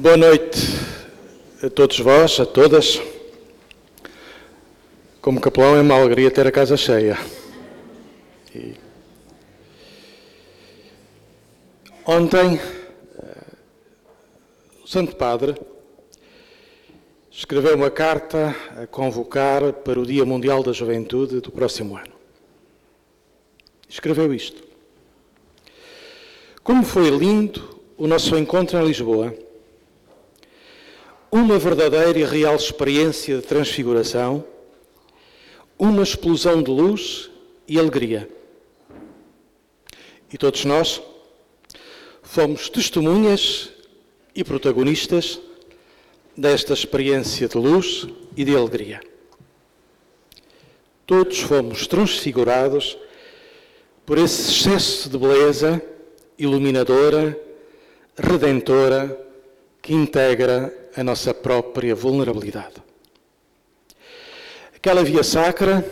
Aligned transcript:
Boa 0.00 0.16
noite 0.16 0.58
a 1.62 1.68
todos 1.68 2.00
vós, 2.00 2.40
a 2.40 2.46
todas. 2.46 2.98
Como 5.20 5.38
capelão 5.38 5.76
é 5.76 5.82
uma 5.82 5.94
alegria 5.94 6.30
ter 6.30 6.46
a 6.46 6.50
casa 6.50 6.74
cheia. 6.74 7.18
E... 8.54 8.76
Ontem, 12.06 12.58
eh, 12.58 13.44
o 14.82 14.86
Santo 14.86 15.14
Padre 15.16 15.54
escreveu 17.30 17.76
uma 17.76 17.90
carta 17.90 18.56
a 18.78 18.86
convocar 18.86 19.70
para 19.70 20.00
o 20.00 20.06
Dia 20.06 20.24
Mundial 20.24 20.62
da 20.62 20.72
Juventude 20.72 21.42
do 21.42 21.52
próximo 21.52 21.98
ano. 21.98 22.14
Escreveu 23.86 24.32
isto. 24.32 24.64
Como 26.64 26.84
foi 26.84 27.10
lindo 27.10 27.82
o 27.98 28.06
nosso 28.06 28.34
encontro 28.38 28.78
em 28.78 28.86
Lisboa. 28.86 29.49
Uma 31.32 31.60
verdadeira 31.60 32.18
e 32.18 32.24
real 32.24 32.56
experiência 32.56 33.36
de 33.36 33.42
transfiguração, 33.42 34.44
uma 35.78 36.02
explosão 36.02 36.60
de 36.60 36.68
luz 36.68 37.30
e 37.68 37.78
alegria. 37.78 38.28
E 40.32 40.36
todos 40.36 40.64
nós 40.64 41.00
fomos 42.24 42.68
testemunhas 42.68 43.70
e 44.34 44.42
protagonistas 44.42 45.40
desta 46.36 46.72
experiência 46.72 47.46
de 47.46 47.56
luz 47.56 48.08
e 48.36 48.44
de 48.44 48.56
alegria. 48.56 49.00
Todos 51.06 51.38
fomos 51.38 51.86
transfigurados 51.86 52.98
por 54.04 54.18
esse 54.18 54.50
excesso 54.50 55.08
de 55.08 55.16
beleza 55.16 55.80
iluminadora, 56.36 57.38
redentora, 58.16 59.16
que 59.80 59.94
integra 59.94 60.79
a 61.00 61.04
nossa 61.04 61.32
própria 61.32 61.94
vulnerabilidade. 61.94 62.74
Aquela 64.76 65.02
via 65.02 65.22
sacra 65.22 65.82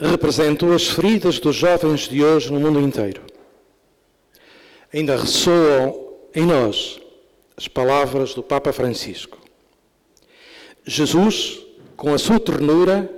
representou 0.00 0.72
as 0.72 0.86
feridas 0.86 1.40
dos 1.40 1.56
jovens 1.56 2.08
de 2.08 2.22
hoje 2.24 2.52
no 2.52 2.60
mundo 2.60 2.80
inteiro. 2.80 3.22
Ainda 4.94 5.16
ressoam 5.16 6.14
em 6.32 6.46
nós 6.46 7.00
as 7.56 7.66
palavras 7.66 8.34
do 8.34 8.42
Papa 8.42 8.72
Francisco. 8.72 9.36
Jesus, 10.84 11.58
com 11.96 12.14
a 12.14 12.18
sua 12.18 12.38
ternura, 12.38 13.10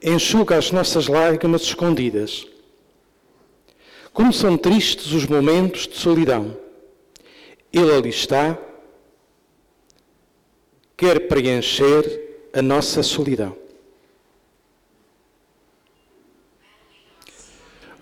enxuga 0.00 0.56
as 0.56 0.70
nossas 0.70 1.08
lágrimas 1.08 1.62
escondidas 1.62 2.46
como 4.12 4.32
são 4.32 4.56
tristes 4.56 5.12
os 5.12 5.26
momentos 5.26 5.86
de 5.86 5.96
solidão. 5.96 6.56
Ele 7.72 7.92
ali 7.92 8.08
está, 8.08 8.58
quer 10.98 11.28
preencher 11.28 12.02
a 12.52 12.60
nossa 12.60 13.04
solidão. 13.04 13.56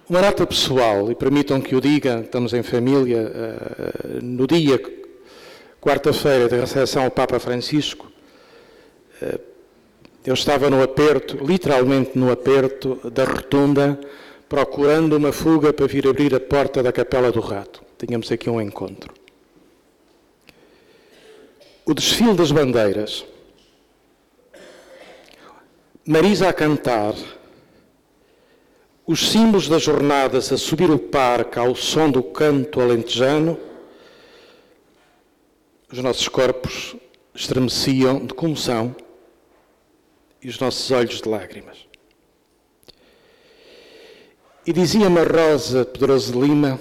Uma 0.09 0.23
nota 0.23 0.47
pessoal, 0.47 1.11
e 1.11 1.15
permitam 1.15 1.61
que 1.61 1.77
o 1.77 1.81
diga, 1.81 2.21
estamos 2.21 2.55
em 2.55 2.63
família, 2.63 3.31
uh, 3.31 4.25
no 4.25 4.47
dia, 4.47 4.81
quarta-feira, 5.81 6.49
da 6.49 6.57
recepção 6.57 7.05
ao 7.05 7.11
Papa 7.11 7.39
Francisco, 7.39 8.11
uh, 9.21 9.41
eu 10.25 10.33
estava 10.33 10.71
no 10.71 10.83
aperto, 10.83 11.37
literalmente 11.45 12.19
no 12.19 12.33
aperto 12.33 12.99
da 13.11 13.25
rotunda 13.25 14.01
procurando 14.49 15.17
uma 15.17 15.33
fuga 15.33 15.73
para 15.73 15.87
vir 15.87 16.09
abrir 16.09 16.35
a 16.35 16.41
porta 16.41 16.83
da 16.83 16.93
Capela 16.93 17.31
do 17.31 17.41
Rato. 17.41 17.83
Tínhamos 17.99 18.31
aqui 18.33 18.49
um 18.49 18.61
encontro. 18.61 19.26
O 21.89 21.95
desfile 21.95 22.35
das 22.35 22.51
bandeiras. 22.51 23.25
Marisa 26.05 26.49
a 26.49 26.53
cantar. 26.53 27.15
Os 29.07 29.31
símbolos 29.31 29.69
das 29.69 29.85
jornadas 29.85 30.51
a 30.51 30.59
subir 30.59 30.91
o 30.91 30.99
parque 30.99 31.61
ao 31.61 31.77
som 31.77 32.11
do 32.11 32.25
canto 32.25 32.81
alentejano. 32.81 33.57
Os 35.89 36.01
nossos 36.01 36.27
corpos 36.27 36.97
estremeciam 37.33 38.27
de 38.27 38.35
comoção 38.35 38.97
e 40.43 40.49
os 40.49 40.59
nossos 40.59 40.91
olhos 40.91 41.21
de 41.21 41.29
lágrimas. 41.29 41.87
E 44.67 44.73
dizia-me 44.73 45.23
Rosa 45.23 45.85
Pedroso 45.85 46.41
Lima, 46.41 46.81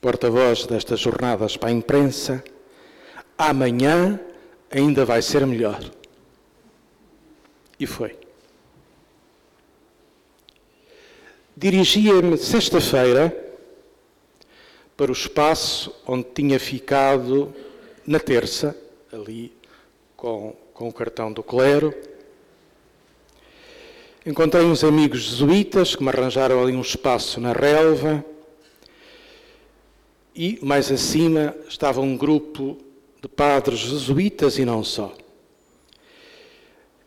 porta-voz 0.00 0.66
destas 0.66 0.98
jornadas 0.98 1.56
para 1.56 1.68
a 1.68 1.72
imprensa, 1.72 2.42
amanhã 3.38 4.18
ainda 4.72 5.04
vai 5.04 5.22
ser 5.22 5.46
melhor. 5.46 5.80
E 7.78 7.86
foi. 7.86 8.18
Dirigia-me 11.56 12.36
sexta-feira 12.38 13.36
para 14.96 15.10
o 15.10 15.12
espaço 15.12 15.94
onde 16.06 16.24
tinha 16.34 16.58
ficado 16.58 17.54
na 18.06 18.18
terça, 18.18 18.76
ali 19.12 19.52
com, 20.16 20.56
com 20.72 20.88
o 20.88 20.92
cartão 20.92 21.32
do 21.32 21.42
clero, 21.42 21.94
Encontrei 24.24 24.64
uns 24.64 24.84
amigos 24.84 25.22
jesuítas 25.22 25.96
que 25.96 26.02
me 26.04 26.08
arranjaram 26.08 26.62
ali 26.62 26.76
um 26.76 26.80
espaço 26.80 27.40
na 27.40 27.52
relva 27.52 28.24
e 30.32 30.60
mais 30.62 30.92
acima 30.92 31.52
estava 31.68 32.00
um 32.00 32.16
grupo 32.16 32.78
de 33.22 33.28
padres 33.28 33.78
jesuítas 33.78 34.58
e 34.58 34.64
não 34.64 34.82
só. 34.82 35.14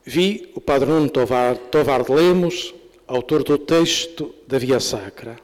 Vi 0.06 0.50
o 0.56 0.62
padre 0.62 0.90
Nuno 0.90 1.10
Tovar, 1.10 1.58
Tovar 1.58 2.04
de 2.04 2.12
Lemos, 2.14 2.74
autor 3.06 3.44
do 3.44 3.58
texto 3.58 4.34
da 4.48 4.58
Via 4.58 4.80
Sacra. 4.80 5.36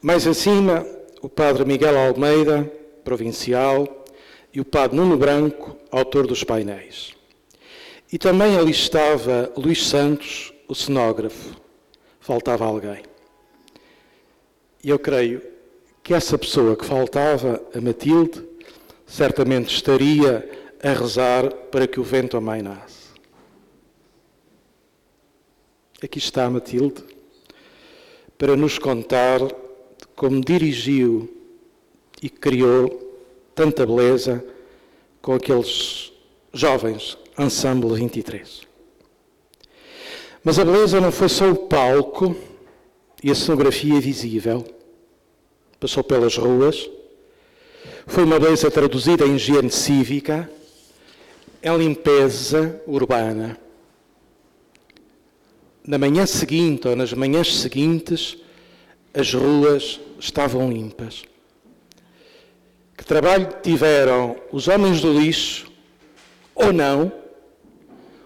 Mais 0.00 0.26
acima, 0.26 0.86
o 1.20 1.28
padre 1.28 1.66
Miguel 1.66 1.98
Almeida, 1.98 2.64
provincial, 3.04 4.06
e 4.54 4.60
o 4.60 4.64
padre 4.64 4.96
Nuno 4.96 5.18
Branco, 5.18 5.76
autor 5.90 6.26
dos 6.26 6.42
painéis. 6.42 7.14
E 8.10 8.16
também 8.16 8.56
ali 8.56 8.70
estava 8.70 9.52
Luís 9.54 9.86
Santos, 9.86 10.52
o 10.66 10.74
cenógrafo. 10.74 11.60
Faltava 12.20 12.64
alguém. 12.64 13.02
E 14.82 14.88
eu 14.88 14.98
creio 14.98 15.42
que 16.02 16.14
essa 16.14 16.38
pessoa 16.38 16.74
que 16.74 16.84
faltava, 16.84 17.62
a 17.74 17.80
Matilde, 17.80 18.51
certamente 19.12 19.74
estaria 19.74 20.48
a 20.82 20.88
rezar 20.94 21.52
para 21.70 21.86
que 21.86 22.00
o 22.00 22.02
vento 22.02 22.34
amainasse. 22.34 23.12
Aqui 26.02 26.18
está 26.18 26.48
Matilde 26.48 27.04
para 28.38 28.56
nos 28.56 28.78
contar 28.78 29.38
como 30.16 30.40
dirigiu 30.40 31.30
e 32.22 32.30
criou 32.30 32.88
tanta 33.54 33.84
beleza 33.84 34.42
com 35.20 35.34
aqueles 35.34 36.10
jovens 36.50 37.18
Ensemble 37.38 37.94
23. 37.94 38.62
Mas 40.42 40.58
a 40.58 40.64
beleza 40.64 41.02
não 41.02 41.12
foi 41.12 41.28
só 41.28 41.50
o 41.50 41.56
palco 41.68 42.34
e 43.22 43.30
a 43.30 43.34
cenografia 43.34 44.00
visível. 44.00 44.64
Passou 45.78 46.02
pelas 46.02 46.38
ruas. 46.38 46.90
Foi 48.06 48.24
uma 48.24 48.38
beleza 48.38 48.70
traduzida 48.70 49.24
em 49.24 49.36
higiene 49.36 49.70
cívica, 49.70 50.50
em 51.62 51.76
limpeza 51.76 52.82
urbana. 52.86 53.58
Na 55.86 55.98
manhã 55.98 56.26
seguinte 56.26 56.88
ou 56.88 56.96
nas 56.96 57.12
manhãs 57.12 57.56
seguintes, 57.56 58.36
as 59.14 59.32
ruas 59.32 60.00
estavam 60.18 60.70
limpas. 60.70 61.22
Que 62.96 63.04
trabalho 63.04 63.48
tiveram 63.62 64.36
os 64.52 64.68
homens 64.68 65.00
do 65.00 65.12
lixo, 65.12 65.70
ou 66.54 66.72
não, 66.72 67.10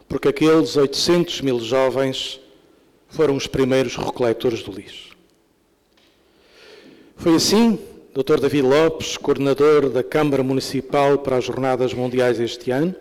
porque 0.09 0.29
aqueles 0.29 0.77
800 0.77 1.41
mil 1.41 1.61
jovens 1.61 2.41
foram 3.09 3.37
os 3.37 3.47
primeiros 3.47 3.97
recoletores 3.97 4.63
do 4.63 4.73
lixo. 4.73 5.17
Foi 7.17 7.35
assim, 7.35 7.79
Dr. 8.17 8.41
David 8.41 8.63
Lopes, 8.63 9.19
coordenador 9.19 9.91
da 9.91 10.03
Câmara 10.03 10.43
Municipal 10.43 11.19
para 11.19 11.37
as 11.37 11.45
Jornadas 11.45 11.93
Mundiais 11.93 12.41
este 12.41 12.71
ano, 12.71 12.95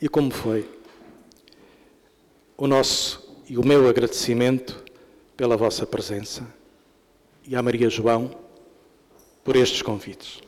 e 0.00 0.08
como 0.08 0.30
foi? 0.30 0.66
O 2.56 2.66
nosso 2.66 3.36
e 3.46 3.58
o 3.58 3.62
meu 3.62 3.86
agradecimento 3.86 4.82
pela 5.36 5.58
vossa 5.58 5.86
presença 5.86 6.42
e 7.46 7.54
à 7.54 7.62
Maria 7.62 7.90
João 7.90 8.30
por 9.44 9.56
estes 9.56 9.82
convites. 9.82 10.40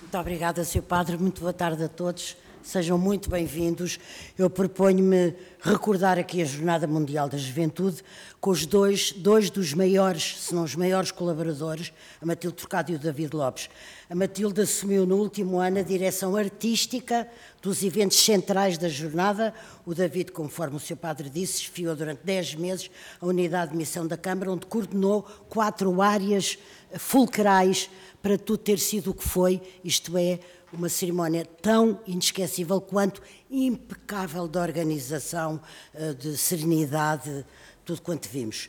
Muito 0.00 0.18
obrigada, 0.18 0.64
Sr. 0.64 0.80
Padre. 0.80 1.18
Muito 1.18 1.42
boa 1.42 1.52
tarde 1.52 1.84
a 1.84 1.88
todos. 1.88 2.38
Sejam 2.66 2.98
muito 2.98 3.30
bem-vindos. 3.30 3.96
Eu 4.36 4.50
proponho-me 4.50 5.36
recordar 5.60 6.18
aqui 6.18 6.42
a 6.42 6.44
Jornada 6.44 6.84
Mundial 6.84 7.28
da 7.28 7.38
Juventude 7.38 8.02
com 8.40 8.50
os 8.50 8.66
dois, 8.66 9.12
dois 9.12 9.50
dos 9.50 9.72
maiores, 9.72 10.36
se 10.40 10.52
não 10.52 10.64
os 10.64 10.74
maiores 10.74 11.12
colaboradores, 11.12 11.92
a 12.20 12.26
Matilde 12.26 12.56
Trocado 12.56 12.90
e 12.90 12.96
o 12.96 12.98
David 12.98 13.36
Lopes. 13.36 13.70
A 14.10 14.16
Matilde 14.16 14.62
assumiu 14.62 15.06
no 15.06 15.14
último 15.14 15.60
ano 15.60 15.78
a 15.78 15.82
direção 15.82 16.34
artística 16.34 17.28
dos 17.62 17.84
eventos 17.84 18.18
centrais 18.18 18.76
da 18.76 18.88
jornada. 18.88 19.54
O 19.86 19.94
David, 19.94 20.32
conforme 20.32 20.76
o 20.76 20.80
seu 20.80 20.96
padre 20.96 21.30
disse, 21.30 21.62
esfiou 21.62 21.94
durante 21.94 22.24
10 22.24 22.56
meses 22.56 22.90
a 23.20 23.26
unidade 23.26 23.70
de 23.70 23.76
missão 23.76 24.08
da 24.08 24.16
Câmara, 24.16 24.50
onde 24.50 24.66
coordenou 24.66 25.22
quatro 25.48 26.02
áreas 26.02 26.58
fulcrais 26.98 27.88
para 28.22 28.36
tudo 28.36 28.58
ter 28.58 28.78
sido 28.80 29.12
o 29.12 29.14
que 29.14 29.22
foi, 29.22 29.62
isto 29.84 30.18
é, 30.18 30.40
uma 30.72 30.88
cerimónia 30.88 31.44
tão 31.62 32.00
inesquecível 32.06 32.80
quanto 32.80 33.22
impecável 33.50 34.48
de 34.48 34.58
organização, 34.58 35.60
eh, 35.94 36.12
de 36.12 36.36
serenidade, 36.36 37.44
tudo 37.84 38.02
quanto 38.02 38.28
vimos. 38.28 38.68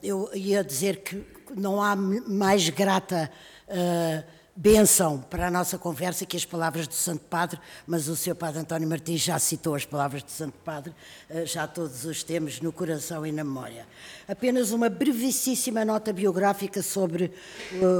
Eu 0.00 0.30
ia 0.32 0.62
dizer 0.62 0.98
que 1.02 1.20
não 1.56 1.82
há 1.82 1.96
mais 1.96 2.68
grata 2.68 3.28
eh, 3.66 4.22
bênção 4.54 5.20
para 5.20 5.48
a 5.48 5.50
nossa 5.50 5.76
conversa 5.76 6.24
que 6.24 6.36
as 6.36 6.44
palavras 6.44 6.86
do 6.86 6.94
Santo 6.94 7.24
Padre, 7.24 7.58
mas 7.84 8.06
o 8.06 8.14
seu 8.14 8.36
Padre 8.36 8.60
António 8.60 8.88
Martins 8.88 9.20
já 9.20 9.36
citou 9.40 9.74
as 9.74 9.84
palavras 9.84 10.22
do 10.22 10.30
Santo 10.30 10.56
Padre, 10.64 10.94
eh, 11.28 11.44
já 11.44 11.66
todos 11.66 12.04
os 12.04 12.22
temos 12.22 12.60
no 12.60 12.72
coração 12.72 13.26
e 13.26 13.32
na 13.32 13.42
memória. 13.42 13.84
Apenas 14.28 14.70
uma 14.70 14.88
brevíssima 14.88 15.84
nota 15.84 16.12
biográfica 16.12 16.80
sobre 16.80 17.32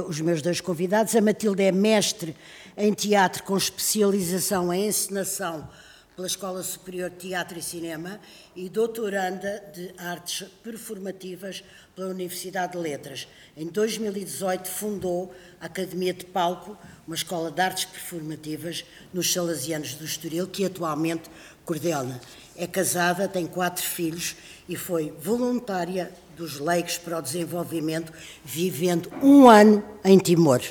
os 0.07 0.21
meus 0.21 0.41
dois 0.41 0.61
convidados. 0.61 1.13
A 1.13 1.21
Matilde 1.21 1.63
é 1.63 1.71
mestre 1.73 2.35
em 2.77 2.93
teatro 2.93 3.43
com 3.43 3.55
especialização 3.55 4.73
em 4.73 4.87
encenação 4.87 5.67
pela 6.15 6.27
Escola 6.27 6.63
Superior 6.63 7.09
de 7.09 7.17
Teatro 7.17 7.57
e 7.57 7.61
Cinema 7.61 8.19
e 8.55 8.69
doutoranda 8.69 9.63
de 9.73 9.93
Artes 9.97 10.47
Performativas 10.63 11.63
pela 11.95 12.09
Universidade 12.09 12.73
de 12.73 12.77
Letras. 12.77 13.27
Em 13.55 13.67
2018 13.67 14.67
fundou 14.67 15.33
a 15.59 15.65
Academia 15.65 16.13
de 16.13 16.25
Palco, 16.25 16.77
uma 17.05 17.15
escola 17.15 17.51
de 17.51 17.61
artes 17.61 17.85
performativas 17.85 18.85
nos 19.13 19.31
Salesianos 19.31 19.95
do 19.95 20.05
Estoril, 20.05 20.47
que 20.47 20.65
atualmente 20.65 21.29
coordena. 21.65 22.19
É 22.55 22.65
casada, 22.65 23.27
tem 23.27 23.45
quatro 23.45 23.83
filhos 23.83 24.35
e 24.67 24.75
foi 24.77 25.13
voluntária 25.19 26.11
dos 26.37 26.59
leigos 26.59 26.97
para 26.97 27.19
o 27.19 27.21
desenvolvimento, 27.21 28.11
vivendo 28.43 29.11
um 29.21 29.49
ano 29.49 29.83
em 30.03 30.17
Timor. 30.17 30.61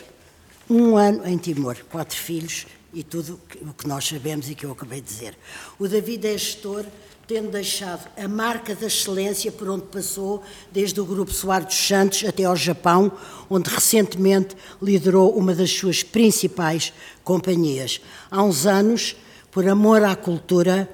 Um 0.68 0.96
ano 0.96 1.26
em 1.26 1.36
Timor, 1.36 1.76
quatro 1.90 2.16
filhos 2.16 2.66
e 2.92 3.02
tudo 3.02 3.38
o 3.60 3.74
que 3.74 3.86
nós 3.86 4.06
sabemos 4.06 4.48
e 4.48 4.54
que 4.54 4.64
eu 4.64 4.72
acabei 4.72 5.00
de 5.00 5.06
dizer. 5.06 5.36
O 5.78 5.86
David 5.86 6.26
é 6.26 6.38
gestor, 6.38 6.86
tendo 7.26 7.50
deixado 7.50 8.08
a 8.16 8.26
marca 8.26 8.74
da 8.74 8.86
excelência 8.86 9.52
por 9.52 9.68
onde 9.68 9.84
passou, 9.86 10.42
desde 10.72 10.98
o 11.00 11.04
Grupo 11.04 11.32
Soares 11.32 11.66
dos 11.66 11.76
Santos 11.76 12.24
até 12.24 12.44
ao 12.44 12.56
Japão, 12.56 13.12
onde 13.50 13.68
recentemente 13.68 14.56
liderou 14.80 15.36
uma 15.36 15.54
das 15.54 15.70
suas 15.70 16.02
principais 16.02 16.94
companhias. 17.22 18.00
Há 18.30 18.42
uns 18.42 18.64
anos, 18.64 19.16
por 19.50 19.68
amor 19.68 20.02
à 20.02 20.16
cultura 20.16 20.88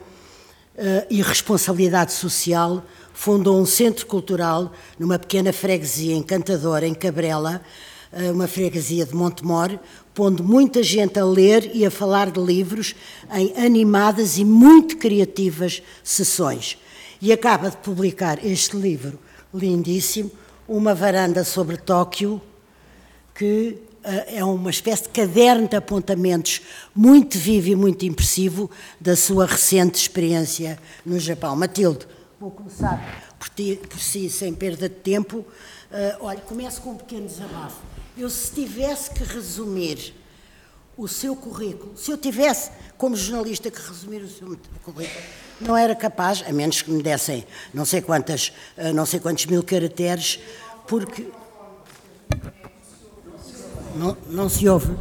uh, 0.75 1.07
e 1.09 1.23
responsabilidade 1.23 2.13
social, 2.13 2.85
fundou 3.13 3.61
um 3.61 3.67
centro 3.67 4.07
cultural 4.07 4.73
numa 4.99 5.19
pequena 5.19 5.53
freguesia 5.53 6.15
encantadora 6.15 6.87
em 6.87 6.95
Cabrela, 6.95 7.63
uma 8.33 8.49
freguesia 8.49 9.07
de 9.07 9.15
Montemor, 9.15 9.79
pondo 10.15 10.43
muita 10.43 10.83
gente 10.83 11.19
a 11.19 11.25
ler 11.25 11.71
e 11.75 11.87
a 11.87 11.91
falar 11.91 12.31
de 12.31 12.41
livros 12.41 12.95
em 13.33 13.53
animadas 13.57 14.39
e 14.39 14.45
muito 14.45 14.97
criativas 14.97 15.83
sessões. 16.03 16.77
E 17.23 17.33
acaba 17.33 17.71
de 17.71 17.77
publicar 17.77 18.45
este 18.45 18.77
livro 18.77 19.19
lindíssimo, 19.55 20.31
Uma 20.67 20.95
Varanda 20.95 21.45
sobre 21.45 21.77
Tóquio, 21.77 22.41
que 23.35 23.79
uh, 24.05 24.09
é 24.27 24.45
uma 24.45 24.71
espécie 24.71 25.05
de 25.05 25.09
caderno 25.11 25.69
de 25.69 25.77
apontamentos 25.77 26.63
muito 26.95 27.39
vivo 27.39 27.69
e 27.69 27.77
muito 27.77 28.05
impressivo 28.05 28.71
da 29.01 29.17
sua 29.17 29.47
recente 29.47 29.97
experiência 29.97 30.79
no 31.05 31.19
Japão. 31.19 31.55
Matilde, 31.57 32.07
vou 32.41 32.51
começar 32.51 33.35
por, 33.39 33.49
ti, 33.49 33.81
por 33.89 34.01
si, 34.01 34.31
sem 34.31 34.53
perda 34.55 34.89
de 34.89 34.95
tempo. 34.95 35.39
Uh, 35.39 36.17
olha, 36.21 36.41
começo 36.41 36.81
com 36.81 36.91
um 36.91 36.97
pequeno 36.97 37.27
desabafo. 37.27 37.90
Eu, 38.17 38.29
se 38.29 38.53
tivesse 38.53 39.11
que 39.11 39.25
resumir 39.25 40.15
o 40.97 41.09
seu 41.09 41.35
currículo, 41.35 41.97
se 41.97 42.11
eu 42.11 42.19
tivesse, 42.19 42.71
como 42.99 43.17
jornalista, 43.17 43.71
que 43.71 43.81
resumir 43.81 44.23
o 44.23 44.29
seu 44.29 44.59
currículo, 44.83 45.25
não 45.61 45.77
era 45.77 45.95
capaz, 45.95 46.43
a 46.47 46.53
menos 46.53 46.83
que 46.83 46.91
me 46.91 47.03
dessem 47.03 47.47
não 47.73 47.85
sei 47.85 48.01
quantas, 48.01 48.53
eh, 48.77 48.93
não 48.93 49.07
sei 49.07 49.21
quantos 49.21 49.47
mil 49.47 49.63
caracteres, 49.63 50.39
porque 50.87 51.29
não, 53.95 54.17
não 54.29 54.49
se 54.49 54.69
ouve. 54.69 54.95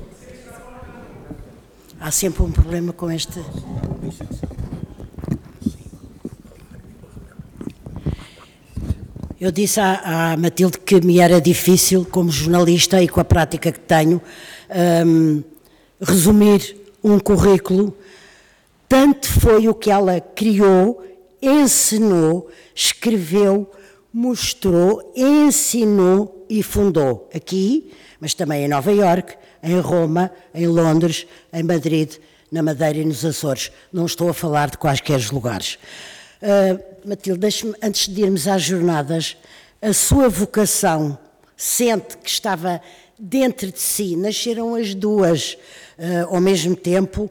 Há 2.00 2.12
sempre 2.12 2.44
um 2.44 2.52
problema 2.52 2.94
com 2.94 3.12
este. 3.12 3.40
Eu 9.40 9.52
disse 9.52 9.80
à, 9.80 10.34
à, 10.34 10.38
Matilde 10.38 10.78
que 10.80 11.00
me 11.00 11.20
era 11.20 11.40
difícil, 11.40 12.06
como 12.06 12.30
jornalista 12.30 13.02
e 13.02 13.08
com 13.08 13.22
a 13.22 13.24
prática 13.24 13.72
que 13.72 13.80
tenho, 13.80 14.22
um, 15.06 15.42
resumir 16.02 16.76
um 17.02 17.18
currículo. 17.18 17.96
Tanto 18.90 19.32
foi 19.32 19.70
o 19.70 19.74
que 19.74 19.90
ela 19.90 20.20
criou, 20.20 21.02
ensinou, 21.42 22.50
escreveu, 22.76 23.72
mostrou, 24.14 25.14
ensinou 25.16 26.46
e 26.50 26.62
fundou 26.62 27.30
aqui, 27.34 27.94
mas 28.20 28.34
também 28.34 28.66
em 28.66 28.68
Nova 28.68 28.92
Iorque, 28.92 29.38
em 29.64 29.80
Roma, 29.80 30.30
em 30.54 30.68
Londres, 30.68 31.26
em 31.54 31.64
Madrid, 31.64 32.12
na 32.52 32.62
Madeira 32.62 32.98
e 32.98 33.06
nos 33.06 33.24
Açores. 33.24 33.72
Não 33.94 34.06
estou 34.06 34.28
a 34.28 34.34
falar 34.34 34.70
de 34.70 34.78
quaisquer 34.78 35.22
lugares. 35.32 35.80
Uh, 36.42 36.89
Matilde, 37.06 37.48
antes 37.82 38.08
de 38.08 38.22
irmos 38.22 38.48
às 38.48 38.62
jornadas, 38.62 39.38
a 39.82 39.94
sua 39.94 40.30
vocação. 40.30 41.18
Sente 41.56 42.18
que 42.18 42.30
estava 42.30 42.82
dentro 43.18 43.72
de 43.72 43.80
si, 43.80 44.16
nasceram 44.16 44.76
as 44.76 44.94
duas 44.96 45.58
uh, 45.98 46.34
ao 46.34 46.40
mesmo 46.40 46.76
tempo, 46.76 47.30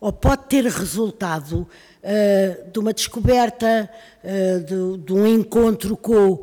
ou 0.00 0.12
pode 0.12 0.44
ter 0.44 0.64
resultado 0.64 1.60
uh, 2.02 2.70
de 2.70 2.78
uma 2.78 2.92
descoberta, 2.92 3.88
de, 4.66 4.98
de, 5.04 5.12
um 5.12 5.26
encontro 5.26 5.96
com, 5.96 6.42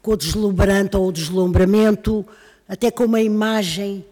com 0.00 0.12
o 0.12 0.16
deslumbrante 0.16 0.96
ou 0.96 1.08
o 1.08 1.12
deslumbramento, 1.12 2.24
até 2.68 2.90
com 2.90 3.04
uma 3.04 3.20
imagem 3.20 4.04
Uh, 4.04 4.07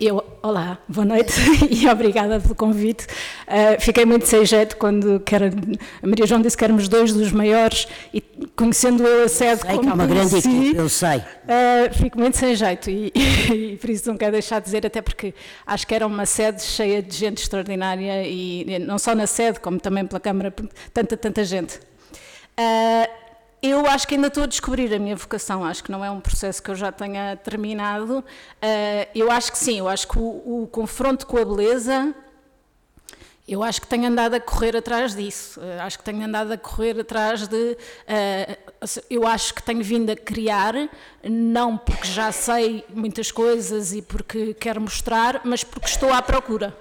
eu, 0.00 0.24
olá, 0.42 0.78
boa 0.88 1.04
noite 1.04 1.34
e 1.68 1.86
obrigada 1.88 2.40
pelo 2.40 2.54
convite. 2.54 3.04
Uh, 3.46 3.78
fiquei 3.78 4.06
muito 4.06 4.26
sem 4.26 4.44
jeito 4.46 4.78
quando 4.78 5.20
quer, 5.20 5.42
a 5.42 6.06
Maria 6.06 6.26
João 6.26 6.40
disse 6.40 6.56
que 6.56 6.64
éramos 6.64 6.88
dois 6.88 7.12
dos 7.12 7.32
maiores 7.32 7.86
e 8.14 8.22
conhecendo 8.56 9.06
eu 9.06 9.24
a 9.24 9.28
sede 9.28 9.60
sei 9.60 9.70
como 9.70 9.82
que 9.82 9.88
há 9.88 9.94
uma 9.94 10.06
conheci, 10.08 10.48
grande 10.48 10.62
equipe, 10.64 10.76
eu 10.78 10.88
sei. 10.88 11.18
Uh, 11.18 11.92
fico 11.92 12.18
muito 12.18 12.38
sem 12.38 12.56
jeito 12.56 12.88
e, 12.88 13.12
e, 13.74 13.76
por 13.76 13.90
isso 13.90 14.08
não 14.08 14.16
quero 14.16 14.32
deixar 14.32 14.58
de 14.58 14.64
dizer, 14.64 14.86
até 14.86 15.02
porque 15.02 15.34
acho 15.66 15.86
que 15.86 15.94
era 15.94 16.06
uma 16.06 16.24
sede 16.24 16.62
cheia 16.62 17.02
de 17.02 17.14
gente 17.14 17.42
extraordinária 17.42 18.26
e 18.26 18.78
não 18.78 18.98
só 18.98 19.14
na 19.14 19.26
sede, 19.26 19.60
como 19.60 19.78
também 19.78 20.06
pela 20.06 20.18
Câmara, 20.20 20.54
tanta, 20.94 21.14
tanta 21.14 21.44
gente. 21.44 21.78
Eu 23.60 23.86
acho 23.86 24.06
que 24.06 24.14
ainda 24.14 24.28
estou 24.28 24.44
a 24.44 24.46
descobrir 24.46 24.94
a 24.94 25.00
minha 25.00 25.16
vocação, 25.16 25.64
acho 25.64 25.82
que 25.82 25.90
não 25.90 26.04
é 26.04 26.10
um 26.10 26.20
processo 26.20 26.62
que 26.62 26.70
eu 26.70 26.76
já 26.76 26.92
tenha 26.92 27.36
terminado. 27.36 28.18
Uh, 28.18 28.24
eu 29.12 29.32
acho 29.32 29.50
que 29.50 29.58
sim, 29.58 29.80
eu 29.80 29.88
acho 29.88 30.06
que 30.06 30.16
o, 30.16 30.62
o, 30.62 30.68
confronto 30.70 31.26
com 31.26 31.38
a 31.38 31.44
beleza, 31.44 32.14
eu 33.48 33.64
acho 33.64 33.80
que 33.80 33.88
tenho 33.88 34.06
andado 34.06 34.34
a 34.34 34.40
correr 34.40 34.76
atrás 34.76 35.12
disso, 35.16 35.60
uh, 35.60 35.82
acho 35.82 35.98
que 35.98 36.04
tenho 36.04 36.24
andado 36.24 36.52
a 36.52 36.56
correr 36.56 37.00
atrás 37.00 37.48
de. 37.48 37.56
Uh, 37.56 38.98
eu 39.10 39.26
acho 39.26 39.52
que 39.52 39.62
tenho 39.62 39.82
vindo 39.82 40.10
a 40.10 40.16
criar, 40.16 40.74
não 41.24 41.76
porque 41.76 42.06
já 42.06 42.30
sei 42.30 42.84
muitas 42.94 43.32
coisas 43.32 43.92
e 43.92 44.00
porque 44.00 44.54
quero 44.54 44.80
mostrar, 44.80 45.40
mas 45.44 45.64
porque 45.64 45.88
estou 45.88 46.12
à 46.12 46.22
procura. 46.22 46.78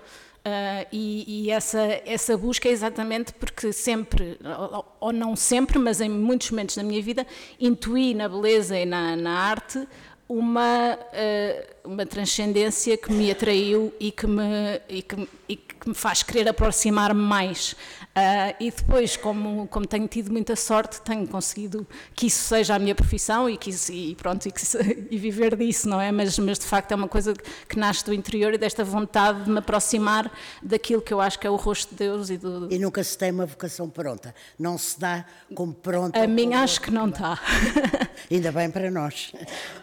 Uh, 0.48 0.88
e, 0.94 1.48
e 1.48 1.52
essa, 1.52 2.02
essa 2.06 2.38
busca 2.38 2.70
é 2.70 2.72
exatamente 2.72 3.34
porque 3.34 3.74
sempre, 3.74 4.40
ou, 4.72 4.86
ou, 4.98 5.12
não 5.12 5.36
sempre, 5.36 5.78
mas 5.78 6.00
em 6.00 6.08
muitos 6.08 6.52
momentos 6.52 6.78
da 6.78 6.84
minha 6.84 7.02
vida, 7.02 7.28
intuí 7.60 8.14
na 8.14 8.30
beleza 8.30 8.80
e 8.80 8.86
na, 8.86 9.18
na 9.18 9.38
arte 9.38 9.86
uma, 10.30 10.98
uh, 10.98 11.76
uma 11.88 12.06
transcendência 12.06 12.98
que 12.98 13.12
me 13.12 13.32
atraiu 13.32 13.94
e 14.00 14.12
que 14.12 14.28
me, 14.28 14.82
e 14.90 15.02
que, 15.02 15.28
e 15.48 15.56
que 15.56 15.88
me 15.88 15.96
faz 15.96 16.22
querer 16.22 16.48
aproximar-me 16.50 17.22
mais. 17.22 17.72
Uh, 17.72 18.56
e 18.60 18.72
depois, 18.72 19.16
como, 19.16 19.68
como 19.68 19.86
tenho 19.86 20.08
tido 20.08 20.32
muita 20.32 20.56
sorte, 20.56 21.00
tenho 21.02 21.28
conseguido 21.28 21.88
que 22.16 22.26
isso 22.26 22.44
seja 22.44 22.76
a 22.76 22.80
minha 22.80 22.96
profissão 22.96 23.48
e, 23.48 23.56
que 23.56 23.70
isso, 23.70 23.94
e 23.94 24.16
pronto, 24.16 24.48
e, 24.48 24.52
que, 24.52 24.62
e, 25.12 25.18
viver 25.18 25.56
disso, 25.56 25.88
não 25.88 26.02
é? 26.02 26.12
Mas, 26.12 26.38
mas 26.40 26.58
de 26.60 26.66
facto 26.66 26.92
é 26.92 26.96
uma 26.96 27.08
coisa 27.08 27.34
que 27.70 27.78
nasce 27.78 28.04
do 28.04 28.14
interior 28.14 28.54
e 28.54 28.58
desta 28.58 28.84
vontade 28.84 29.44
de 29.44 29.52
me 29.52 29.60
aproximar 29.60 30.32
daquilo 30.64 31.02
que 31.02 31.14
eu 31.14 31.22
acho 31.22 31.40
que 31.40 31.46
é 31.46 31.50
o 31.50 31.56
rosto 31.56 31.92
de 31.92 31.96
Deus 31.96 32.30
e 32.32 32.38
do... 32.38 32.68
E 32.74 32.80
nunca 32.80 33.04
se 33.04 33.18
tem 33.18 33.32
uma 33.32 33.46
vocação 33.46 33.88
pronta, 33.88 34.34
não 34.58 34.78
se 34.78 35.00
dá 35.00 35.24
como 35.54 35.74
pronta. 35.74 36.22
A 36.22 36.28
mim 36.28 36.56
acho 36.56 36.82
que 36.82 36.90
não 36.90 37.10
está. 37.10 37.40
Ainda 38.32 38.52
bem 38.52 38.70
para 38.70 38.90
nós. 38.90 39.32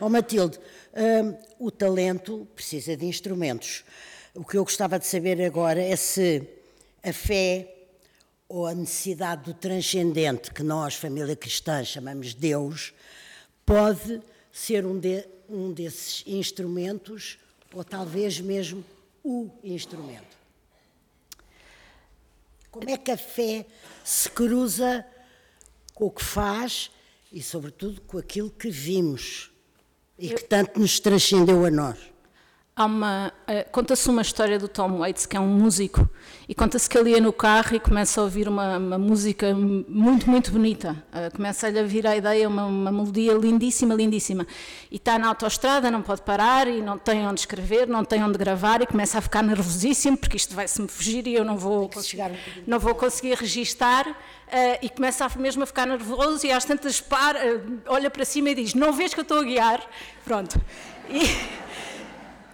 Oh 0.00 0.08
Matilde, 0.08 0.58
um, 0.94 1.66
o 1.66 1.70
talento 1.70 2.46
precisa 2.54 2.96
de 2.96 3.04
instrumentos. 3.04 3.84
O 4.34 4.44
que 4.44 4.56
eu 4.56 4.64
gostava 4.64 4.98
de 4.98 5.06
saber 5.06 5.40
agora 5.42 5.80
é 5.80 5.96
se 5.96 6.46
a 7.02 7.12
fé 7.12 7.74
ou 8.48 8.66
a 8.66 8.74
necessidade 8.74 9.44
do 9.44 9.54
transcendente, 9.54 10.52
que 10.52 10.62
nós, 10.62 10.94
família 10.94 11.34
cristã, 11.34 11.82
chamamos 11.84 12.34
Deus, 12.34 12.94
pode 13.66 14.22
ser 14.52 14.86
um, 14.86 14.98
de, 14.98 15.24
um 15.48 15.72
desses 15.72 16.22
instrumentos, 16.26 17.38
ou 17.72 17.82
talvez 17.82 18.40
mesmo 18.40 18.84
o 19.22 19.50
instrumento. 19.64 20.34
Como 22.70 22.88
é 22.90 22.96
que 22.96 23.10
a 23.10 23.16
fé 23.16 23.66
se 24.04 24.28
cruza 24.28 25.04
com 25.92 26.06
o 26.06 26.10
que 26.10 26.24
faz 26.24 26.90
e, 27.32 27.42
sobretudo, 27.42 28.00
com 28.02 28.18
aquilo 28.18 28.50
que 28.50 28.70
vimos 28.70 29.53
e 30.18 30.28
que 30.28 30.44
tanto 30.44 30.80
nos 30.80 31.00
transcendeu 31.00 31.64
a 31.64 31.71
nós? 31.71 32.13
Uma, 32.76 33.32
uh, 33.48 33.70
conta-se 33.70 34.10
uma 34.10 34.20
história 34.20 34.58
do 34.58 34.66
Tom 34.66 34.98
Waits, 34.98 35.26
que 35.26 35.36
é 35.36 35.40
um 35.40 35.46
músico, 35.46 36.10
e 36.48 36.56
conta-se 36.56 36.90
que 36.90 36.98
ele 36.98 37.10
ia 37.10 37.20
no 37.20 37.32
carro 37.32 37.76
e 37.76 37.78
começa 37.78 38.20
a 38.20 38.24
ouvir 38.24 38.48
uma, 38.48 38.78
uma 38.78 38.98
música 38.98 39.54
muito, 39.54 40.28
muito 40.28 40.50
bonita. 40.50 40.90
Uh, 41.12 41.32
começa-lhe 41.36 41.78
a 41.78 41.84
vir 41.84 42.04
a 42.04 42.16
ideia, 42.16 42.48
uma, 42.48 42.66
uma, 42.66 42.90
melodia 42.90 43.32
lindíssima, 43.34 43.94
lindíssima. 43.94 44.44
E 44.90 44.96
está 44.96 45.16
na 45.20 45.28
autoestrada, 45.28 45.88
não 45.88 46.02
pode 46.02 46.22
parar, 46.22 46.66
e 46.66 46.82
não 46.82 46.98
tem 46.98 47.24
onde 47.24 47.38
escrever, 47.38 47.86
não 47.86 48.04
tem 48.04 48.24
onde 48.24 48.36
gravar, 48.36 48.82
e 48.82 48.86
começa 48.88 49.18
a 49.18 49.20
ficar 49.20 49.44
nervosíssimo, 49.44 50.16
porque 50.16 50.36
isto 50.36 50.52
vai-se-me 50.52 50.88
fugir 50.88 51.28
e 51.28 51.34
eu 51.34 51.44
não 51.44 51.56
vou, 51.56 51.88
conseguir, 51.88 52.24
não 52.66 52.80
vou 52.80 52.96
conseguir 52.96 53.34
registar. 53.34 54.04
Uh, 54.08 54.78
e 54.82 54.88
começa 54.88 55.24
a, 55.24 55.38
mesmo 55.38 55.62
a 55.62 55.66
ficar 55.66 55.86
nervoso, 55.86 56.44
e 56.44 56.50
às 56.50 56.64
tantas 56.64 57.00
para, 57.00 57.38
olha 57.86 58.10
para 58.10 58.24
cima 58.24 58.50
e 58.50 58.56
diz: 58.56 58.74
Não 58.74 58.92
vês 58.92 59.14
que 59.14 59.20
eu 59.20 59.22
estou 59.22 59.38
a 59.38 59.44
guiar? 59.44 59.80
Pronto. 60.24 60.60
E, 61.08 61.63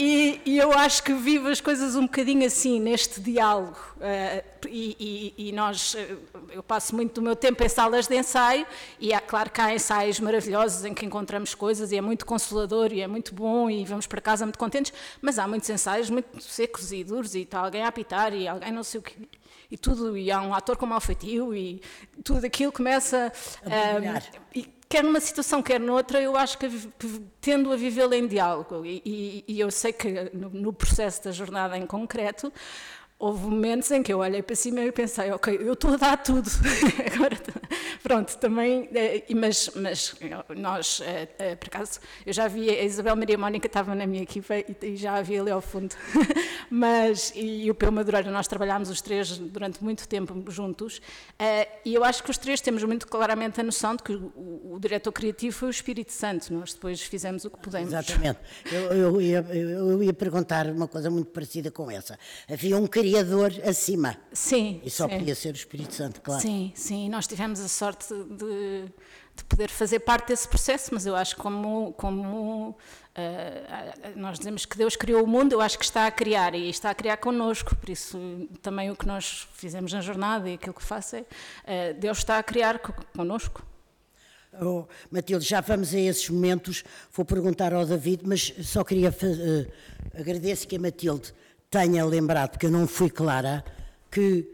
e, 0.03 0.41
e, 0.47 0.59
eu 0.59 0.73
acho 0.73 1.03
que 1.03 1.13
vivo 1.13 1.49
as 1.49 1.61
coisas 1.61 1.95
um 1.95 2.03
bocadinho 2.03 2.47
assim, 2.47 2.81
neste 2.81 3.21
diálogo. 3.21 3.77
Uh, 3.97 4.67
e, 4.67 5.35
e, 5.37 5.49
e, 5.49 5.53
nós, 5.53 5.95
eh, 5.95 6.17
eu 6.53 6.63
passo 6.63 6.95
muito 6.95 7.15
do 7.15 7.23
meu 7.23 7.37
tempo 7.37 7.63
em 7.63 7.69
salas 7.69 8.07
de 8.07 8.17
ensaio, 8.17 8.67
e 8.99 9.13
é 9.13 9.21
claro 9.21 9.51
que 9.51 9.61
há 9.61 9.75
ensaios 9.75 10.19
maravilhosos 10.21 10.85
em 10.85 10.95
que 10.95 11.05
encontramos 11.05 11.55
coisas, 11.55 11.93
e 11.93 11.97
é 11.97 12.01
muito 12.01 12.25
consolador, 12.25 12.93
e 12.93 13.03
é 13.03 13.07
muito 13.07 13.35
bom, 13.35 13.69
e 13.69 13.85
vamos 13.85 14.07
para 14.07 14.21
casa 14.23 14.47
muito 14.47 14.59
contentes, 14.59 14.93
mas 15.21 15.39
há 15.39 15.47
muitos 15.47 15.69
ensaios 15.69 16.09
muito 16.09 16.43
secos 16.43 16.93
e 16.93 17.05
duros, 17.05 17.35
e 17.35 17.41
está 17.41 17.61
alguém 17.61 17.83
a 17.83 17.89
apitar, 17.89 18.33
e 18.33 18.49
alguém 18.49 18.73
não 18.73 18.83
sei 18.83 19.01
o 19.01 19.03
que 19.03 19.29
e 19.71 19.79
tudo, 19.79 20.17
e 20.17 20.33
há 20.33 20.41
um 20.41 20.53
ator 20.53 20.77
com 20.77 20.87
mau 20.87 21.01
feitio, 21.01 21.55
e 21.55 21.81
tudo 22.25 22.45
aquilo 22.45 22.73
começa 22.73 23.33
a. 23.65 24.59
Um, 24.59 24.80
quer 24.91 25.05
numa 25.05 25.21
situação, 25.21 25.63
quer 25.63 25.79
noutra, 25.79 26.21
eu 26.21 26.37
acho 26.37 26.59
que, 26.59 26.69
tendo 27.41 27.73
a 27.73 27.77
vivê-la 27.77 28.17
em 28.17 28.27
diálogo. 28.27 28.85
E, 28.85 29.01
e, 29.07 29.45
e, 29.47 29.61
eu 29.61 29.71
sei 29.71 29.93
que 29.93 30.29
no, 30.35 30.51
no 30.51 30.73
processo 30.73 31.23
da 31.23 31.31
jornada 31.31 31.79
em 31.79 31.87
concreto, 31.87 32.53
houve 33.21 33.47
momentos 33.47 33.91
em 33.91 34.03
que 34.03 34.11
eu 34.11 34.19
olhei 34.19 34.43
para 34.43 34.57
cima 34.57 34.81
e 34.81 34.91
pensei, 34.91 35.31
ok, 35.31 35.59
eu 35.61 35.75
estou 35.75 35.93
a 35.93 35.97
dar 35.99 36.17
tudo. 36.17 36.51
Agora, 37.15 37.37
pronto, 38.03 38.39
também, 38.39 38.89
eh, 38.95 39.23
mas, 39.35 39.71
mas 39.77 40.17
nós, 40.57 41.03
eh, 41.05 41.29
eh, 41.39 41.55
por 41.55 41.67
acaso, 41.69 42.01
eu 42.25 42.33
já 42.33 42.49
vi 42.49 42.71
a 42.71 42.83
Isabel 42.83 43.15
Maria 43.15 43.37
Mónica 43.37 43.67
estava 43.67 43.95
na 43.95 44.07
minha 44.07 44.23
equipa 44.23 44.55
e 44.83 44.97
já 44.97 45.17
a 45.17 45.23
vi 45.23 45.39
ali 45.39 45.51
ao 45.51 45.61
fundo. 45.61 45.95
mas, 46.71 47.31
e 47.37 47.71
o 47.71 47.75
Peu 47.75 47.93
Madureira, 47.93 48.31
nós 48.31 48.49
trabalhámos 48.49 48.89
os 48.89 49.03
três 49.03 49.37
durante 49.37 49.85
muito 49.85 50.09
tempo 50.09 50.43
juntos 50.51 51.03
e 51.85 51.95
eu 51.95 52.03
acho 52.03 52.23
que 52.25 52.31
os 52.31 52.39
três 52.39 52.63
temos 52.63 52.83
muito 52.85 53.07
claramente 53.07 53.61
a 53.61 53.63
noção 53.63 53.97
de 53.97 54.03
que 54.03 54.15
o, 54.15 54.73
o 54.73 54.79
diretor 54.81 55.13
criativo 55.13 55.55
foi 55.55 55.69
o 55.69 55.71
Espírito 55.71 56.13
Santo, 56.13 56.53
nós 56.55 56.73
depois 56.73 57.03
fizemos 57.03 57.45
o 57.45 57.51
que 57.51 57.59
pudemos. 57.59 57.93
Exatamente. 57.93 58.39
Eu, 58.73 58.81
eu, 58.93 59.21
ia, 59.21 59.47
eu 59.53 60.03
ia 60.03 60.13
perguntar 60.15 60.67
uma 60.69 60.89
coisa 60.89 61.11
muito 61.11 61.31
parecida 61.31 61.71
com 61.71 61.91
essa. 61.91 62.19
Havia 62.49 62.79
um 62.79 62.87
carinho 62.87 63.10
Criador 63.11 63.53
acima. 63.65 64.17
Sim. 64.33 64.81
E 64.85 64.91
só 64.91 65.09
sim. 65.09 65.19
podia 65.19 65.35
ser 65.35 65.53
o 65.53 65.57
Espírito 65.57 65.93
Santo, 65.95 66.21
claro. 66.21 66.41
Sim, 66.41 66.73
sim. 66.75 67.09
Nós 67.09 67.27
tivemos 67.27 67.59
a 67.61 67.69
sorte 67.69 68.07
de, 68.15 68.85
de 69.35 69.45
poder 69.49 69.69
fazer 69.69 70.01
parte 70.01 70.29
desse 70.29 70.47
processo, 70.47 70.91
mas 70.93 71.07
eu 71.07 71.17
acho 71.17 71.35
que 71.35 71.43
como, 71.43 71.93
como 71.95 72.71
uh, 72.71 72.77
nós 74.15 74.39
dizemos 74.39 74.65
que 74.65 74.79
Deus 74.79 74.95
criou 74.95 75.25
o 75.25 75.27
mundo, 75.27 75.53
eu 75.53 75.61
acho 75.61 75.77
que 75.77 75.85
está 75.85 76.07
a 76.07 76.11
criar 76.11 76.55
e 76.55 76.71
está 76.71 76.91
a 76.91 76.95
criar 76.95 77.17
connosco, 77.17 77.75
por 77.75 77.91
isso 77.91 78.19
também 78.63 78.91
o 78.91 78.97
que 78.97 79.07
nós 79.07 79.49
fizemos 79.55 79.93
na 79.93 80.01
jornada 80.01 80.49
e 80.49 80.55
aquilo 80.55 80.75
que 80.75 80.83
faço 80.83 81.17
é, 81.17 81.21
uh, 81.21 81.99
Deus 81.99 82.19
está 82.19 82.39
a 82.39 82.43
criar 82.43 82.79
connosco. 83.17 83.67
Oh, 84.61 84.85
Matilde, 85.11 85.45
já 85.45 85.61
vamos 85.61 85.95
a 85.95 85.99
esses 85.99 86.29
momentos, 86.29 86.85
vou 87.13 87.25
perguntar 87.25 87.73
ao 87.73 87.87
David, 87.87 88.23
mas 88.25 88.53
só 88.63 88.85
queria, 88.85 89.11
uh, 89.11 89.73
agradeço 90.21 90.67
que 90.67 90.77
a 90.77 90.79
Matilde 90.79 91.33
tenha 91.71 92.05
lembrado, 92.05 92.51
porque 92.51 92.67
eu 92.67 92.71
não 92.71 92.87
fui 92.87 93.09
clara, 93.09 93.65
que 94.11 94.45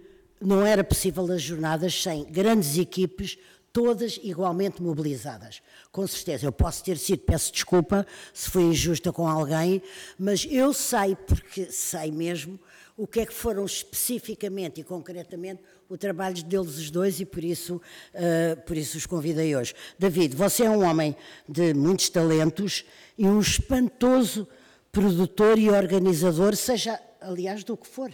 não 0.40 0.64
era 0.64 0.84
possível 0.84 1.32
as 1.32 1.40
jornadas 1.40 2.02
sem 2.02 2.24
grandes 2.24 2.76
equipes, 2.76 3.38
todas 3.72 4.20
igualmente 4.22 4.82
mobilizadas. 4.82 5.62
Com 5.90 6.06
certeza, 6.06 6.46
eu 6.46 6.52
posso 6.52 6.84
ter 6.84 6.98
sido, 6.98 7.20
peço 7.20 7.52
desculpa 7.52 8.06
se 8.34 8.50
fui 8.50 8.64
injusta 8.64 9.12
com 9.12 9.26
alguém, 9.26 9.82
mas 10.18 10.46
eu 10.50 10.74
sei, 10.74 11.16
porque 11.16 11.66
sei 11.72 12.12
mesmo, 12.12 12.60
o 12.96 13.06
que 13.06 13.20
é 13.20 13.26
que 13.26 13.34
foram 13.34 13.64
especificamente 13.64 14.80
e 14.80 14.84
concretamente 14.84 15.62
o 15.88 15.96
trabalho 15.96 16.42
deles 16.42 16.78
os 16.78 16.90
dois 16.90 17.20
e 17.20 17.24
por 17.24 17.44
isso, 17.44 17.80
uh, 18.14 18.60
por 18.62 18.76
isso 18.76 18.96
os 18.96 19.06
convidei 19.06 19.54
hoje. 19.54 19.74
David, 19.98 20.34
você 20.34 20.64
é 20.64 20.70
um 20.70 20.84
homem 20.84 21.14
de 21.48 21.74
muitos 21.74 22.08
talentos 22.08 22.84
e 23.16 23.26
um 23.26 23.40
espantoso 23.40 24.48
produtor 24.96 25.58
e 25.58 25.68
organizador, 25.68 26.56
seja 26.56 26.98
aliás 27.20 27.62
do 27.62 27.76
que 27.76 27.86
for. 27.86 28.10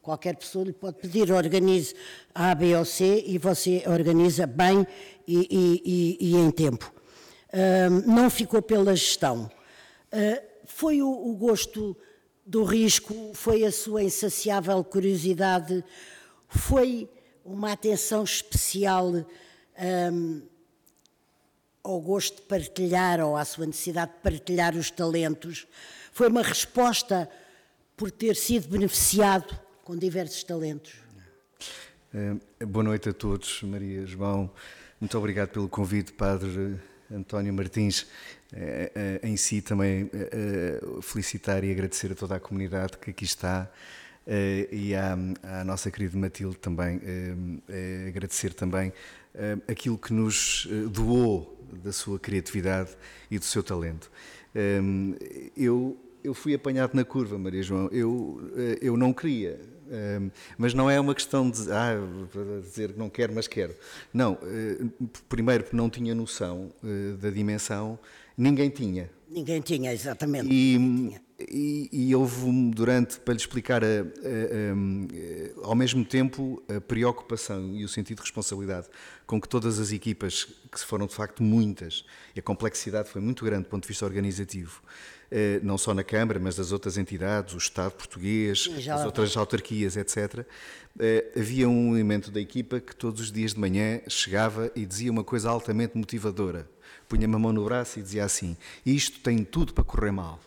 Qualquer 0.00 0.34
pessoa 0.34 0.64
lhe 0.64 0.72
pode 0.72 0.96
pedir, 0.96 1.30
organize 1.30 1.94
A, 2.34 2.54
B 2.54 2.74
ou 2.74 2.86
C 2.86 3.22
e 3.26 3.36
você 3.36 3.82
organiza 3.86 4.46
bem 4.46 4.86
e, 5.28 5.36
e, 5.50 5.82
e, 5.84 6.30
e 6.30 6.36
em 6.36 6.50
tempo. 6.50 6.90
Não 8.06 8.30
ficou 8.30 8.62
pela 8.62 8.96
gestão. 8.96 9.50
Uh, 10.10 10.42
foi 10.64 11.02
o, 11.02 11.08
o, 11.08 11.36
gosto 11.36 11.94
do 12.46 12.64
risco, 12.64 13.32
foi 13.34 13.64
a 13.64 13.72
sua 13.72 14.02
insaciável 14.02 14.82
curiosidade, 14.84 15.84
foi 16.48 17.10
uma 17.44 17.72
atenção 17.72 18.24
especial 18.24 19.12
um, 19.12 20.42
ao 21.84 22.00
gosto 22.00 22.36
de 22.36 22.42
partilhar 22.42 23.20
ou 23.20 23.36
à 23.36 23.44
sua 23.44 23.66
necessidade 23.66 24.12
de 24.12 24.18
partilhar 24.18 24.74
os 24.74 24.90
talentos 24.90 25.66
foi 26.16 26.28
uma 26.28 26.40
resposta 26.40 27.28
por 27.94 28.10
ter 28.10 28.36
sido 28.36 28.68
beneficiado 28.68 29.54
com 29.84 29.94
diversos 29.94 30.42
talentos. 30.42 30.94
É, 32.58 32.64
boa 32.64 32.82
noite 32.82 33.10
a 33.10 33.12
todos, 33.12 33.62
Maria 33.62 34.06
João. 34.06 34.50
Muito 34.98 35.18
obrigado 35.18 35.50
pelo 35.50 35.68
convite, 35.68 36.14
Padre 36.14 36.80
António 37.12 37.52
Martins. 37.52 38.06
É, 38.50 39.20
é, 39.22 39.28
em 39.28 39.36
si 39.36 39.60
também 39.60 40.10
felicitar 41.02 41.62
e 41.62 41.70
agradecer 41.70 42.10
a 42.12 42.14
toda 42.14 42.36
a 42.36 42.40
comunidade 42.40 42.96
que 42.96 43.10
aqui 43.10 43.24
está 43.24 43.70
e 44.72 44.94
à, 44.94 45.18
à 45.60 45.64
nossa 45.64 45.90
querida 45.90 46.16
Matilde 46.16 46.56
também 46.56 46.98
agradecer 48.08 48.54
também 48.54 48.90
aquilo 49.68 49.98
que 49.98 50.14
nos 50.14 50.66
doou 50.90 51.62
da 51.84 51.92
sua 51.92 52.18
criatividade 52.18 52.96
e 53.30 53.38
do 53.38 53.44
seu 53.44 53.62
talento. 53.62 54.10
Eu 55.54 56.05
eu 56.26 56.34
fui 56.34 56.54
apanhado 56.54 56.94
na 56.94 57.04
curva, 57.04 57.38
Maria 57.38 57.62
João. 57.62 57.88
Eu, 57.92 58.40
eh, 58.56 58.78
eu 58.82 58.96
não 58.96 59.12
queria. 59.12 59.60
Ehm, 59.88 60.30
mas 60.58 60.74
não 60.74 60.90
é 60.90 60.98
uma 60.98 61.14
questão 61.14 61.48
de 61.48 61.70
ah, 61.70 61.94
dizer 62.60 62.92
que 62.92 62.98
não 62.98 63.08
quero, 63.08 63.32
mas 63.32 63.46
quero. 63.46 63.74
Não, 64.12 64.36
eh, 64.42 64.84
primeiro 65.28 65.62
porque 65.64 65.76
não 65.76 65.88
tinha 65.88 66.14
noção 66.14 66.72
eh, 66.84 67.16
da 67.16 67.30
dimensão, 67.30 67.98
ninguém 68.36 68.68
tinha. 68.70 69.08
Ninguém 69.28 69.60
tinha, 69.60 69.92
exatamente. 69.92 70.48
E, 70.50 71.16
e, 71.38 71.88
e 71.92 72.14
houve 72.14 72.50
durante, 72.70 73.20
para 73.20 73.34
lhe 73.34 73.40
explicar, 73.40 73.84
a, 73.84 73.86
a, 73.86 73.90
a, 73.90 75.66
ao 75.68 75.74
mesmo 75.74 76.04
tempo, 76.04 76.62
a 76.68 76.80
preocupação 76.80 77.74
e 77.74 77.84
o 77.84 77.88
sentido 77.88 78.18
de 78.18 78.22
responsabilidade 78.22 78.88
com 79.26 79.40
que 79.40 79.48
todas 79.48 79.78
as 79.78 79.92
equipas, 79.92 80.44
que 80.44 80.80
foram 80.80 81.06
de 81.06 81.14
facto 81.14 81.42
muitas, 81.42 82.04
e 82.34 82.40
a 82.40 82.42
complexidade 82.42 83.10
foi 83.10 83.20
muito 83.20 83.44
grande 83.44 83.64
do 83.64 83.68
ponto 83.68 83.82
de 83.82 83.88
vista 83.88 84.04
organizativo, 84.04 84.80
não 85.62 85.76
só 85.76 85.92
na 85.92 86.04
Câmara, 86.04 86.38
mas 86.38 86.56
das 86.56 86.72
outras 86.72 86.96
entidades, 86.96 87.54
o 87.54 87.58
Estado 87.58 87.92
português, 87.92 88.68
as 88.90 89.04
outras 89.04 89.36
autarquias, 89.36 89.96
etc. 89.96 90.46
Eh, 90.98 91.24
havia 91.36 91.68
um 91.68 91.94
elemento 91.94 92.30
da 92.30 92.40
equipa 92.40 92.80
que 92.80 92.96
todos 92.96 93.20
os 93.20 93.32
dias 93.32 93.52
de 93.52 93.60
manhã 93.60 94.00
chegava 94.08 94.70
e 94.74 94.86
dizia 94.86 95.10
uma 95.10 95.22
coisa 95.22 95.50
altamente 95.50 95.96
motivadora. 95.96 96.66
Punha-me 97.08 97.34
a 97.34 97.38
mão 97.38 97.52
no 97.52 97.64
braço 97.64 97.98
e 97.98 98.02
dizia 98.02 98.24
assim: 98.24 98.56
Isto 98.84 99.20
tem 99.20 99.44
tudo 99.44 99.74
para 99.74 99.84
correr 99.84 100.10
mal. 100.10 100.40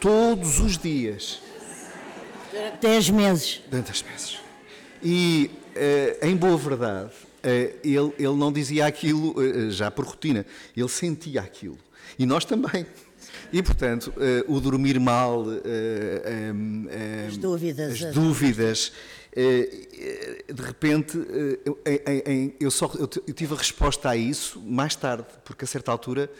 Todos 0.00 0.58
os 0.60 0.78
dias. 0.78 1.40
Durante 2.50 2.80
10 2.80 3.10
meses. 3.10 3.62
Durante 3.68 3.86
10 3.86 4.02
meses. 4.02 4.38
E, 5.02 5.50
uh, 5.76 6.26
em 6.26 6.36
boa 6.36 6.56
verdade, 6.56 7.12
ele, 7.82 8.12
ele 8.18 8.34
não 8.36 8.52
dizia 8.52 8.86
aquilo 8.86 9.38
uh, 9.38 9.70
já 9.70 9.90
por 9.90 10.04
rotina, 10.04 10.44
ele 10.76 10.88
sentia 10.88 11.40
aquilo. 11.40 11.78
E 12.18 12.26
nós 12.26 12.44
também. 12.44 12.86
E, 13.52 13.62
portanto, 13.62 14.12
o 14.48 14.60
dormir 14.60 14.98
mal, 14.98 15.44
as 17.26 17.36
dúvidas, 17.36 18.02
as 18.02 18.14
dúvidas 18.14 18.92
de 19.36 20.62
repente, 20.62 21.18
eu, 22.58 22.70
só, 22.70 22.90
eu, 22.98 23.06
tive 23.06 23.52
a 23.52 23.56
resposta 23.56 24.08
a 24.08 24.16
isso 24.16 24.60
mais 24.62 24.96
tarde, 24.96 25.26
porque 25.44 25.64
a 25.64 25.66
certa 25.66 25.92
altura, 25.92 26.30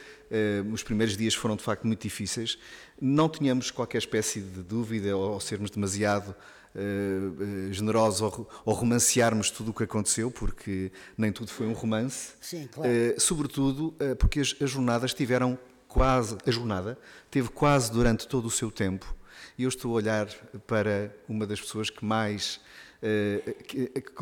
os 0.73 0.83
primeiros 0.83 1.17
dias 1.17 1.35
foram 1.35 1.57
de 1.57 1.63
facto 1.63 1.87
muito 1.87 2.03
difíceis, 2.03 2.59
não 3.01 3.29
tínhamos 3.29 3.71
qualquer 3.71 3.99
espécie 3.99 4.41
de 4.41 4.63
dúvida 4.63 5.15
ou 5.17 5.39
sermos 5.41 5.71
demasiado 5.71 6.35
Uh, 6.78 7.73
generosos 7.73 8.21
ou, 8.21 8.47
ou, 8.62 8.75
romancearmos 8.75 9.50
tudo 9.50 9.71
o 9.71 9.75
que 9.75 9.85
aconteceu, 9.85 10.30
porque 10.30 10.92
nem 11.16 11.33
tudo 11.33 11.50
foi 11.50 11.66
um 11.66 11.73
romance. 11.73 12.35
Sim, 12.38 12.68
claro. 12.71 12.90
Uh, 12.90 13.18
sobretudo 13.18 13.95
uh, 13.99 14.14
porque 14.16 14.40
as, 14.40 14.54
as, 14.61 14.68
jornadas 14.68 15.14
tiveram 15.14 15.59
quase, 15.88 16.37
a 16.47 16.50
jornada 16.50 16.99
teve 17.30 17.49
quase 17.49 17.90
durante 17.90 18.28
todo 18.28 18.45
o 18.45 18.50
seu 18.50 18.71
tempo. 18.71 19.16
E 19.56 19.62
eu 19.62 19.71
estou 19.71 19.92
a 19.92 19.95
olhar 19.95 20.28
para 20.66 21.11
uma 21.26 21.47
das 21.47 21.59
pessoas 21.59 21.88
que 21.88 22.04
mais, 22.04 22.61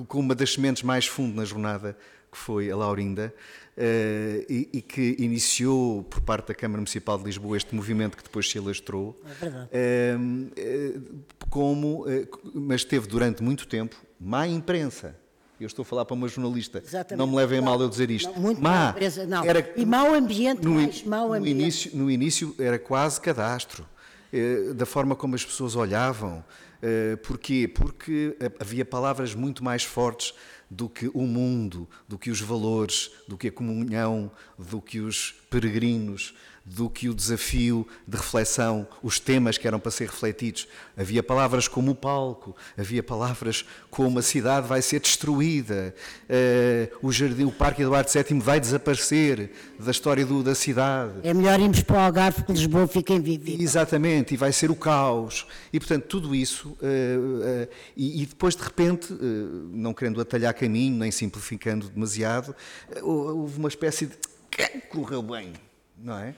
com 0.06 0.20
uma 0.20 0.34
das 0.34 0.52
sementes 0.52 0.84
mais 0.84 1.06
fundo 1.06 1.34
na 1.34 1.44
jornada, 1.44 1.96
que 2.30 2.38
foi 2.38 2.70
a 2.70 2.76
Laurinda, 2.76 3.34
e, 4.48 4.68
e, 4.72 4.82
que 4.82 5.16
iniciou 5.18 6.04
por 6.04 6.20
parte 6.20 6.48
da 6.48 6.54
Câmara 6.54 6.78
Municipal 6.78 7.18
de 7.18 7.24
Lisboa 7.24 7.56
este 7.56 7.74
movimento 7.74 8.16
que 8.16 8.22
depois 8.22 8.48
se 8.48 8.58
alastrou. 8.58 9.20
É 9.24 9.34
verdade. 9.34 9.68
como, 11.50 12.04
mas 12.54 12.84
teve 12.84 13.08
durante 13.08 13.42
muito 13.42 13.66
tempo 13.66 13.96
má 14.20 14.46
imprensa 14.46 15.16
eu 15.60 15.66
estou 15.66 15.82
a 15.82 15.86
falar 15.86 16.04
para 16.04 16.14
uma 16.14 16.28
jornalista. 16.28 16.82
Exatamente. 16.84 17.18
Não 17.18 17.26
me 17.26 17.36
levem 17.36 17.58
a 17.58 17.62
mal 17.62 17.80
eu 17.80 17.88
dizer 17.88 18.10
isto. 18.10 18.30
Não, 18.32 18.40
muito 18.40 18.60
má. 18.60 18.90
Empresa, 18.90 19.26
não. 19.26 19.44
Era, 19.44 19.72
e 19.76 19.86
mau 19.86 20.12
ambiente, 20.14 20.62
no, 20.64 20.74
mais 20.74 21.02
mau 21.04 21.32
ambiente. 21.32 21.54
No 21.54 21.62
início, 21.62 21.90
no 21.94 22.10
início 22.10 22.54
era 22.58 22.78
quase 22.78 23.20
cadastro, 23.20 23.86
eh, 24.32 24.72
da 24.74 24.84
forma 24.84 25.14
como 25.14 25.34
as 25.34 25.44
pessoas 25.44 25.76
olhavam. 25.76 26.44
Eh, 26.82 27.16
porquê? 27.16 27.68
Porque 27.72 28.36
havia 28.58 28.84
palavras 28.84 29.34
muito 29.34 29.62
mais 29.62 29.84
fortes 29.84 30.34
do 30.74 30.88
que 30.88 31.08
o 31.14 31.22
mundo, 31.22 31.88
do 32.08 32.18
que 32.18 32.30
os 32.30 32.40
valores, 32.40 33.10
do 33.28 33.38
que 33.38 33.48
a 33.48 33.52
comunhão, 33.52 34.30
do 34.58 34.80
que 34.80 34.98
os 34.98 35.32
peregrinos, 35.48 36.34
do 36.64 36.88
que 36.88 37.08
o 37.08 37.14
desafio 37.14 37.86
de 38.08 38.16
reflexão, 38.16 38.88
os 39.02 39.20
temas 39.20 39.58
que 39.58 39.66
eram 39.66 39.78
para 39.78 39.90
ser 39.90 40.08
refletidos. 40.08 40.66
Havia 40.96 41.22
palavras 41.22 41.68
como 41.68 41.90
o 41.90 41.94
palco, 41.94 42.56
havia 42.76 43.02
palavras 43.02 43.66
como 43.90 44.18
a 44.18 44.22
cidade 44.22 44.66
vai 44.66 44.80
ser 44.80 45.00
destruída, 45.00 45.94
uh, 46.24 47.06
o 47.06 47.12
jardim, 47.12 47.44
o 47.44 47.52
Parque 47.52 47.82
Eduardo 47.82 48.10
VII 48.10 48.40
vai 48.40 48.58
desaparecer 48.58 49.50
da 49.78 49.90
história 49.90 50.24
do, 50.24 50.42
da 50.42 50.54
cidade. 50.54 51.12
É 51.22 51.34
melhor 51.34 51.60
irmos 51.60 51.82
para 51.82 51.96
o 51.96 51.98
Algarve 52.00 52.38
porque 52.38 52.52
Lisboa 52.52 52.88
fica 52.88 53.12
invivível. 53.12 53.62
Exatamente, 53.62 54.34
e 54.34 54.36
vai 54.36 54.52
ser 54.52 54.70
o 54.70 54.76
caos. 54.76 55.46
E 55.72 55.78
portanto 55.78 56.04
tudo 56.04 56.34
isso, 56.34 56.70
uh, 56.70 56.74
uh, 56.80 57.68
e, 57.96 58.22
e, 58.22 58.26
depois 58.26 58.56
de 58.56 58.62
repente, 58.62 59.12
não 59.70 59.92
querendo 59.92 60.20
atalhar 60.20 60.54
caminho, 60.54 60.96
nem 60.98 61.10
simplificando 61.10 61.88
demasiado, 61.88 62.54
houve 63.02 63.58
uma 63.58 63.68
espécie 63.68 64.06
de 64.06 64.16
correu 64.88 65.22
bem, 65.22 65.52
não 65.98 66.16
é? 66.18 66.34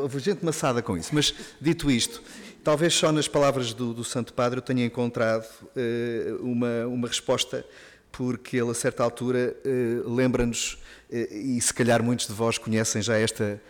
Houve 0.00 0.18
gente 0.18 0.44
maçada 0.44 0.82
com 0.82 0.96
isso. 0.96 1.14
Mas, 1.14 1.34
dito 1.60 1.90
isto, 1.90 2.22
talvez 2.62 2.94
só 2.94 3.12
nas 3.12 3.28
palavras 3.28 3.72
do, 3.72 3.94
do 3.94 4.04
Santo 4.04 4.32
Padre 4.32 4.58
eu 4.58 4.62
tenha 4.62 4.84
encontrado 4.84 5.46
uh, 5.62 6.42
uma, 6.42 6.86
uma 6.86 7.08
resposta, 7.08 7.64
porque 8.10 8.56
ele, 8.56 8.70
a 8.70 8.74
certa 8.74 9.02
altura, 9.02 9.56
uh, 9.64 10.14
lembra-nos, 10.14 10.74
uh, 11.10 11.16
e 11.32 11.60
se 11.60 11.72
calhar 11.72 12.02
muitos 12.02 12.26
de 12.26 12.32
vós 12.32 12.58
conhecem 12.58 13.00
já 13.02 13.16
esta 13.16 13.60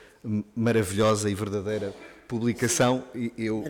maravilhosa 0.54 1.30
e 1.30 1.34
verdadeira 1.34 1.94
publicação 2.26 3.04
eu, 3.38 3.62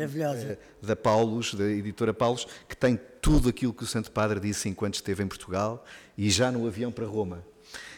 da 0.83 0.97
Paulus, 0.97 1.55
da 1.55 1.65
editora 1.65 2.15
Paulus, 2.15 2.47
que 2.69 2.77
tem 2.77 2.99
tudo 3.21 3.49
aquilo 3.49 3.73
que 3.73 3.85
o 3.85 3.87
Santo 3.87 4.11
Padre 4.11 4.41
disse 4.41 4.69
enquanto 4.69 4.95
esteve 4.95 5.23
em 5.23 5.27
Portugal 5.27 5.85
e 6.17 6.31
já 6.31 6.51
no 6.51 6.67
avião 6.67 6.91
para 6.91 7.05
Roma. 7.07 7.45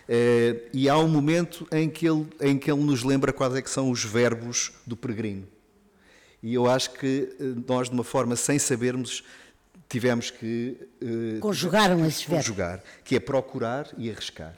Uh, 0.08 0.68
e 0.72 0.88
há 0.88 0.96
um 0.96 1.06
momento 1.06 1.68
em 1.70 1.90
que, 1.90 2.08
ele, 2.08 2.26
em 2.40 2.58
que 2.58 2.70
ele 2.70 2.82
nos 2.82 3.02
lembra 3.02 3.30
quais 3.30 3.54
é 3.54 3.60
que 3.60 3.68
são 3.68 3.90
os 3.90 4.02
verbos 4.02 4.72
do 4.86 4.96
peregrino. 4.96 5.46
E 6.42 6.54
eu 6.54 6.66
acho 6.66 6.92
que 6.92 7.36
eh, 7.38 7.44
nós, 7.66 7.88
de 7.88 7.94
uma 7.94 8.04
forma 8.04 8.36
sem 8.36 8.58
sabermos, 8.58 9.24
tivemos 9.88 10.30
que 10.30 10.76
uh, 11.02 11.40
conjugaram 11.40 12.06
esses 12.06 12.22
verbos. 12.22 12.46
Conjugar, 12.46 12.82
que 13.04 13.16
é 13.16 13.20
procurar 13.20 13.88
e 13.98 14.08
arriscar. 14.08 14.54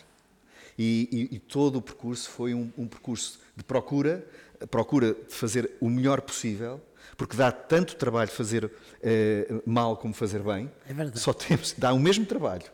E, 0.78 1.08
e, 1.32 1.36
e 1.36 1.38
todo 1.38 1.76
o 1.76 1.82
percurso 1.82 2.28
foi 2.28 2.52
um, 2.52 2.70
um 2.76 2.86
percurso 2.86 3.40
de 3.56 3.64
procura, 3.64 4.24
procura 4.70 5.14
de 5.14 5.34
fazer 5.34 5.70
o 5.80 5.88
melhor 5.88 6.20
possível, 6.20 6.80
porque 7.20 7.37
dá 7.37 7.52
tanto 7.52 7.96
trabalho 7.96 8.30
fazer 8.30 8.72
eh, 9.02 9.46
mal 9.66 9.94
como 9.94 10.14
fazer 10.14 10.42
bem. 10.42 10.70
É 10.88 10.94
verdade. 10.94 11.20
Só 11.20 11.35
temos, 11.35 11.74
dá 11.76 11.92
o 11.92 12.00
mesmo 12.00 12.24
trabalho. 12.24 12.64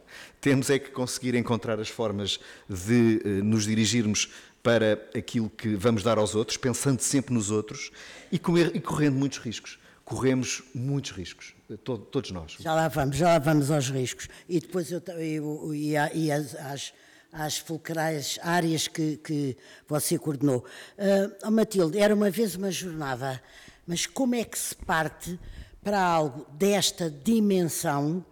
Temos 0.41 0.71
é 0.71 0.79
que 0.79 0.93
conseguir 0.93 1.35
encontrar 1.35 1.81
as 1.81 1.89
formas 1.89 2.39
de 2.69 3.21
eh, 3.25 3.29
nos 3.43 3.65
dirigirmos 3.65 4.31
para 4.63 5.05
aquilo 5.17 5.51
que 5.51 5.75
vamos 5.75 6.05
dar 6.05 6.17
aos 6.17 6.37
outros, 6.37 6.57
pensando 6.57 7.01
sempre 7.01 7.35
nos 7.35 7.51
outros 7.51 7.91
e, 8.31 8.39
comer, 8.39 8.71
e 8.73 8.79
correndo 8.79 9.17
muitos 9.17 9.39
riscos. 9.39 9.81
Corremos 10.05 10.63
muitos 10.73 11.11
riscos, 11.11 11.53
eh, 11.69 11.77
todos 11.85 12.31
nós. 12.31 12.55
Já 12.61 12.73
lá 12.73 12.87
vamos, 12.87 13.17
já 13.17 13.27
lá 13.27 13.41
vamos 13.41 13.69
aos 13.69 13.91
riscos. 13.91 14.29
E 14.49 14.61
depois 14.61 14.93
eu, 14.93 15.03
eu, 15.19 15.75
e, 15.75 15.95
e 16.15 16.31
às, 16.31 16.93
às 17.33 17.59
fulcrais 17.59 18.39
áreas 18.45 18.87
que, 18.87 19.17
que 19.17 19.57
você 19.89 20.17
coordenou. 20.17 20.65
Uh, 20.97 21.51
Matilde, 21.51 21.99
era 21.99 22.15
uma 22.15 22.31
vez 22.31 22.55
uma 22.55 22.71
jornada 22.71 23.43
mas 23.87 24.07
como 24.07 24.35
é 24.35 24.45
que 24.45 24.59
se 24.59 24.75
parte 24.75 25.39
para 25.83 26.01
algo 26.01 26.47
desta 26.53 27.11
dimensão, 27.11 28.25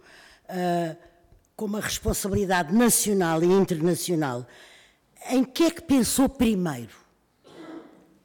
uh, 0.49 0.97
com 1.55 1.65
uma 1.65 1.79
responsabilidade 1.79 2.73
nacional 2.73 3.43
e 3.43 3.47
internacional? 3.47 4.45
Em 5.29 5.43
que 5.43 5.63
é 5.63 5.71
que 5.71 5.81
pensou 5.81 6.27
primeiro? 6.27 6.93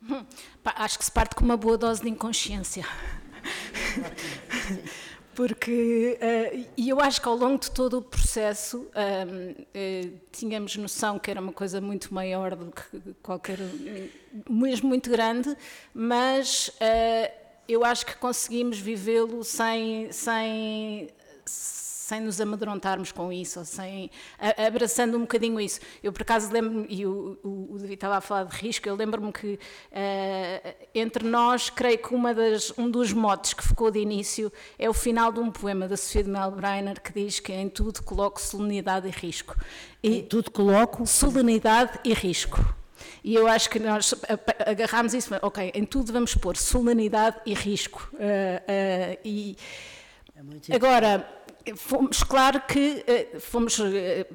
Hum, 0.03 0.25
acho 0.64 0.99
que 0.99 1.05
se 1.05 1.12
parte 1.12 1.35
com 1.35 1.45
uma 1.45 1.57
boa 1.57 1.79
dose 1.79 2.03
de 2.03 2.09
inconsciência. 2.09 2.85
Porque, 5.40 6.18
uh, 6.20 6.66
e 6.76 6.90
eu 6.90 7.00
acho 7.00 7.18
que 7.18 7.26
ao 7.26 7.35
longo 7.35 7.59
de 7.59 7.70
todo 7.70 7.96
o 7.96 8.03
processo 8.03 8.81
uh, 8.81 9.62
uh, 9.62 10.20
tínhamos 10.31 10.76
noção 10.76 11.18
que 11.18 11.31
era 11.31 11.40
uma 11.40 11.50
coisa 11.50 11.81
muito 11.81 12.12
maior 12.12 12.55
do 12.55 12.70
que 12.70 13.14
qualquer, 13.22 13.57
mesmo 14.46 14.90
muito 14.90 15.09
grande, 15.09 15.57
mas 15.94 16.70
eu 17.66 17.83
acho 17.87 18.05
que 18.05 18.18
conseguimos 18.18 18.79
vivê-lo 18.79 19.42
sem, 19.42 20.12
sem 20.12 21.09
sem 22.11 22.20
nos 22.20 22.40
amedrontarmos 22.40 23.12
com 23.12 23.33
isso, 23.33 23.61
ou 23.61 23.64
sem, 23.64 24.11
abraçando 24.66 25.16
um 25.16 25.20
bocadinho 25.20 25.61
isso. 25.61 25.79
Eu, 26.03 26.12
por 26.12 26.23
acaso, 26.23 26.53
lembro-me, 26.53 26.85
e 26.90 27.07
o, 27.07 27.38
o, 27.40 27.68
o, 27.70 27.79
David 27.79 27.94
estava 27.94 28.16
a 28.16 28.20
falar 28.20 28.44
de 28.44 28.57
risco, 28.57 28.88
eu 28.88 28.96
lembro-me 28.96 29.33
que 29.33 29.55
uh, 29.55 30.75
entre 30.92 31.29
nós, 31.29 31.70
creio 31.70 31.99
que 31.99 32.12
uma 32.12 32.35
das, 32.35 32.77
um 32.77 32.90
dos 32.90 33.12
motes 33.12 33.55
que 33.55 33.62
ficou 33.62 33.92
de 33.92 34.01
início 34.01 34.53
é 34.77 34.90
o 34.90 34.92
final 34.92 35.31
de 35.31 35.38
um 35.38 35.53
poema 35.53 35.87
da 35.87 35.96
Sofia 35.96 36.25
de 36.25 36.31
Melbreiner 36.31 37.01
que 37.01 37.12
diz 37.12 37.38
que 37.38 37.53
em 37.53 37.68
tudo 37.68 38.03
coloco 38.03 38.40
solenidade 38.40 39.07
e 39.07 39.11
risco. 39.11 39.57
E 40.03 40.18
em 40.18 40.23
tudo 40.25 40.51
coloco 40.51 41.07
solenidade 41.07 42.01
e 42.03 42.12
risco. 42.12 42.59
E 43.23 43.37
eu 43.37 43.46
acho 43.46 43.70
que 43.70 43.79
nós 43.79 44.14
agarramos 44.66 45.14
isso, 45.14 45.33
ok, 45.42 45.70
em 45.75 45.85
tudo 45.85 46.12
vamos 46.12 46.35
pôr 46.35 46.57
solenidade 46.57 47.37
e 47.46 47.55
risco. 47.55 48.11
Uh, 48.14 48.16
uh, 48.18 49.18
e 49.25 49.57
é 50.68 50.75
agora, 50.75 51.27
fomos, 51.77 52.25
claro 52.25 52.62
que 52.66 53.05
eh, 53.07 53.38
fomos 53.40 53.79
eh, 53.81 54.27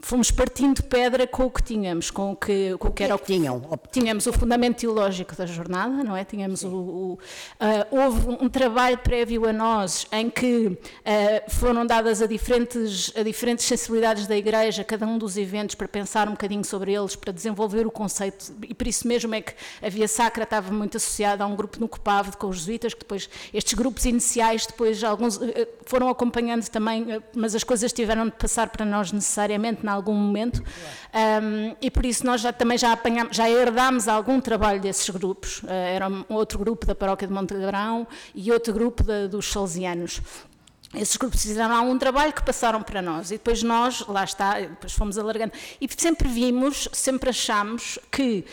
fomos 0.00 0.30
partindo 0.30 0.82
pedra 0.82 1.26
com 1.26 1.44
o 1.44 1.50
que 1.50 1.62
tínhamos, 1.62 2.10
com 2.10 2.32
o 2.32 2.36
que, 2.36 2.76
com 2.78 2.88
o 2.88 2.92
que 2.92 3.02
era 3.02 3.14
o 3.14 3.18
que 3.18 3.26
tinham? 3.26 3.62
Tínhamos 3.90 4.26
o 4.26 4.32
fundamento 4.32 4.78
teológico 4.78 5.34
da 5.34 5.46
jornada, 5.46 6.04
não 6.04 6.16
é? 6.16 6.24
Tínhamos 6.24 6.62
o, 6.62 6.68
o 6.68 7.12
uh, 7.14 7.18
houve 7.90 8.28
um 8.40 8.48
trabalho 8.48 8.98
prévio 8.98 9.46
a 9.48 9.52
nós 9.52 10.06
em 10.12 10.30
que 10.30 10.66
uh, 10.66 10.78
foram 11.48 11.86
dadas 11.86 12.22
a 12.22 12.26
diferentes, 12.26 13.12
a 13.16 13.22
diferentes 13.22 13.64
sensibilidades 13.64 14.26
da 14.26 14.36
Igreja, 14.36 14.84
cada 14.84 15.06
um 15.06 15.18
dos 15.18 15.36
eventos, 15.36 15.74
para 15.74 15.88
pensar 15.88 16.28
um 16.28 16.32
bocadinho 16.32 16.64
sobre 16.64 16.92
eles, 16.92 17.16
para 17.16 17.32
desenvolver 17.32 17.86
o 17.86 17.90
conceito, 17.90 18.52
e 18.68 18.74
por 18.74 18.86
isso 18.86 19.06
mesmo 19.06 19.34
é 19.34 19.40
que 19.40 19.52
a 19.82 19.88
Via 19.88 20.08
Sacra 20.08 20.44
estava 20.44 20.72
muito 20.72 20.96
associada 20.96 21.44
a 21.44 21.46
um 21.46 21.56
grupo 21.56 21.80
no 21.80 21.88
Copave 21.88 22.36
com 22.36 22.48
os 22.48 22.58
jesuítas, 22.58 22.94
que 22.94 23.00
depois, 23.00 23.28
estes 23.52 23.74
grupos 23.74 24.04
iniciais, 24.04 24.66
depois 24.66 25.02
alguns 25.02 25.36
uh, 25.36 25.42
foram 25.86 26.08
acompanhando 26.08 26.68
também, 26.68 27.22
mas 27.34 27.54
as 27.54 27.64
coisas 27.64 27.92
tiveram 27.92 28.26
de 28.26 28.32
passar 28.32 28.68
para 28.68 28.84
nós 28.84 29.12
necessariamente 29.12 29.79
em 29.84 29.88
algum 29.88 30.14
momento, 30.14 30.62
um, 30.62 31.76
e 31.80 31.90
por 31.90 32.04
isso 32.04 32.24
nós 32.24 32.40
já, 32.40 32.52
também 32.52 32.78
já, 32.78 32.92
apanhamos, 32.92 33.36
já 33.36 33.48
herdámos 33.48 34.08
algum 34.08 34.40
trabalho 34.40 34.80
desses 34.80 35.08
grupos. 35.10 35.62
Uh, 35.62 35.70
era 35.70 36.08
um 36.08 36.24
outro 36.28 36.58
grupo 36.58 36.86
da 36.86 36.94
paróquia 36.94 37.26
de 37.26 37.34
Monte 37.34 37.54
Gabrão 37.54 38.06
e 38.34 38.50
outro 38.52 38.72
grupo 38.72 39.04
dos 39.28 39.50
salesianos. 39.50 40.20
Esses 40.94 41.16
grupos 41.16 41.42
fizeram 41.42 41.74
algum 41.74 41.96
trabalho 41.96 42.32
que 42.32 42.42
passaram 42.42 42.82
para 42.82 43.00
nós 43.00 43.30
e 43.30 43.34
depois 43.34 43.62
nós, 43.62 44.04
lá 44.08 44.24
está, 44.24 44.60
depois 44.60 44.92
fomos 44.92 45.16
alargando. 45.16 45.52
E 45.80 45.88
sempre 45.96 46.26
vimos, 46.26 46.88
sempre 46.92 47.30
achamos 47.30 47.96
que 48.10 48.44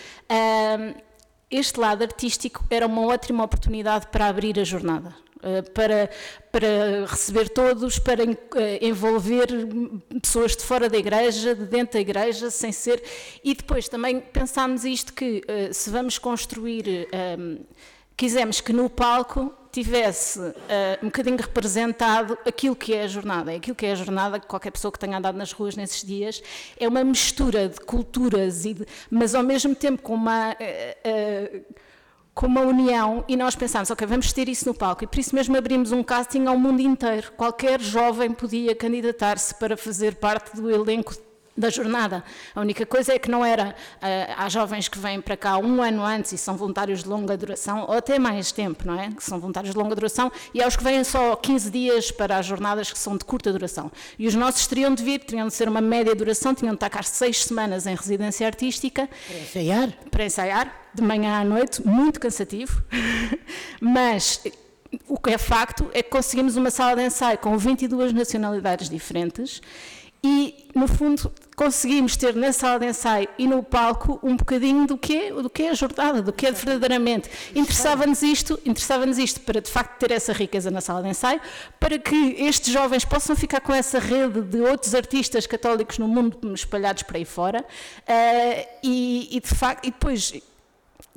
este 1.50 1.80
lado 1.80 2.04
artístico 2.04 2.64
era 2.70 2.86
uma 2.86 3.08
ótima 3.08 3.44
oportunidade 3.44 4.08
para 4.08 4.28
abrir 4.28 4.60
a 4.60 4.64
jornada. 4.64 5.16
Eh, 5.44 5.62
para, 5.62 6.10
para 6.52 7.06
receber 7.06 7.50
todos, 7.50 8.00
para 8.00 8.24
eh, 8.24 8.80
envolver 8.82 9.48
pessoas 10.22 10.56
de 10.56 10.64
fora 10.64 10.90
da 10.90 10.98
igreja, 10.98 11.54
de 11.54 11.66
dentro 11.66 11.94
da 11.94 12.00
igreja, 12.00 12.50
sem 12.50 12.72
ser. 12.72 13.04
E 13.44 13.54
depois 13.54 13.88
também 13.88 14.20
pensámos 14.20 14.84
isto: 14.84 15.14
que 15.14 15.44
eh, 15.48 15.72
se 15.72 15.90
vamos 15.90 16.18
construir, 16.18 17.08
quisemos 18.16 18.62
que 18.62 18.74
no 18.74 18.90
palco 18.90 19.54
tivesse 19.72 20.40
uh, 20.40 20.54
um 21.04 21.08
bocadinho 21.08 21.38
representado 21.38 22.36
aquilo 22.48 22.76
que 22.76 22.96
é 22.96 23.04
a 23.04 23.08
jornada. 23.08 23.52
Aquilo 23.52 23.76
que 23.76 23.86
é 23.86 23.92
a 23.92 23.96
jornada, 23.96 24.40
qualquer 24.40 24.72
pessoa 24.72 24.92
que 24.92 24.98
tenha 24.98 25.18
andado 25.18 25.38
nas 25.38 25.52
ruas 25.52 25.76
nesses 25.76 26.04
dias, 26.04 26.42
é 26.80 26.88
uma 26.88 27.04
mistura 27.04 27.70
de 27.70 27.80
culturas, 27.82 28.66
e 28.66 28.74
de, 28.74 28.86
mas 29.12 29.36
ao 29.36 29.44
mesmo 29.44 29.76
tempo 29.76 30.02
com 30.02 30.16
uma. 30.16 30.54
Uh, 30.54 31.60
uh, 31.60 31.87
com 32.38 32.46
uma 32.46 32.62
união 32.62 33.26
e 33.28 33.36
nós 33.36 33.56
pensámos, 33.56 33.90
ok, 33.90 34.06
vamos 34.06 34.32
ter 34.32 34.48
isso 34.48 34.68
no 34.68 34.74
palco 34.76 35.04
e 35.04 35.08
por 35.08 35.18
isso 35.18 35.34
mesmo 35.34 35.58
abrimos 35.58 35.92
um 35.92 36.04
casting 36.04 36.46
ao 36.46 36.56
mundo 36.56 36.80
inteiro. 36.80 37.32
Qualquer 37.36 37.82
jovem 37.82 38.32
podia 38.32 38.76
candidatar-se 38.76 39.56
para 39.56 39.76
fazer 39.76 40.18
parte 40.18 40.56
do 40.56 40.70
elenco 40.70 41.16
da 41.58 41.70
jornada. 41.70 42.24
A 42.54 42.62
única 42.62 42.86
coisa 42.86 43.14
é 43.14 43.20
que 43.20 43.30
não 43.30 43.44
era. 43.44 43.70
Uh, 43.70 44.34
há 44.38 44.48
jovens 44.50 44.88
que 44.88 45.00
vêm 45.00 45.20
para 45.20 45.36
cá 45.36 45.58
um 45.58 45.82
ano 45.82 46.04
antes 46.04 46.32
e 46.32 46.38
são 46.38 46.56
voluntários 46.56 47.04
de 47.04 47.10
longa 47.10 47.36
duração, 47.36 47.86
ou 47.88 47.96
até 47.96 48.20
mais 48.20 48.52
tempo, 48.52 48.86
não 48.86 49.00
é? 49.00 49.10
Que 49.10 49.24
são 49.24 49.40
voluntários 49.40 49.74
de 49.74 49.80
longa 49.80 49.96
duração, 49.96 50.32
e 50.54 50.62
há 50.62 50.68
os 50.68 50.76
que 50.76 50.84
vêm 50.84 51.04
só 51.04 51.36
15 51.36 51.72
dias 51.72 52.12
para 52.12 52.38
as 52.38 52.46
jornadas 52.46 52.92
que 52.92 53.00
são 53.00 53.18
de 53.18 53.26
curta 53.26 53.52
duração. 53.52 53.92
E 54.20 54.28
os 54.28 54.36
nossos 54.36 54.68
teriam 54.68 54.94
de 54.94 55.04
vir, 55.04 55.20
teriam 55.20 55.48
de 55.48 55.54
ser 55.54 55.68
uma 55.68 55.82
média 55.82 56.14
duração, 56.14 56.54
tinham 56.54 56.74
de 56.74 56.78
estar 56.78 56.90
cá 56.90 57.02
seis 57.02 57.44
semanas 57.44 57.88
em 57.88 57.96
residência 57.96 58.46
artística. 58.46 59.10
Para 59.28 59.38
ensaiar? 59.38 59.90
Para 60.12 60.26
ensaiar, 60.26 60.90
de 60.94 61.02
manhã 61.02 61.40
à 61.40 61.44
noite, 61.44 61.86
muito 61.86 62.20
cansativo, 62.20 62.84
mas 63.82 64.42
o 65.08 65.18
que 65.18 65.32
é 65.32 65.38
facto 65.38 65.90
é 65.94 66.02
que 66.02 66.10
conseguimos 66.10 66.56
uma 66.56 66.72
sala 66.72 66.96
de 66.96 67.04
ensaio 67.04 67.38
com 67.38 67.58
22 67.58 68.14
nacionalidades 68.14 68.90
diferentes 68.90 69.62
e, 70.24 70.70
no 70.74 70.88
fundo, 70.88 71.32
conseguimos 71.58 72.16
ter 72.16 72.36
na 72.36 72.54
sala 72.54 72.80
de 72.80 72.86
ensaio 72.86 73.28
e 73.36 73.48
no 73.48 73.64
palco 73.64 74.20
um 74.22 74.38
bocadinho 74.38 74.86
do 74.86 74.96
que 74.96 75.18
é, 75.18 75.34
do 75.34 75.50
que 75.50 75.64
é 75.64 75.72
a 75.72 75.74
jornada, 75.74 76.22
do 76.22 76.32
que 76.32 76.46
é 76.46 76.52
verdadeiramente. 76.52 77.32
Interessava-nos 77.56 78.22
isto, 78.22 78.60
interessava-nos 78.64 79.18
isto 79.18 79.42
para, 79.42 79.60
de 79.60 79.70
facto, 79.70 79.98
ter 79.98 80.12
essa 80.12 80.32
riqueza 80.32 80.70
na 80.70 80.82
sala 80.82 81.02
de 81.02 81.10
ensaio, 81.10 81.42
para 81.80 81.98
que 81.98 82.36
estes 82.38 82.72
jovens 82.72 83.04
possam 83.04 83.36
ficar 83.36 83.60
com 83.60 83.74
essa 83.74 83.98
rede 83.98 84.40
de 84.42 84.62
outros 84.62 84.94
artistas 84.94 85.48
católicos 85.48 85.98
no 85.98 86.08
mundo 86.08 86.54
espalhados 86.54 87.02
para 87.02 87.18
aí 87.18 87.26
fora, 87.26 87.62
uh, 87.62 88.68
e, 88.84 89.28
e, 89.36 89.40
de 89.40 89.48
facto, 89.48 89.88
e 89.88 89.92
depois 89.92 90.34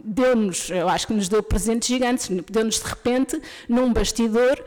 deu-nos, 0.04 0.70
eu 0.70 0.88
acho 0.88 1.06
que 1.06 1.12
nos 1.12 1.28
deu 1.28 1.42
presentes 1.42 1.88
gigantes, 1.88 2.28
deu-nos 2.50 2.80
de 2.80 2.88
repente, 2.88 3.40
num 3.68 3.92
bastidor, 3.92 4.62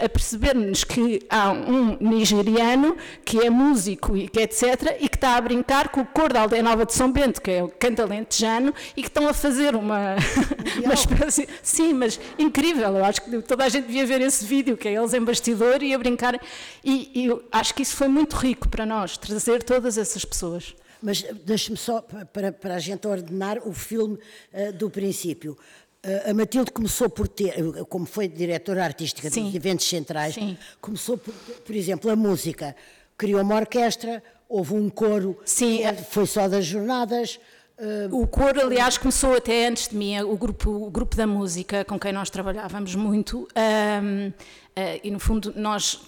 a 0.00 0.08
perceber-nos 0.08 0.84
que 0.84 1.20
há 1.28 1.50
um 1.50 1.96
nigeriano 2.00 2.96
que 3.24 3.40
é 3.40 3.50
músico 3.50 4.16
e 4.16 4.28
que 4.28 4.40
etc, 4.40 4.96
e 5.00 5.08
que 5.08 5.16
está 5.16 5.36
a 5.36 5.40
brincar 5.40 5.88
com 5.88 6.00
o 6.00 6.06
cor 6.06 6.32
da 6.32 6.42
aldeia 6.42 6.62
nova 6.62 6.86
de 6.86 6.94
São 6.94 7.10
Bento, 7.10 7.40
que 7.40 7.50
é 7.50 7.62
o 7.62 7.68
canto 7.68 8.02
alentejano, 8.02 8.74
e 8.96 9.02
que 9.02 9.08
estão 9.08 9.28
a 9.28 9.34
fazer 9.34 9.74
uma, 9.74 10.16
uma 10.82 10.94
espécie, 10.94 11.48
sim, 11.62 11.92
mas 11.92 12.18
incrível, 12.38 12.96
eu 12.96 13.04
acho 13.04 13.22
que 13.22 13.42
toda 13.42 13.64
a 13.64 13.68
gente 13.68 13.86
devia 13.86 14.06
ver 14.06 14.20
esse 14.20 14.44
vídeo, 14.44 14.76
que 14.76 14.88
é 14.88 14.94
eles 14.94 15.14
em 15.14 15.20
bastidor 15.20 15.82
e 15.82 15.94
a 15.94 15.98
brincar, 15.98 16.40
e, 16.84 17.10
e 17.14 17.26
eu 17.26 17.42
acho 17.52 17.74
que 17.74 17.82
isso 17.82 17.96
foi 17.96 18.08
muito 18.08 18.36
rico 18.36 18.68
para 18.68 18.86
nós, 18.86 19.16
trazer 19.16 19.62
todas 19.62 19.98
essas 19.98 20.24
pessoas. 20.24 20.74
Mas 21.02 21.22
deixe-me 21.44 21.76
só, 21.76 22.00
para, 22.00 22.52
para 22.52 22.74
a 22.76 22.78
gente 22.78 23.06
ordenar 23.06 23.58
o 23.66 23.72
filme 23.72 24.18
uh, 24.52 24.72
do 24.72 24.88
princípio. 24.88 25.58
Uh, 26.04 26.30
a 26.30 26.34
Matilde 26.34 26.70
começou 26.70 27.10
por 27.10 27.28
ter, 27.28 27.54
como 27.88 28.06
foi 28.06 28.28
diretora 28.28 28.84
artística 28.84 29.28
Sim. 29.30 29.44
dos 29.44 29.54
eventos 29.54 29.86
centrais, 29.86 30.34
Sim. 30.34 30.56
começou 30.80 31.18
por, 31.18 31.34
por 31.34 31.74
exemplo, 31.74 32.10
a 32.10 32.16
música. 32.16 32.76
Criou 33.18 33.40
uma 33.42 33.56
orquestra, 33.56 34.22
houve 34.48 34.74
um 34.74 34.88
coro, 34.88 35.38
Sim. 35.44 35.80
foi 36.10 36.26
só 36.26 36.48
das 36.48 36.64
jornadas. 36.64 37.38
O 38.12 38.28
coro, 38.28 38.60
aliás, 38.60 38.96
começou 38.96 39.34
até 39.34 39.66
antes 39.66 39.88
de 39.88 39.96
mim, 39.96 40.20
o 40.20 40.36
grupo, 40.36 40.70
o 40.70 40.90
grupo 40.90 41.16
da 41.16 41.26
música 41.26 41.84
com 41.84 41.98
quem 41.98 42.12
nós 42.12 42.30
trabalhávamos 42.30 42.94
muito. 42.94 43.48
Um, 43.56 44.28
Uh, 44.28 44.32
e 45.02 45.10
no 45.10 45.18
fundo 45.18 45.52
nós 45.54 46.00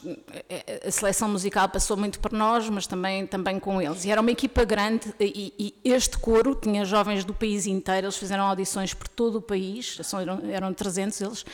a 0.86 0.90
seleção 0.90 1.28
musical 1.28 1.68
passou 1.68 1.96
muito 1.96 2.18
por 2.18 2.32
nós 2.32 2.68
mas 2.70 2.86
também 2.86 3.26
também 3.26 3.60
com 3.60 3.80
eles. 3.80 4.04
E 4.04 4.10
era 4.10 4.20
uma 4.20 4.30
equipa 4.30 4.64
grande 4.64 5.14
e, 5.20 5.52
e 5.84 5.90
este 5.90 6.16
coro 6.18 6.54
tinha 6.54 6.84
jovens 6.84 7.24
do 7.24 7.34
país 7.34 7.66
inteiro 7.66 8.06
eles 8.06 8.16
fizeram 8.16 8.44
audições 8.44 8.94
por 8.94 9.08
todo 9.08 9.36
o 9.36 9.42
país 9.42 9.98
eram, 10.20 10.40
eram 10.50 10.74
300 10.74 11.20
eles 11.20 11.46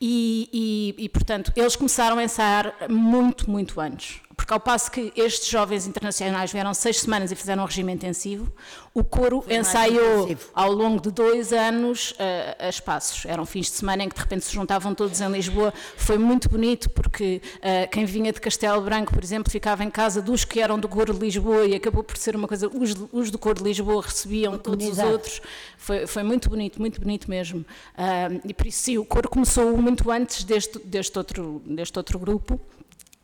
e, 0.00 0.94
e, 0.98 1.04
e 1.04 1.08
portanto 1.08 1.52
eles 1.54 1.76
começaram 1.76 2.18
a 2.18 2.24
ensaiar 2.24 2.74
muito 2.90 3.50
muito 3.50 3.80
antes 3.80 4.20
porque 4.48 4.54
ao 4.54 4.60
passo 4.60 4.90
que 4.90 5.12
estes 5.14 5.46
jovens 5.46 5.86
internacionais 5.86 6.50
vieram 6.50 6.72
seis 6.72 7.00
semanas 7.00 7.30
e 7.30 7.34
fizeram 7.34 7.64
um 7.64 7.66
regime 7.66 7.92
intensivo, 7.92 8.50
o 8.94 9.04
coro 9.04 9.42
Foi 9.42 9.54
ensaiou 9.54 10.34
ao 10.54 10.72
longo 10.72 11.02
de 11.02 11.10
dois 11.10 11.52
anos 11.52 12.12
uh, 12.12 12.16
a 12.58 12.68
espaços. 12.70 13.26
Eram 13.26 13.44
fins 13.44 13.66
de 13.66 13.72
semana 13.72 14.04
em 14.04 14.08
que 14.08 14.14
de 14.14 14.22
repente 14.22 14.46
se 14.46 14.54
juntavam 14.54 14.94
todos 14.94 15.20
em 15.20 15.30
Lisboa. 15.30 15.74
Foi 15.98 16.16
muito 16.16 16.48
bonito 16.48 16.88
porque 16.88 17.42
uh, 17.56 17.90
quem 17.90 18.06
vinha 18.06 18.32
de 18.32 18.40
Castelo 18.40 18.80
Branco, 18.80 19.12
por 19.12 19.22
exemplo, 19.22 19.52
ficava 19.52 19.84
em 19.84 19.90
casa 19.90 20.22
dos 20.22 20.46
que 20.46 20.60
eram 20.60 20.78
do 20.78 20.88
coro 20.88 21.12
de 21.12 21.20
Lisboa 21.20 21.66
e 21.66 21.74
acabou 21.74 22.02
por 22.02 22.16
ser 22.16 22.34
uma 22.34 22.48
coisa. 22.48 22.68
Os, 22.68 22.96
os 23.12 23.30
do 23.30 23.38
coro 23.38 23.58
de 23.58 23.64
Lisboa 23.64 24.02
recebiam 24.02 24.56
todos 24.56 24.88
os 24.88 24.98
outros. 24.98 25.42
Foi, 25.76 26.06
foi 26.06 26.22
muito 26.22 26.48
bonito, 26.48 26.80
muito 26.80 26.98
bonito 27.02 27.28
mesmo. 27.28 27.60
Uh, 27.60 28.40
e 28.46 28.54
por 28.54 28.66
isso, 28.66 28.80
sim, 28.80 28.96
o 28.96 29.04
coro 29.04 29.28
começou 29.28 29.76
muito 29.76 30.10
antes 30.10 30.42
deste, 30.42 30.78
deste, 30.78 31.18
outro, 31.18 31.62
deste 31.66 31.98
outro 31.98 32.18
grupo. 32.18 32.58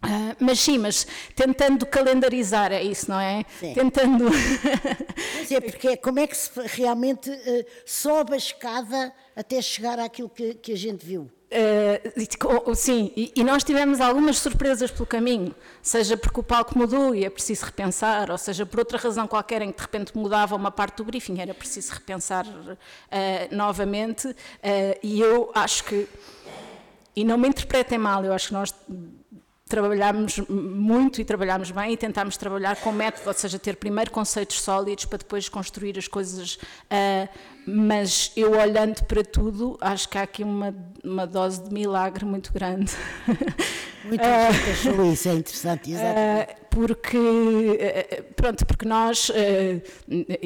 Uh, 0.04 0.36
mas 0.38 0.60
sim, 0.60 0.78
mas 0.78 1.06
tentando 1.34 1.86
calendarizar, 1.86 2.72
é 2.72 2.82
isso, 2.82 3.10
não 3.10 3.18
é? 3.18 3.44
Sim. 3.58 3.72
Tentando. 3.74 4.26
Mas 5.38 5.50
é 5.50 5.60
porque 5.60 5.96
como 5.96 6.18
é 6.18 6.26
que 6.26 6.36
se 6.36 6.50
realmente 6.64 7.30
uh, 7.30 7.64
sobe 7.84 8.34
a 8.34 8.36
escada 8.36 9.12
até 9.34 9.60
chegar 9.60 9.98
àquilo 9.98 10.28
que, 10.28 10.54
que 10.54 10.72
a 10.72 10.76
gente 10.76 11.04
viu? 11.04 11.30
Uh, 11.50 12.74
sim, 12.74 13.12
e, 13.16 13.32
e, 13.36 13.44
nós 13.44 13.62
tivemos 13.62 14.00
algumas 14.00 14.38
surpresas 14.38 14.90
pelo 14.90 15.06
caminho, 15.06 15.54
seja 15.80 16.16
porque 16.16 16.40
o 16.40 16.42
palco 16.42 16.76
mudou 16.76 17.14
e 17.14 17.24
é 17.24 17.30
preciso 17.30 17.64
repensar, 17.64 18.28
ou 18.30 18.38
seja 18.38 18.66
por 18.66 18.80
outra 18.80 18.98
razão 18.98 19.28
qualquer 19.28 19.62
em 19.62 19.70
que 19.70 19.76
de 19.76 19.82
repente 19.82 20.16
mudava 20.18 20.56
uma 20.56 20.72
parte 20.72 20.96
do 20.96 21.04
briefing, 21.04 21.40
era 21.40 21.54
preciso 21.54 21.92
repensar 21.92 22.44
uh, 22.46 22.76
novamente. 23.54 24.34
E 25.02 25.20
eu 25.20 25.52
acho 25.54 25.84
que, 25.84 26.08
e 27.14 27.24
não 27.24 27.38
me 27.38 27.48
interpretem 27.48 27.98
mal, 27.98 28.24
eu 28.24 28.32
acho 28.32 28.48
que 28.48 28.54
nós 28.54 28.74
trabalhámos 29.68 30.38
muito 30.48 31.20
e 31.20 31.24
trabalhámos 31.24 31.70
bem 31.70 31.92
e 31.92 31.96
tentámos 31.96 32.36
trabalhar 32.36 32.76
com 32.76 32.92
método, 32.92 33.28
ou 33.28 33.34
seja, 33.34 33.58
ter 33.58 33.76
primeiro 33.76 34.10
conceitos 34.10 34.60
sólidos 34.60 35.06
para 35.06 35.18
depois 35.18 35.48
construir 35.48 35.98
as 35.98 36.06
coisas. 36.06 36.54
Uh, 36.54 37.28
mas 37.66 38.30
eu 38.36 38.52
olhando 38.52 39.02
para 39.04 39.22
tudo, 39.24 39.78
acho 39.80 40.08
que 40.08 40.18
há 40.18 40.22
aqui 40.22 40.44
uma, 40.44 40.74
uma 41.02 41.26
dose 41.26 41.62
de 41.62 41.72
milagre 41.72 42.24
muito 42.24 42.52
grande. 42.52 42.92
Gente 44.04 44.20
achou 44.70 45.12
isso, 45.12 45.28
é 45.30 45.34
interessante, 45.34 45.92
exatamente. 45.92 46.52
Uh, 46.52 46.63
porque, 46.74 47.16
eh, 47.16 48.06
eh, 48.10 48.22
pronto, 48.34 48.66
porque 48.66 48.84
nós, 48.84 49.30
eh, 49.32 49.80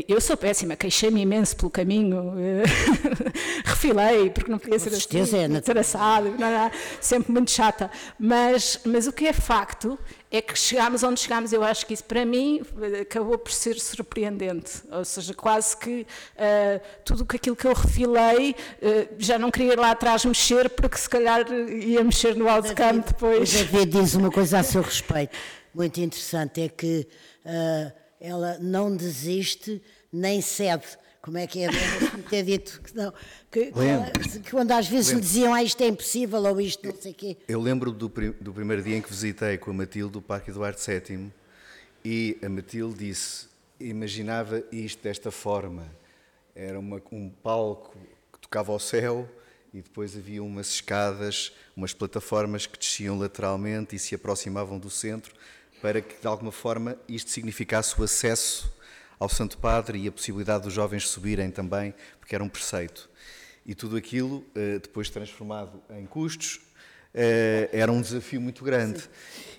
eu 0.06 0.20
sou 0.20 0.36
péssima, 0.36 0.76
queixei-me 0.76 1.22
imenso 1.22 1.56
pelo 1.56 1.70
caminho, 1.70 2.34
refilei, 3.64 4.28
porque 4.28 4.50
não 4.50 4.58
podia 4.58 4.78
ser 4.78 4.90
assim, 4.90 5.36
é 5.36 5.48
não, 5.48 6.50
não, 6.50 6.70
sempre 7.00 7.32
muito 7.32 7.50
chata, 7.50 7.90
mas, 8.18 8.78
mas 8.84 9.06
o 9.06 9.12
que 9.12 9.26
é 9.26 9.32
facto 9.32 9.98
é 10.30 10.42
que 10.42 10.58
chegámos 10.58 11.02
onde 11.02 11.20
chegámos, 11.20 11.52
eu 11.52 11.64
acho 11.64 11.86
que 11.86 11.94
isso 11.94 12.04
para 12.04 12.24
mim 12.24 12.60
acabou 13.00 13.38
por 13.38 13.50
ser 13.50 13.80
surpreendente, 13.80 14.82
ou 14.92 15.04
seja, 15.04 15.32
quase 15.32 15.74
que 15.76 16.02
uh, 16.02 16.80
tudo 17.02 17.26
aquilo 17.34 17.56
que 17.56 17.66
eu 17.66 17.72
refilei, 17.72 18.50
uh, 18.50 19.14
já 19.18 19.38
não 19.38 19.50
queria 19.50 19.72
ir 19.72 19.78
lá 19.78 19.92
atrás 19.92 20.26
mexer, 20.26 20.68
porque 20.68 20.98
se 20.98 21.08
calhar 21.08 21.50
ia 21.50 22.04
mexer 22.04 22.36
no 22.36 22.46
outcome 22.46 23.00
depois. 23.00 23.54
O 23.54 23.64
David 23.64 23.98
diz 23.98 24.14
uma 24.14 24.30
coisa 24.30 24.58
a 24.58 24.62
seu 24.62 24.82
respeito, 24.82 25.34
muito 25.78 26.00
interessante, 26.00 26.60
é 26.60 26.68
que 26.68 27.06
uh, 27.44 27.92
ela 28.20 28.58
não 28.58 28.94
desiste 28.94 29.80
nem 30.12 30.40
cede. 30.40 30.86
Como 31.22 31.38
é 31.38 31.46
que 31.46 31.60
é? 31.60 31.68
Ter 32.28 32.42
dito 32.42 32.80
que 32.82 32.96
não. 32.96 33.12
Que, 33.50 33.72
que, 33.72 34.40
que 34.40 34.50
quando 34.50 34.72
às 34.72 34.88
vezes 34.88 35.12
lhe 35.12 35.20
diziam 35.20 35.54
ah, 35.54 35.62
isto 35.62 35.80
é 35.82 35.86
impossível 35.86 36.42
ou 36.42 36.60
isto 36.60 36.84
não 36.86 36.96
sei 36.96 37.12
o 37.12 37.14
quê. 37.14 37.36
Eu 37.46 37.60
lembro 37.60 37.92
do, 37.92 38.08
do 38.08 38.52
primeiro 38.52 38.82
dia 38.82 38.96
em 38.96 39.02
que 39.02 39.10
visitei 39.10 39.56
com 39.56 39.70
a 39.70 39.74
Matilde 39.74 40.18
o 40.18 40.22
Parque 40.22 40.50
Eduardo 40.50 40.78
VII 40.80 41.30
e 42.04 42.38
a 42.42 42.48
Matilde 42.48 43.06
disse, 43.06 43.46
imaginava 43.78 44.64
isto 44.72 45.02
desta 45.02 45.30
forma. 45.30 45.86
Era 46.56 46.78
uma, 46.78 47.00
um 47.12 47.28
palco 47.28 47.96
que 48.32 48.38
tocava 48.40 48.72
ao 48.72 48.80
céu 48.80 49.28
e 49.72 49.82
depois 49.82 50.16
havia 50.16 50.42
umas 50.42 50.70
escadas, 50.70 51.52
umas 51.76 51.92
plataformas 51.92 52.66
que 52.66 52.78
desciam 52.78 53.18
lateralmente 53.18 53.94
e 53.94 53.98
se 53.98 54.14
aproximavam 54.14 54.78
do 54.78 54.88
centro 54.88 55.34
para 55.80 56.00
que 56.00 56.20
de 56.20 56.26
alguma 56.26 56.52
forma 56.52 56.96
isto 57.08 57.30
significasse 57.30 57.98
o 58.00 58.04
acesso 58.04 58.72
ao 59.18 59.28
Santo 59.28 59.58
Padre 59.58 59.98
e 59.98 60.08
a 60.08 60.12
possibilidade 60.12 60.64
dos 60.64 60.72
jovens 60.72 61.08
subirem 61.08 61.50
também, 61.50 61.94
porque 62.20 62.34
era 62.34 62.44
um 62.44 62.48
preceito. 62.48 63.08
E 63.66 63.74
tudo 63.74 63.96
aquilo, 63.96 64.44
eh, 64.54 64.78
depois 64.78 65.10
transformado 65.10 65.82
em 65.90 66.06
custos, 66.06 66.60
eh, 67.12 67.68
era 67.72 67.90
um 67.90 68.00
desafio 68.00 68.40
muito 68.40 68.64
grande. 68.64 69.00
Sim. 69.00 69.08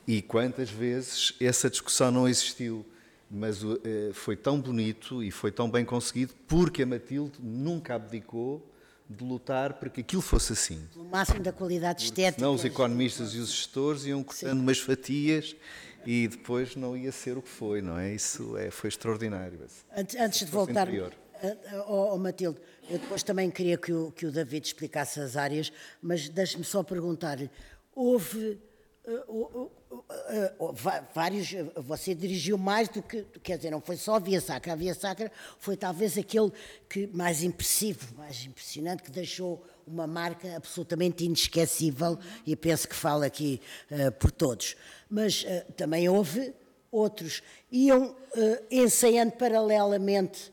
E 0.08 0.21
quantas 0.21 0.69
vezes 0.69 1.36
essa 1.39 1.69
discussão 1.69 2.10
não 2.10 2.27
existiu? 2.27 2.86
Mas 3.29 3.62
eh, 3.63 4.12
foi 4.13 4.36
tão 4.36 4.60
bonito 4.60 5.21
e 5.21 5.29
foi 5.29 5.51
tão 5.51 5.69
bem 5.69 5.86
conseguido 5.86 6.34
porque 6.47 6.82
a 6.84 6.86
Matilde 6.86 7.34
nunca 7.39 7.95
abdicou 7.95 8.65
de 9.10 9.23
lutar 9.23 9.73
para 9.73 9.89
que 9.89 10.01
aquilo 10.01 10.21
fosse 10.21 10.53
assim. 10.53 10.88
O 10.95 11.03
máximo 11.03 11.41
da 11.41 11.51
qualidade 11.51 12.03
estética. 12.03 12.43
Não 12.43 12.53
os 12.53 12.63
economistas 12.63 13.34
e 13.34 13.39
os 13.39 13.49
gestores 13.49 14.05
iam 14.05 14.23
cortando 14.23 14.53
Sim. 14.53 14.60
umas 14.60 14.79
fatias 14.79 15.55
e 16.05 16.27
depois 16.27 16.75
não 16.75 16.95
ia 16.95 17.12
ser 17.12 17.38
o 17.38 17.41
que 17.41 17.49
foi, 17.49 17.81
não 17.81 17.97
é? 17.97 18.13
Isso 18.13 18.57
é, 18.57 18.71
foi 18.71 18.88
extraordinário. 18.88 19.59
Antes, 19.95 20.15
antes 20.15 20.39
de 20.39 20.51
voltar 20.51 20.88
ao, 21.88 22.17
Matilde, 22.17 22.59
eu 22.89 22.99
depois 22.99 23.23
também 23.23 23.49
queria 23.49 23.77
que 23.77 23.93
o, 23.93 24.12
que 24.12 24.25
o 24.25 24.31
David 24.31 24.65
explicasse 24.65 25.19
as 25.19 25.38
áreas, 25.38 25.71
mas 26.01 26.27
deixe-me 26.27 26.63
só 26.63 26.83
perguntar-lhe, 26.83 27.49
houve 27.95 28.59
uh, 29.05 29.31
uh, 29.31 29.71
uh, 30.59 30.73
vários, 31.13 31.49
você 31.77 32.13
dirigiu 32.13 32.57
mais 32.57 32.89
do 32.89 33.01
que, 33.01 33.23
quer 33.41 33.57
dizer, 33.57 33.71
não 33.71 33.81
foi 33.81 33.95
só 33.95 34.15
a 34.15 34.19
Via 34.19 34.41
Sacra, 34.41 34.73
a 34.73 34.75
Via 34.75 34.93
Sacra 34.93 35.31
foi 35.59 35.77
talvez 35.77 36.17
aquele 36.17 36.51
que 36.89 37.07
mais 37.07 37.43
impressivo, 37.43 38.15
mais 38.17 38.45
impressionante, 38.45 39.03
que 39.03 39.12
deixou 39.12 39.65
uma 39.89 40.08
marca 40.08 40.56
absolutamente 40.56 41.25
inesquecível 41.25 42.17
e 42.45 42.56
penso 42.56 42.88
que 42.88 42.95
falo 42.95 43.23
aqui 43.23 43.60
uh, 43.91 44.12
por 44.13 44.32
todos. 44.32 44.75
Mas 45.10 45.43
uh, 45.43 45.71
também 45.73 46.08
houve 46.08 46.54
outros. 46.91 47.41
Iam 47.71 48.06
uh, 48.06 48.15
ensaiando 48.69 49.34
paralelamente 49.34 50.52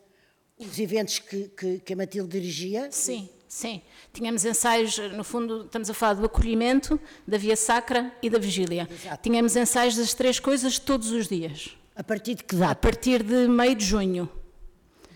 os 0.58 0.78
eventos 0.78 1.18
que, 1.18 1.48
que, 1.48 1.78
que 1.80 1.92
a 1.92 1.96
Matilde 1.96 2.30
dirigia? 2.30 2.88
Sim, 2.90 3.28
sim. 3.46 3.82
Tínhamos 4.12 4.44
ensaios, 4.44 4.96
no 5.14 5.22
fundo, 5.22 5.64
estamos 5.64 5.90
a 5.90 5.94
falar 5.94 6.14
do 6.14 6.24
acolhimento, 6.24 6.98
da 7.26 7.36
via 7.36 7.56
sacra 7.56 8.12
e 8.22 8.30
da 8.30 8.38
vigília. 8.38 8.88
Exato. 8.90 9.22
Tínhamos 9.22 9.54
ensaios 9.54 9.96
das 9.96 10.14
três 10.14 10.40
coisas 10.40 10.78
todos 10.78 11.10
os 11.10 11.28
dias. 11.28 11.76
A 11.94 12.02
partir 12.02 12.34
de 12.34 12.44
que 12.44 12.56
data? 12.56 12.72
A 12.72 12.74
partir 12.74 13.22
de 13.22 13.46
meio 13.48 13.74
de 13.74 13.84
junho. 13.84 14.28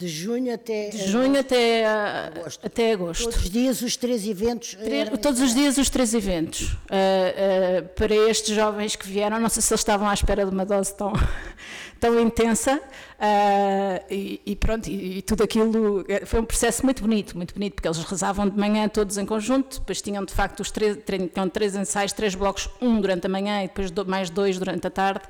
De 0.01 0.09
junho 0.09 0.55
até 0.55 0.89
de 0.89 1.11
junho 1.11 1.39
até 1.39 1.85
agosto. 1.85 2.67
até 2.67 2.93
agosto. 2.93 3.25
Todos 3.25 3.43
os 3.43 3.51
dias 3.51 3.83
os 3.83 3.99
três 3.99 4.27
eventos. 4.27 4.75
Três, 4.83 5.11
todos 5.21 5.43
os 5.43 5.55
dias 5.55 5.77
os 5.77 5.91
três 5.91 6.15
eventos. 6.15 6.73
Uh, 6.73 6.73
uh, 6.73 7.89
para 7.95 8.15
estes 8.15 8.57
jovens 8.57 8.97
que 8.97 9.07
vieram, 9.07 9.39
não 9.39 9.51
sei 9.51 9.61
se 9.61 9.71
eles 9.71 9.83
estavam 9.83 10.09
à 10.09 10.15
espera 10.15 10.47
de 10.47 10.51
uma 10.51 10.65
dose 10.65 10.97
tão, 10.97 11.13
tão 12.01 12.19
intensa. 12.19 12.77
Uh, 12.79 14.03
e, 14.11 14.41
e, 14.47 14.57
pronto, 14.57 14.89
e, 14.89 15.19
e, 15.19 15.23
tudo 15.23 15.45
aquilo 15.45 16.07
foi 16.25 16.41
um 16.41 16.47
processo 16.47 16.83
muito 16.83 17.03
bonito, 17.03 17.37
muito 17.37 17.53
bonito, 17.53 17.75
porque 17.75 17.87
eles 17.87 17.99
rezavam 17.99 18.49
de 18.49 18.59
manhã 18.59 18.89
todos 18.89 19.19
em 19.19 19.27
conjunto, 19.27 19.81
depois 19.81 20.01
tinham 20.01 20.25
de 20.25 20.33
facto 20.33 20.61
os 20.61 20.71
três, 20.71 20.97
tinham 21.05 21.47
três 21.51 21.77
ensaios, 21.77 22.15
três 22.15 22.35
blocos, 22.35 22.71
um 22.81 23.03
durante 23.03 23.27
a 23.27 23.29
manhã 23.29 23.63
e 23.63 23.69
depois 23.69 23.91
mais 24.07 24.31
dois 24.31 24.59
durante 24.59 24.87
a 24.87 24.91
tarde 24.91 25.21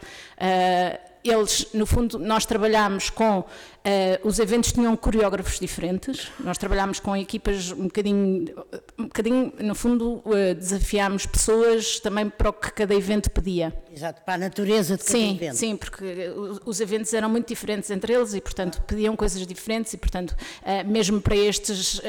eles, 1.24 1.66
no 1.74 1.86
fundo, 1.86 2.18
nós 2.18 2.46
trabalhámos 2.46 3.10
com, 3.10 3.44
uh, 3.84 4.28
os 4.28 4.38
eventos 4.38 4.72
tinham 4.72 4.94
coreógrafos 4.96 5.58
diferentes, 5.58 6.30
nós 6.40 6.58
trabalhámos 6.58 7.00
com 7.00 7.16
equipas 7.16 7.72
um 7.72 7.84
bocadinho, 7.84 8.54
um 8.98 9.04
bocadinho 9.04 9.52
no 9.60 9.74
fundo, 9.74 10.22
uh, 10.24 10.54
desafiámos 10.54 11.26
pessoas 11.26 12.00
também 12.00 12.28
para 12.28 12.50
o 12.50 12.52
que 12.52 12.72
cada 12.72 12.94
evento 12.94 13.30
pedia. 13.30 13.72
Exato, 13.92 14.22
para 14.22 14.34
a 14.34 14.38
natureza 14.38 14.96
de 14.96 15.04
cada 15.04 15.18
sim, 15.18 15.34
evento. 15.34 15.56
Sim, 15.56 15.76
porque 15.76 16.04
os 16.64 16.80
eventos 16.80 17.12
eram 17.12 17.28
muito 17.28 17.48
diferentes 17.48 17.90
entre 17.90 18.12
eles 18.12 18.34
e, 18.34 18.40
portanto, 18.40 18.80
pediam 18.82 19.16
coisas 19.16 19.44
diferentes 19.46 19.92
e, 19.92 19.96
portanto, 19.96 20.30
uh, 20.30 20.88
mesmo 20.88 21.20
para 21.20 21.36
estes, 21.36 22.00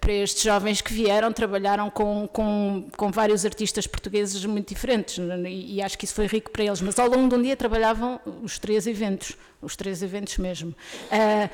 para 0.00 0.12
estes 0.12 0.42
jovens 0.42 0.80
que 0.80 0.92
vieram, 0.92 1.32
trabalharam 1.32 1.90
com, 1.90 2.28
com, 2.28 2.88
com 2.96 3.10
vários 3.10 3.44
artistas 3.44 3.86
portugueses 3.86 4.44
muito 4.44 4.68
diferentes 4.68 5.18
e, 5.18 5.76
e 5.76 5.82
acho 5.82 5.96
que 5.96 6.04
isso 6.04 6.14
foi 6.14 6.26
rico 6.26 6.50
para 6.50 6.64
eles, 6.64 6.80
mas 6.80 6.98
ao 6.98 7.08
longo 7.08 7.28
de 7.28 7.34
um 7.34 7.42
dia 7.42 7.56
trabalhavam 7.56 8.20
os 8.42 8.58
três 8.58 8.86
eventos, 8.86 9.36
os 9.60 9.76
três 9.76 10.02
eventos 10.02 10.38
mesmo. 10.38 10.74
Uh, 11.10 11.50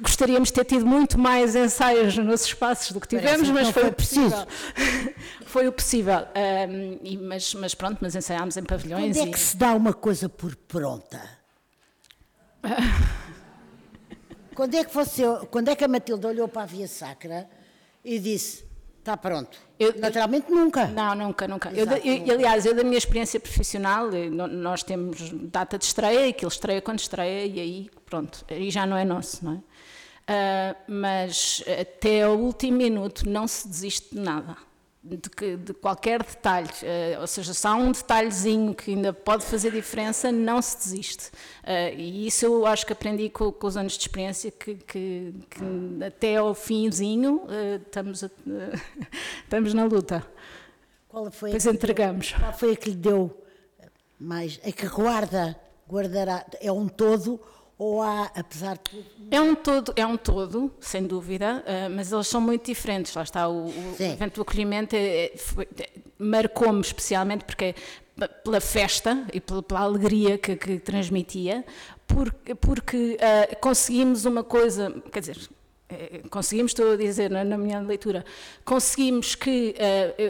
gostaríamos 0.00 0.48
de 0.48 0.54
ter 0.54 0.64
tido 0.64 0.86
muito 0.86 1.18
mais 1.18 1.54
ensaios 1.56 2.16
nos 2.18 2.44
espaços 2.44 2.92
do 2.92 3.00
que 3.00 3.08
tivemos, 3.08 3.48
mas 3.50 3.70
foi, 3.70 3.82
foi, 3.82 3.90
o 3.90 3.94
possível. 3.94 4.46
foi 5.46 5.68
o 5.68 5.72
possível. 5.72 6.18
Um, 6.18 6.98
e, 7.02 7.16
mas, 7.16 7.54
mas, 7.54 7.74
pronto, 7.74 7.98
mas 8.00 8.14
ensaiámos 8.14 8.56
em 8.56 8.62
pavilhões. 8.62 9.16
Quando 9.16 9.28
é 9.28 9.30
que 9.30 9.38
e... 9.38 9.40
se 9.40 9.56
dá 9.56 9.74
uma 9.74 9.92
coisa 9.92 10.28
por 10.28 10.54
pronta? 10.54 11.20
quando 14.54 14.74
é 14.74 14.84
que 14.84 14.94
você, 14.94 15.22
quando 15.50 15.68
é 15.68 15.76
que 15.76 15.84
a 15.84 15.88
Matilde 15.88 16.26
olhou 16.26 16.48
para 16.48 16.62
a 16.62 16.66
Via 16.66 16.88
Sacra 16.88 17.48
e 18.04 18.18
disse 18.18 18.67
Está 19.08 19.16
pronto. 19.16 19.58
Eu, 19.78 19.98
Naturalmente 19.98 20.50
nunca. 20.50 20.86
Não, 20.86 21.14
nunca, 21.14 21.48
nunca. 21.48 21.72
Exato, 21.74 22.06
eu, 22.06 22.18
nunca. 22.18 22.32
Aliás, 22.34 22.66
eu 22.66 22.74
da 22.74 22.84
minha 22.84 22.98
experiência 22.98 23.40
profissional, 23.40 24.10
nós 24.50 24.82
temos 24.82 25.30
data 25.32 25.78
de 25.78 25.86
estreia, 25.86 26.26
e 26.26 26.28
aquilo 26.28 26.50
estreia 26.50 26.82
quando 26.82 26.98
estreia, 26.98 27.46
e 27.46 27.58
aí, 27.58 27.90
pronto, 28.04 28.44
aí 28.50 28.70
já 28.70 28.84
não 28.84 28.98
é 28.98 29.06
nosso, 29.06 29.42
não 29.42 29.52
é? 29.54 29.56
Uh, 30.30 30.76
mas 30.88 31.64
até 31.80 32.24
ao 32.24 32.36
último 32.36 32.76
minuto 32.76 33.26
não 33.26 33.48
se 33.48 33.66
desiste 33.66 34.14
de 34.14 34.20
nada 34.20 34.58
de, 35.16 35.56
de 35.56 35.74
qualquer 35.74 36.22
detalhe, 36.22 36.68
uh, 36.68 37.20
ou 37.20 37.26
seja, 37.26 37.54
se 37.54 37.66
há 37.66 37.74
um 37.74 37.90
detalhezinho 37.90 38.74
que 38.74 38.92
ainda 38.92 39.12
pode 39.12 39.44
fazer 39.44 39.72
diferença, 39.72 40.30
não 40.30 40.60
se 40.60 40.76
desiste. 40.76 41.28
Uh, 41.64 41.94
e 41.96 42.26
isso 42.26 42.44
eu 42.44 42.66
acho 42.66 42.84
que 42.84 42.92
aprendi 42.92 43.28
com, 43.30 43.50
com 43.50 43.66
os 43.66 43.76
anos 43.76 43.94
de 43.94 44.00
experiência, 44.00 44.50
que, 44.50 44.74
que, 44.74 45.34
que 45.50 46.04
até 46.04 46.36
ao 46.36 46.54
finzinho 46.54 47.42
uh, 47.44 47.82
estamos, 47.82 48.24
a, 48.24 48.30
estamos 49.44 49.74
na 49.74 49.84
luta. 49.84 50.24
Qual 51.08 51.30
foi 51.30 51.50
pois 51.50 51.66
entregamos. 51.66 52.30
Deu, 52.30 52.40
qual 52.40 52.52
foi 52.52 52.72
a 52.72 52.76
que 52.76 52.90
lhe 52.90 52.96
deu 52.96 53.44
mais? 54.18 54.60
A 54.64 54.70
que 54.70 54.86
guarda, 54.88 55.58
guardará, 55.88 56.44
é 56.60 56.70
um 56.70 56.86
todo 56.86 57.40
ou 57.78 58.02
há, 58.02 58.24
apesar 58.34 58.74
de 58.74 58.80
tudo... 58.90 59.06
É 59.30 59.40
um 59.40 59.54
todo, 59.54 59.92
é 59.94 60.04
um 60.04 60.16
todo, 60.16 60.72
sem 60.80 61.06
dúvida, 61.06 61.64
uh, 61.64 61.94
mas 61.94 62.10
eles 62.10 62.26
são 62.26 62.40
muito 62.40 62.66
diferentes. 62.66 63.14
Lá 63.14 63.22
está, 63.22 63.48
o, 63.48 63.66
o 63.66 63.96
evento 64.00 64.34
do 64.34 64.42
acolhimento 64.42 64.96
é, 64.96 65.26
é, 65.26 65.32
marcou-me 66.18 66.80
especialmente 66.80 67.44
porque 67.44 67.74
pela 68.42 68.60
festa 68.60 69.24
e 69.32 69.40
pela, 69.40 69.80
alegria 69.80 70.36
que, 70.36 70.56
que, 70.56 70.80
transmitia, 70.80 71.64
porque, 72.06 72.54
porque 72.54 73.16
uh, 73.16 73.56
conseguimos 73.60 74.24
uma 74.24 74.42
coisa, 74.42 74.90
quer 75.12 75.20
dizer, 75.20 75.38
eh, 75.38 75.57
conseguimos, 76.28 76.72
estou 76.72 76.92
a 76.92 76.96
dizer 76.96 77.30
na, 77.30 77.42
na 77.42 77.56
minha 77.56 77.80
leitura, 77.80 78.24
conseguimos 78.64 79.34
que 79.34 79.74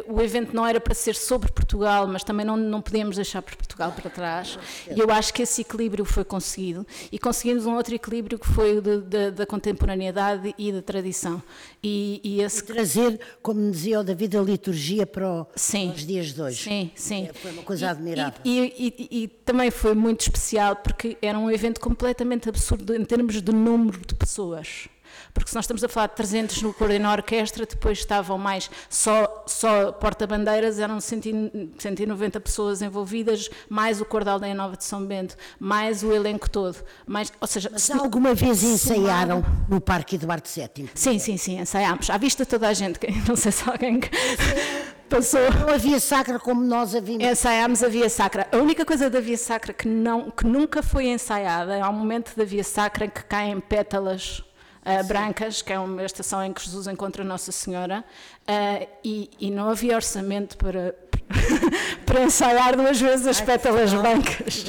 uh, 0.06 0.14
o 0.14 0.22
evento 0.22 0.54
não 0.54 0.64
era 0.64 0.80
para 0.80 0.94
ser 0.94 1.14
sobre 1.16 1.50
Portugal, 1.50 2.06
mas 2.06 2.22
também 2.22 2.46
não, 2.46 2.56
não 2.56 2.80
podíamos 2.80 3.16
deixar 3.16 3.42
Portugal 3.42 3.92
para 3.92 4.08
trás. 4.08 4.58
E 4.94 4.98
eu 4.98 5.10
acho 5.10 5.34
que 5.34 5.42
esse 5.42 5.62
equilíbrio 5.62 6.04
foi 6.04 6.24
conseguido. 6.24 6.86
E 7.10 7.18
conseguimos 7.18 7.66
um 7.66 7.74
outro 7.74 7.94
equilíbrio 7.94 8.38
que 8.38 8.46
foi 8.46 8.78
o 8.78 8.82
de, 8.82 9.00
de, 9.00 9.30
da 9.32 9.46
contemporaneidade 9.46 10.54
e 10.56 10.70
da 10.70 10.80
tradição. 10.80 11.42
E, 11.82 12.20
e, 12.22 12.40
esse... 12.40 12.60
e 12.60 12.66
trazer, 12.66 13.20
como 13.42 13.70
dizia 13.70 14.00
o 14.00 14.04
David, 14.04 14.36
a 14.36 14.42
liturgia 14.42 15.06
para, 15.06 15.28
o, 15.28 15.46
sim, 15.56 15.88
para 15.88 15.96
os 15.96 16.06
dias 16.06 16.32
de 16.32 16.40
hoje. 16.40 16.62
Sim, 16.62 16.90
sim. 16.94 17.28
É, 17.28 17.32
foi 17.32 17.50
uma 17.50 17.62
coisa 17.62 17.90
admirável. 17.90 18.40
E, 18.44 19.08
e, 19.10 19.28
também 19.28 19.70
foi 19.70 19.94
muito 19.94 20.20
especial 20.20 20.76
porque 20.76 21.16
era 21.20 21.38
um 21.38 21.50
evento 21.50 21.80
completamente 21.80 22.48
absurdo 22.48 22.94
em 22.94 23.04
termos 23.04 23.40
de 23.42 23.52
número 23.52 23.98
de 24.06 24.14
pessoas 24.14 24.88
porque 25.38 25.50
se 25.50 25.54
nós 25.54 25.64
estamos 25.64 25.84
a 25.84 25.88
falar 25.88 26.08
de 26.08 26.16
300 26.16 26.62
no 26.62 26.74
coro 26.74 26.92
e 26.92 26.98
na 26.98 27.12
orquestra, 27.12 27.64
depois 27.64 27.98
estavam 27.98 28.36
mais 28.36 28.68
só, 28.90 29.44
só 29.46 29.92
porta-bandeiras, 29.92 30.78
eram 30.78 31.00
190 31.00 32.40
pessoas 32.40 32.82
envolvidas, 32.82 33.48
mais 33.68 34.00
o 34.00 34.04
coro 34.04 34.24
da 34.24 34.32
Aldeia 34.32 34.54
Nova 34.54 34.76
de 34.76 34.84
São 34.84 35.04
Bento, 35.04 35.36
mais 35.58 36.02
o 36.02 36.12
elenco 36.12 36.50
todo. 36.50 36.76
Mais, 37.06 37.32
ou 37.40 37.46
seja, 37.46 37.70
Mas 37.72 37.90
alguma 37.90 38.34
vez 38.34 38.62
ensaiaram 38.62 39.44
no 39.68 39.80
Parque 39.80 40.16
Eduardo 40.16 40.48
VII? 40.48 40.90
Sim, 40.94 41.18
sim, 41.18 41.36
sim, 41.36 41.60
ensaiámos. 41.60 42.10
À 42.10 42.18
vista 42.18 42.44
toda 42.44 42.68
a 42.68 42.72
gente, 42.72 42.98
não 43.28 43.36
sei 43.36 43.52
se 43.52 43.68
alguém 43.68 44.00
passou. 45.08 45.40
Não 45.60 45.74
havia 45.74 46.00
sacra 46.00 46.38
como 46.38 46.62
nós 46.62 46.94
a 46.94 47.00
vimos. 47.00 47.24
Ensaiámos 47.24 47.82
a 47.82 47.88
via 47.88 48.10
sacra. 48.10 48.48
A 48.50 48.56
única 48.56 48.84
coisa 48.84 49.08
da 49.08 49.20
via 49.20 49.38
sacra 49.38 49.72
que, 49.72 49.86
não, 49.86 50.30
que 50.30 50.44
nunca 50.44 50.82
foi 50.82 51.06
ensaiada 51.06 51.76
é 51.76 51.80
ao 51.80 51.92
momento 51.92 52.36
da 52.36 52.44
via 52.44 52.64
sacra 52.64 53.04
em 53.04 53.10
que 53.10 53.22
caem 53.24 53.60
pétalas 53.60 54.42
uh, 54.88 55.04
Brancas, 55.06 55.60
que 55.62 55.72
é 55.72 55.78
uma 55.78 56.04
estação 56.04 56.42
em 56.42 56.52
que 56.52 56.64
Jesus 56.64 56.86
encontra 56.86 57.22
Nossa 57.22 57.52
Senhora, 57.52 58.04
uh, 58.48 58.88
e, 59.04 59.30
e, 59.38 59.50
não 59.50 59.68
havia 59.68 59.94
orçamento 59.94 60.56
para, 60.56 60.94
para 62.04 62.22
ensaiar 62.22 62.76
duas 62.76 63.00
vezes 63.00 63.26
as 63.26 63.40
Ai, 63.40 63.46
pétalas 63.46 63.92
brancas. 63.92 64.64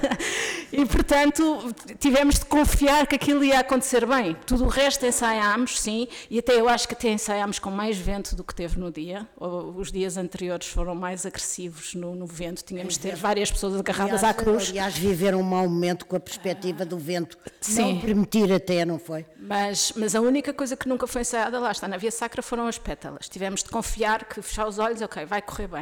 e, 0.72 0.84
portanto, 0.86 1.74
tivemos 1.98 2.38
de 2.38 2.46
confiar 2.46 3.06
que 3.06 3.14
aquilo 3.14 3.44
ia 3.44 3.60
acontecer 3.60 4.06
bem. 4.06 4.36
Tudo 4.46 4.64
o 4.64 4.68
resto 4.68 5.04
ensaiámos, 5.04 5.80
sim, 5.80 6.08
e 6.30 6.38
até 6.38 6.58
eu 6.58 6.68
acho 6.68 6.88
que 6.88 6.94
até 6.94 7.10
ensaiámos 7.10 7.58
com 7.58 7.70
mais 7.70 7.98
vento 7.98 8.34
do 8.34 8.42
que 8.42 8.54
teve 8.54 8.78
no 8.78 8.90
dia. 8.90 9.26
Os 9.38 9.92
dias 9.92 10.16
anteriores 10.16 10.66
foram 10.68 10.94
mais 10.94 11.26
agressivos 11.26 11.94
no, 11.94 12.14
no 12.14 12.26
vento, 12.26 12.64
tínhamos 12.64 12.94
de 12.94 13.00
ter 13.00 13.16
várias 13.16 13.50
pessoas 13.50 13.78
agarradas 13.78 14.24
aliás, 14.24 14.24
à 14.24 14.34
cruz. 14.34 14.70
Aliás, 14.70 14.96
viveram 14.96 15.40
um 15.40 15.42
mau 15.42 15.68
momento 15.68 16.06
com 16.06 16.16
a 16.16 16.20
perspectiva 16.20 16.84
do 16.84 16.98
vento. 16.98 17.36
Sim. 17.60 17.94
Não 17.94 18.00
permitir 18.00 18.52
até, 18.52 18.84
não 18.84 18.98
foi? 18.98 19.26
Mas, 19.38 19.92
mas 19.96 20.14
a 20.14 20.20
única 20.20 20.52
coisa 20.52 20.76
que 20.76 20.88
nunca 20.88 21.06
foi 21.06 21.22
ensaiada 21.22 21.58
lá 21.58 21.70
está, 21.70 21.86
na 21.86 21.96
Via 21.96 22.10
Sacra 22.10 22.42
foram 22.42 22.66
as 22.66 22.78
pétalas. 22.78 23.28
Tivemos 23.28 23.62
de 23.62 23.70
confiar 23.70 24.24
que 24.24 24.40
fechar 24.40 24.66
os 24.66 24.78
olhos, 24.78 25.02
ok, 25.02 25.24
vai 25.24 25.42
correr 25.42 25.68
bem. 25.68 25.81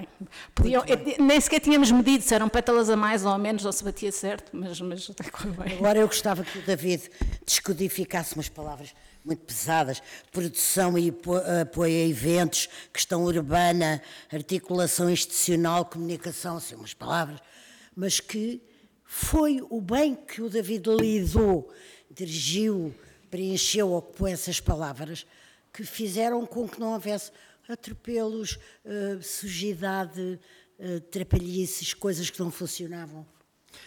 Podiam, 0.55 0.85
bem. 0.85 1.17
Nem 1.19 1.41
sequer 1.41 1.61
tínhamos 1.61 1.91
medido 1.91 2.23
se 2.23 2.35
eram 2.35 2.49
pétalas 2.49 2.91
a 2.91 2.97
mais 2.97 3.25
ou 3.25 3.33
a 3.33 3.39
menos, 3.39 3.65
ou 3.65 3.73
se 3.73 3.83
batia 3.85 4.13
certo, 4.13 4.51
mas, 4.55 4.81
mas 4.81 5.11
correr 5.33 5.51
bem. 5.53 5.79
Agora 5.79 5.99
eu 5.99 6.07
gostava 6.07 6.45
que 6.45 6.59
o 6.59 6.63
David 6.63 7.11
descodificasse 7.47 8.35
umas 8.35 8.49
palavras 8.49 8.95
muito 9.25 9.45
pesadas, 9.45 10.03
produção 10.33 10.99
e 10.99 11.13
apoio 11.63 11.95
a 12.05 12.09
eventos, 12.09 12.69
questão 12.93 13.25
urbana, 13.25 14.03
articulação 14.33 15.11
institucional, 15.11 15.85
comunicação, 15.85 16.57
assim, 16.57 16.75
umas 16.75 16.95
palavras, 16.95 17.41
mas 17.95 18.19
que 18.21 18.63
foi 19.05 19.61
o 19.69 19.81
bem 19.81 20.15
que 20.15 20.41
o 20.41 20.49
David 20.49 20.89
lidou, 20.89 21.71
dirigiu, 22.11 22.95
preencheu, 23.31 23.93
ocupou 23.93 24.27
essas 24.27 24.61
palavras 24.61 25.27
que 25.73 25.85
fizeram 25.85 26.47
com 26.47 26.69
que 26.69 26.81
não 26.81 26.95
houvesse 26.95 27.31
atropelos, 27.71 28.59
uh, 28.85 29.23
sujidade, 29.23 30.39
uh, 30.79 31.01
trapalhices, 31.03 31.95
coisas 31.95 32.31
que 32.31 32.41
não 32.41 32.51
funcionavam. 32.51 33.27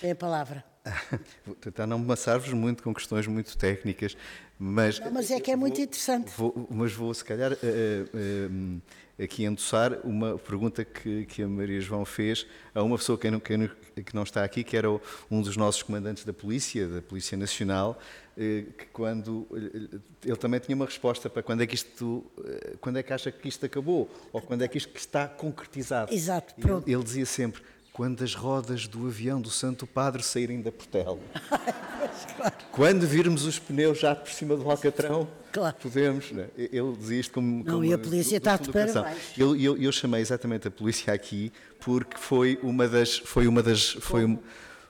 É 0.02 0.12
a 0.12 0.16
palavra. 0.16 0.64
Vou 1.46 1.56
tentar 1.56 1.88
não 1.88 1.98
maçar-vos 2.00 2.52
muito 2.54 2.84
com 2.84 2.94
questões 2.94 3.26
muito 3.28 3.58
técnicas, 3.58 4.18
mas. 4.60 5.00
Não, 5.00 5.12
mas 5.12 5.32
é 5.32 5.40
que 5.40 5.52
é 5.52 5.56
muito 5.56 5.80
interessante. 5.80 6.32
Vou, 6.36 6.68
mas 6.70 6.94
vou, 6.94 7.14
se 7.14 7.24
calhar, 7.24 7.54
uh, 7.54 8.82
aqui 9.24 9.46
endossar 9.46 10.00
uma 10.04 10.38
pergunta 10.38 10.84
que, 10.84 11.26
que 11.26 11.44
a 11.44 11.48
Maria 11.48 11.80
João 11.80 12.06
fez 12.06 12.46
a 12.74 12.84
uma 12.84 12.98
pessoa 12.98 13.18
que 13.18 13.30
não, 13.30 13.40
que 13.40 14.14
não 14.14 14.24
está 14.24 14.44
aqui, 14.44 14.64
que 14.64 14.76
era 14.76 14.90
um 15.30 15.42
dos 15.42 15.58
nossos 15.58 15.82
comandantes 15.84 16.24
da 16.24 16.34
polícia, 16.34 16.88
da 16.88 17.02
Polícia 17.02 17.38
Nacional, 17.38 18.00
eh, 18.38 18.66
que 18.78 18.86
quando 18.88 19.48
eh, 19.54 20.00
ele 20.26 20.36
também 20.38 20.60
tinha 20.60 20.76
uma 20.76 20.86
resposta 20.86 21.30
para 21.30 21.44
quando 21.44 21.62
é 21.62 21.68
que 21.68 21.76
isto, 21.76 22.26
eh, 22.46 22.76
quando 22.82 22.98
é 22.98 23.04
que 23.04 23.14
acha 23.14 23.32
que 23.32 23.48
isto 23.48 23.66
acabou 23.66 24.10
ou 24.32 24.42
quando 24.42 24.64
é 24.64 24.68
que 24.68 24.78
isto 24.78 24.96
está 24.96 25.28
concretizado. 25.28 26.14
Exato. 26.14 26.54
Pronto. 26.56 26.88
Ele, 26.88 26.96
ele 26.96 27.04
dizia 27.04 27.26
sempre 27.26 27.62
quando 27.94 28.24
as 28.24 28.34
rodas 28.34 28.88
do 28.88 29.06
avião 29.06 29.40
do 29.40 29.52
Santo 29.52 29.86
Padre 29.86 30.24
saírem 30.24 30.62
da 30.62 30.72
portela. 30.72 31.20
Quando 32.72 33.06
virmos 33.06 33.46
os 33.46 33.60
pneus 33.60 34.00
já 34.00 34.16
por 34.16 34.32
cima 34.32 34.58
do 34.58 34.70
alcatrão, 34.70 35.28
claro. 35.52 35.76
podemos. 35.80 36.32
Né? 36.32 36.48
Ele 36.58 36.96
dizia 36.98 37.20
isto 37.20 37.34
como. 37.34 37.64
Não, 37.64 37.76
como 37.76 37.86
e 37.86 37.94
a 37.94 37.98
polícia 37.98 38.38
está 38.38 38.58
de 38.58 38.72
parabéns. 38.72 39.16
Eu, 39.38 39.56
eu, 39.56 39.78
eu 39.78 39.92
chamei 39.92 40.22
exatamente 40.22 40.68
a 40.68 40.72
polícia 40.72 41.14
aqui 41.14 41.52
porque 41.80 42.18
foi 42.18 42.60
uma 42.64 42.88
das. 42.88 43.20
Foi 43.20 43.48
uma 43.48 43.62
das 43.62 43.92
foi, 43.92 44.40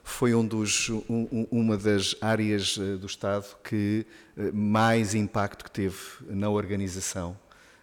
foi 0.02 0.34
um 0.34 0.46
dos, 0.46 0.88
um, 0.88 1.46
uma 1.50 1.76
das 1.76 2.16
áreas 2.20 2.78
eh, 2.78 2.96
do 2.96 3.06
Estado 3.06 3.46
que 3.62 4.06
eh, 4.36 4.50
mais 4.52 5.14
impacto 5.14 5.64
que 5.64 5.70
teve 5.70 5.96
na 6.28 6.48
organização 6.50 7.36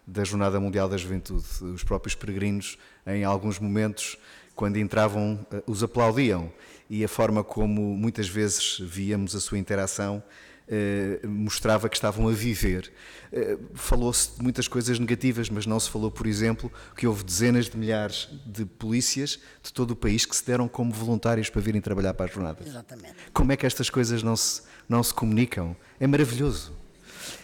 da 0.05 0.23
Jornada 0.23 0.59
Mundial 0.59 0.89
da 0.89 0.97
Juventude. 0.97 1.45
Os 1.61 1.83
próprios 1.83 2.15
peregrinos, 2.15 2.77
em 3.05 3.23
alguns 3.23 3.59
momentos, 3.59 4.17
quando 4.55 4.77
entravam, 4.77 5.45
eh, 5.51 5.63
os 5.65 5.83
aplaudiam 5.83 6.51
e 6.89 7.03
a 7.03 7.07
forma 7.07 7.43
como 7.43 7.95
muitas 7.95 8.27
vezes 8.27 8.77
víamos 8.79 9.35
a 9.35 9.39
sua 9.39 9.57
interação 9.57 10.21
eh, 10.67 11.19
mostrava 11.27 11.89
que 11.89 11.95
estavam 11.97 12.29
a 12.29 12.31
viver. 12.31 12.91
Eh, 13.33 13.57
falou-se 13.73 14.37
de 14.37 14.41
muitas 14.41 14.67
coisas 14.69 14.97
negativas, 14.99 15.49
mas 15.49 15.65
não 15.65 15.77
se 15.77 15.89
falou, 15.89 16.09
por 16.09 16.25
exemplo, 16.25 16.71
que 16.95 17.05
houve 17.05 17.25
dezenas 17.25 17.69
de 17.69 17.77
milhares 17.77 18.29
de 18.45 18.65
polícias 18.65 19.39
de 19.61 19.73
todo 19.73 19.91
o 19.91 19.95
país 19.95 20.25
que 20.25 20.35
se 20.35 20.45
deram 20.45 20.69
como 20.69 20.91
voluntários 20.91 21.49
para 21.49 21.61
virem 21.61 21.81
trabalhar 21.81 22.13
para 22.13 22.25
as 22.25 22.33
jornadas. 22.33 22.67
Exatamente. 22.67 23.15
Como 23.33 23.51
é 23.51 23.57
que 23.57 23.65
estas 23.65 23.89
coisas 23.89 24.23
não 24.23 24.35
se, 24.37 24.61
não 24.87 25.03
se 25.03 25.13
comunicam? 25.13 25.75
É 25.99 26.07
maravilhoso. 26.07 26.73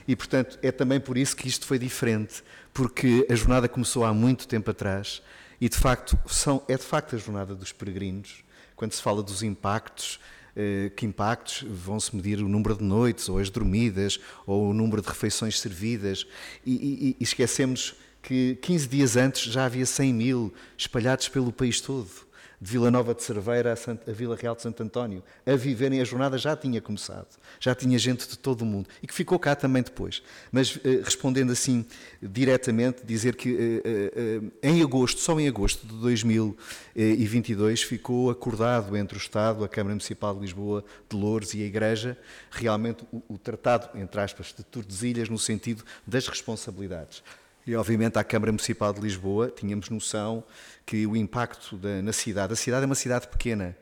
E, 0.08 0.15
portanto, 0.15 0.58
é 0.62 0.72
também 0.72 1.00
por 1.00 1.17
isso 1.17 1.36
que 1.36 1.48
isto 1.48 1.65
foi 1.65 1.78
diferente, 1.78 2.43
porque 2.74 3.28
a 3.30 3.36
jornada 3.36 3.67
começou 3.67 4.06
há 4.06 4.13
muito 4.13 4.48
tempo 4.48 4.72
atrás 4.72 5.22
e, 5.60 5.70
de 5.70 5.78
facto, 5.78 6.17
são, 6.28 6.63
é 6.67 6.76
de 6.78 6.84
facto 6.84 7.15
a 7.15 7.20
jornada 7.20 7.56
dos 7.56 7.72
peregrinos. 7.72 8.43
Quando 8.76 8.93
se 8.93 9.02
fala 9.02 9.24
dos 9.24 9.41
impactos, 9.43 10.20
eh, 10.56 10.91
que 10.96 11.06
impactos? 11.06 11.65
Vão-se 11.67 12.15
medir 12.15 12.39
o 12.41 12.48
número 12.48 12.76
de 12.76 12.84
noites, 12.84 13.28
ou 13.30 13.39
as 13.39 13.50
dormidas, 13.50 14.20
ou 14.46 14.70
o 14.70 14.74
número 14.74 15.02
de 15.02 15.08
refeições 15.08 15.60
servidas, 15.60 16.28
e, 16.65 16.74
e, 16.74 17.17
e 17.20 17.24
esquecemos 17.24 17.96
que 18.22 18.56
15 18.62 18.88
dias 18.88 19.15
antes 19.15 19.52
já 19.52 19.65
havia 19.65 19.86
100 19.86 20.13
mil 20.13 20.54
espalhados 20.78 21.30
pelo 21.30 21.52
país 21.52 21.80
todo 21.80 22.27
de 22.60 22.72
Vila 22.72 22.89
Nova 22.89 23.13
de 23.13 23.22
Cerveira 23.22 23.74
a, 23.74 24.10
a, 24.10 24.13
Vila 24.13 24.36
Real 24.36 24.56
de 24.56 24.63
Santo 24.63 24.82
António, 24.82 25.24
a 25.46 25.56
viverem 25.56 26.02
a 26.02 26.04
jornada 26.04 26.38
já 26.38 26.56
tinha 26.56 26.82
começado. 26.82 27.28
Já 27.60 27.76
tinha 27.76 28.00
gente 28.00 28.28
de 28.28 28.38
todo 28.38 28.62
o 28.62 28.65
mundo 28.65 28.89
e 29.02 29.08
que 29.08 29.13
ficou 29.13 29.38
cá 29.38 29.56
também 29.56 29.84
depois. 29.84 30.24
Mas 30.52 30.80
eh, 30.84 31.02
respondendo 31.04 31.52
assim 31.52 31.86
diretamente, 32.22 33.06
dizer 33.06 33.36
que 33.36 33.82
eh, 33.86 34.12
eh, 34.15 34.41
em 34.63 34.82
agosto, 34.82 35.22
só 35.22 35.39
em 35.39 35.48
agosto 35.48 35.86
de 35.86 35.93
2022, 35.93 37.84
ficou 37.84 38.32
acordado 38.32 38.98
entre 38.98 39.17
o 39.17 39.20
Estado, 39.20 39.63
a 39.63 39.70
Câmara 39.70 39.93
Municipal 39.93 40.34
de 40.34 40.41
Lisboa, 40.41 40.84
de 41.08 41.15
Louros 41.15 41.54
e 41.54 41.62
a 41.62 41.65
Igreja, 41.65 42.17
realmente 42.50 43.06
o, 43.12 43.22
o 43.30 43.38
tratado, 43.38 43.96
entre 44.00 44.20
aspas, 44.20 44.54
de 44.58 44.63
Tordesilhas 44.63 45.30
no 45.30 45.38
sentido 45.38 45.84
das 46.08 46.28
responsabilidades. 46.28 47.22
E, 47.67 47.75
obviamente, 47.75 48.17
à 48.17 48.23
Câmara 48.23 48.49
Municipal 48.49 48.93
de 48.93 49.01
Lisboa 49.01 49.51
tínhamos 49.53 49.89
noção 49.89 50.41
que 50.86 51.06
o 51.06 51.17
impacto 51.17 51.75
da, 51.75 52.01
na 52.01 52.13
cidade, 52.13 52.53
a 52.53 52.56
cidade 52.56 52.84
é 52.84 52.86
uma 52.86 52.95
cidade 52.95 53.27
pequena, 53.27 53.75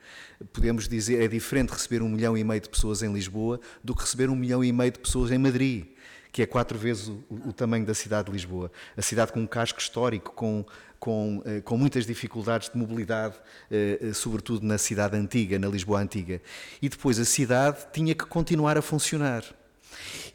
podemos 0.51 0.87
dizer, 0.87 1.21
é 1.21 1.27
diferente 1.27 1.69
receber 1.69 2.01
um 2.01 2.09
milhão 2.09 2.35
e 2.35 2.43
meio 2.43 2.59
de 2.59 2.67
pessoas 2.67 3.03
em 3.03 3.13
Lisboa 3.13 3.59
do 3.83 3.93
que 3.93 4.01
receber 4.01 4.27
um 4.27 4.35
milhão 4.35 4.63
e 4.63 4.71
meio 4.71 4.91
de 4.91 4.97
pessoas 4.97 5.29
em 5.29 5.37
Madrid, 5.37 5.85
que 6.31 6.41
é 6.41 6.47
quatro 6.47 6.79
vezes 6.79 7.09
o, 7.09 7.23
o 7.29 7.53
tamanho 7.53 7.85
da 7.85 7.93
cidade 7.93 8.25
de 8.25 8.31
Lisboa. 8.31 8.71
A 8.97 9.03
cidade 9.03 9.31
com 9.31 9.41
um 9.41 9.45
casco 9.45 9.79
histórico, 9.79 10.31
com, 10.31 10.65
com, 10.99 11.43
eh, 11.45 11.61
com 11.61 11.77
muitas 11.77 12.07
dificuldades 12.07 12.69
de 12.69 12.77
mobilidade, 12.79 13.35
eh, 13.69 13.99
eh, 14.01 14.13
sobretudo 14.13 14.65
na 14.65 14.79
cidade 14.79 15.15
antiga, 15.15 15.59
na 15.59 15.67
Lisboa 15.67 15.99
antiga. 15.99 16.41
E 16.81 16.89
depois 16.89 17.19
a 17.19 17.25
cidade 17.25 17.85
tinha 17.93 18.15
que 18.15 18.25
continuar 18.25 18.79
a 18.79 18.81
funcionar. 18.81 19.43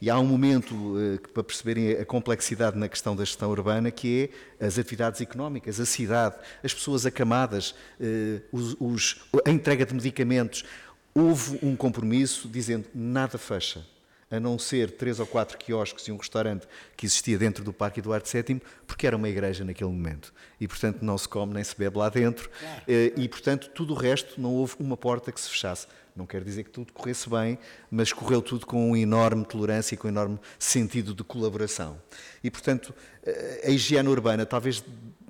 E 0.01 0.09
há 0.09 0.19
um 0.19 0.25
momento 0.25 0.75
uh, 0.75 1.21
para 1.33 1.43
perceberem 1.43 1.93
a 1.93 2.05
complexidade 2.05 2.77
na 2.77 2.89
questão 2.89 3.15
da 3.15 3.25
gestão 3.25 3.51
urbana, 3.51 3.91
que 3.91 4.31
é 4.61 4.67
as 4.67 4.79
atividades 4.79 5.21
económicas, 5.21 5.81
a 5.81 5.87
cidade, 5.87 6.37
as 6.63 6.73
pessoas 6.73 7.07
acamadas, 7.07 7.75
uh, 8.01 8.41
os, 8.53 8.77
os, 8.81 9.21
a 9.47 9.51
entrega 9.51 9.85
de 9.85 9.95
medicamentos. 9.95 10.65
Houve 11.15 11.59
um 11.63 11.75
compromisso 11.75 12.49
dizendo 12.49 12.87
nada 12.95 13.37
fecha 13.37 13.85
a 14.31 14.39
não 14.39 14.59
ser 14.59 14.93
três 14.93 15.19
ou 15.19 15.27
quatro 15.27 15.59
quiosques 15.59 16.07
e 16.07 16.13
um 16.13 16.17
restaurante 16.17 16.67
que 16.97 17.05
existia 17.05 17.37
dentro 17.37 17.65
do 17.65 17.73
Parque 17.73 17.99
Eduardo 17.99 18.29
VII, 18.29 18.63
porque 18.87 19.07
era 19.07 19.17
uma 19.17 19.29
igreja 19.29 19.65
naquele 19.65 19.91
momento. 19.91 20.33
E, 20.61 20.69
portanto, 20.69 21.03
não 21.03 21.19
se 21.19 21.29
come 21.29 21.53
nem 21.53 21.65
se 21.65 21.77
bebe 21.77 21.99
lá 21.99 22.09
dentro. 22.09 22.49
Eh, 22.87 23.13
e, 23.17 23.29
portanto, 23.29 23.69
tudo 23.75 23.93
o 23.93 23.97
resto, 23.97 24.41
não 24.41 24.55
houve 24.55 24.77
uma 24.79 24.97
porta 24.97 25.33
que 25.33 25.41
se 25.41 25.51
fechasse. 25.51 25.89
Não 26.15 26.27
quer 26.27 26.43
dizer 26.43 26.65
que 26.65 26.71
tudo 26.71 26.93
corresse 26.93 27.29
bem, 27.29 27.59
mas 27.91 28.13
correu 28.13 28.43
tudo 28.43 28.67
com 28.67 28.89
uma 28.89 28.99
enorme 28.99 29.45
tolerância 29.45 29.95
e 29.95 29.99
com 29.99 30.09
um 30.09 30.11
enorme 30.11 30.39
sentido 30.59 31.15
de 31.15 31.25
colaboração. 31.25 32.01
E, 32.43 32.51
portanto, 32.51 32.95
eh, 33.25 33.65
a 33.67 33.71
higiene 33.71 34.09
urbana, 34.09 34.45
talvez 34.45 34.83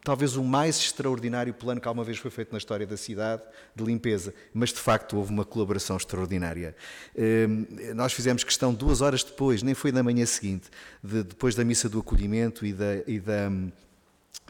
talvez 0.03 0.37
o 0.37 0.43
mais 0.43 0.79
extraordinário 0.79 1.53
plano 1.53 1.81
que 1.81 1.87
alguma 1.87 2.05
vez 2.05 2.19
foi 2.19 2.31
feito 2.31 2.53
na 2.53 2.59
história 2.59 2.87
da 2.87 2.97
cidade 2.97 3.43
de 3.75 3.85
limpeza, 3.85 4.35
mas 4.53 4.71
de 4.71 4.79
facto 4.79 5.17
houve 5.17 5.31
uma 5.31 5.45
colaboração 5.45 5.97
extraordinária. 5.97 6.75
Ehm, 7.17 7.95
nós 7.95 8.13
fizemos 8.13 8.43
questão 8.43 8.73
duas 8.73 9.01
horas 9.01 9.23
depois, 9.23 9.63
nem 9.63 9.75
foi 9.75 9.93
na 9.93 10.03
manhã 10.03 10.25
seguinte, 10.27 10.71
de, 11.03 11.23
depois 11.23 11.55
da 11.55 11.65
missa 11.65 11.89
do 11.89 12.01
acolhimento 12.01 12.65
e 12.65 12.73
da, 12.73 12.97
e 13.07 13.21
da, 13.21 13.53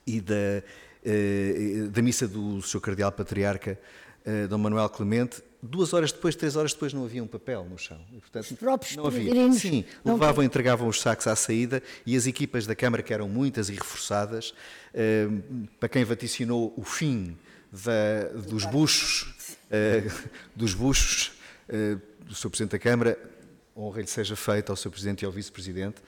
e 0.07 0.21
da, 0.21 0.63
eh, 1.05 1.89
da 1.91 2.03
missa 2.03 2.29
do 2.29 2.63
Sr. 2.63 2.81
Cardeal 2.81 3.13
Patriarca 3.13 3.79
uh, 4.45 4.49
Dom 4.49 4.59
Manuel 4.59 4.89
Clemente, 4.89 5.43
duas 5.63 5.93
horas 5.93 6.13
depois, 6.13 6.37
três 6.37 6.57
horas 6.57 6.73
depois, 6.73 6.93
não 6.93 7.05
havia 7.05 7.23
um 7.23 7.27
papel 7.27 7.65
no 7.65 7.79
chão. 7.79 8.01
E, 8.13 8.21
portanto, 8.21 8.51
os 8.51 8.53
próprios 8.53 8.97
não 8.97 9.07
havia. 9.07 9.53
Sim, 9.53 9.85
levavam, 10.05 10.45
entregavam 10.45 10.89
os 10.89 11.01
sacos 11.01 11.27
à 11.27 11.37
saída 11.37 11.83
e 12.07 12.17
as 12.17 12.27
equipas 12.27 12.67
da 12.67 12.75
Câmara, 12.75 13.03
que 13.03 13.13
eram 13.13 13.29
muitas 13.29 13.69
e 13.69 13.73
reforçadas, 13.73 14.51
uh, 14.51 15.69
para 15.79 15.89
quem 15.89 16.05
vaticinou 16.05 16.73
o 16.77 16.85
fim 16.85 17.37
da, 17.73 18.29
dos 18.49 18.65
buchos, 18.65 19.57
uh, 19.67 20.31
dos 20.55 20.75
buchos 20.75 21.33
do 22.27 22.35
Sr. 22.35 22.49
Presidente 22.51 22.73
da 22.73 22.79
Câmara, 22.81 23.17
honra 23.77 24.01
lhe 24.01 24.07
seja 24.07 24.37
feita 24.37 24.73
ao 24.73 24.77
Sr. 24.77 24.91
Presidente 24.91 25.23
e 25.23 25.27
ao 25.27 25.33
Vice-Presidente. 25.33 26.03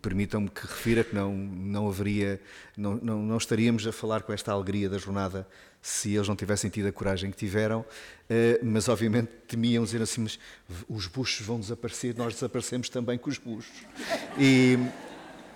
Permitam-me 0.00 0.48
que 0.48 0.62
refira 0.62 1.04
que 1.04 1.14
não, 1.14 1.32
não 1.34 1.88
haveria, 1.88 2.40
não, 2.76 2.96
não, 2.96 3.22
não 3.22 3.36
estaríamos 3.36 3.86
a 3.86 3.92
falar 3.92 4.22
com 4.22 4.32
esta 4.32 4.52
alegria 4.52 4.88
da 4.88 4.98
jornada 4.98 5.46
se 5.82 6.14
eles 6.14 6.28
não 6.28 6.36
tivessem 6.36 6.70
tido 6.70 6.86
a 6.86 6.92
coragem 6.92 7.32
que 7.32 7.36
tiveram, 7.36 7.84
eh, 8.30 8.60
mas 8.62 8.88
obviamente 8.88 9.30
temiam 9.48 9.82
dizer 9.82 10.00
assim, 10.00 10.20
mas 10.20 10.38
os 10.88 11.08
buchos 11.08 11.44
vão 11.44 11.58
desaparecer, 11.58 12.16
nós 12.16 12.34
desaparecemos 12.34 12.88
também 12.88 13.18
com 13.18 13.28
os 13.28 13.36
buchos. 13.36 13.84
E, 14.38 14.78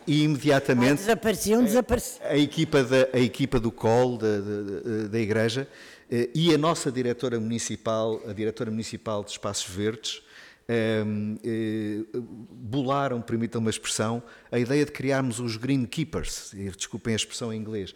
e 0.04 0.24
imediatamente... 0.24 0.98
Desapareciam, 0.98 1.62
desapareciam. 1.62 2.26
A, 2.26 2.32
a, 2.32 2.38
equipa 2.38 2.82
da, 2.82 3.08
a 3.12 3.20
equipa 3.20 3.60
do 3.60 3.70
COL, 3.70 4.18
da, 4.18 4.40
da, 4.40 5.08
da 5.08 5.18
Igreja, 5.20 5.68
eh, 6.10 6.28
e 6.34 6.52
a 6.52 6.58
nossa 6.58 6.90
diretora 6.90 7.38
municipal, 7.38 8.20
a 8.28 8.32
diretora 8.32 8.68
municipal 8.68 9.22
de 9.22 9.30
Espaços 9.30 9.72
Verdes, 9.72 10.22
um, 10.68 11.38
eh, 11.44 12.18
bolaram, 12.50 13.20
permitam 13.20 13.60
uma 13.60 13.70
expressão, 13.70 14.20
a 14.50 14.58
ideia 14.58 14.84
de 14.84 14.90
criarmos 14.90 15.38
os 15.38 15.56
Green 15.56 15.86
Keepers, 15.86 16.52
desculpem 16.76 17.12
a 17.12 17.16
expressão 17.16 17.52
em 17.52 17.56
inglês, 17.56 17.94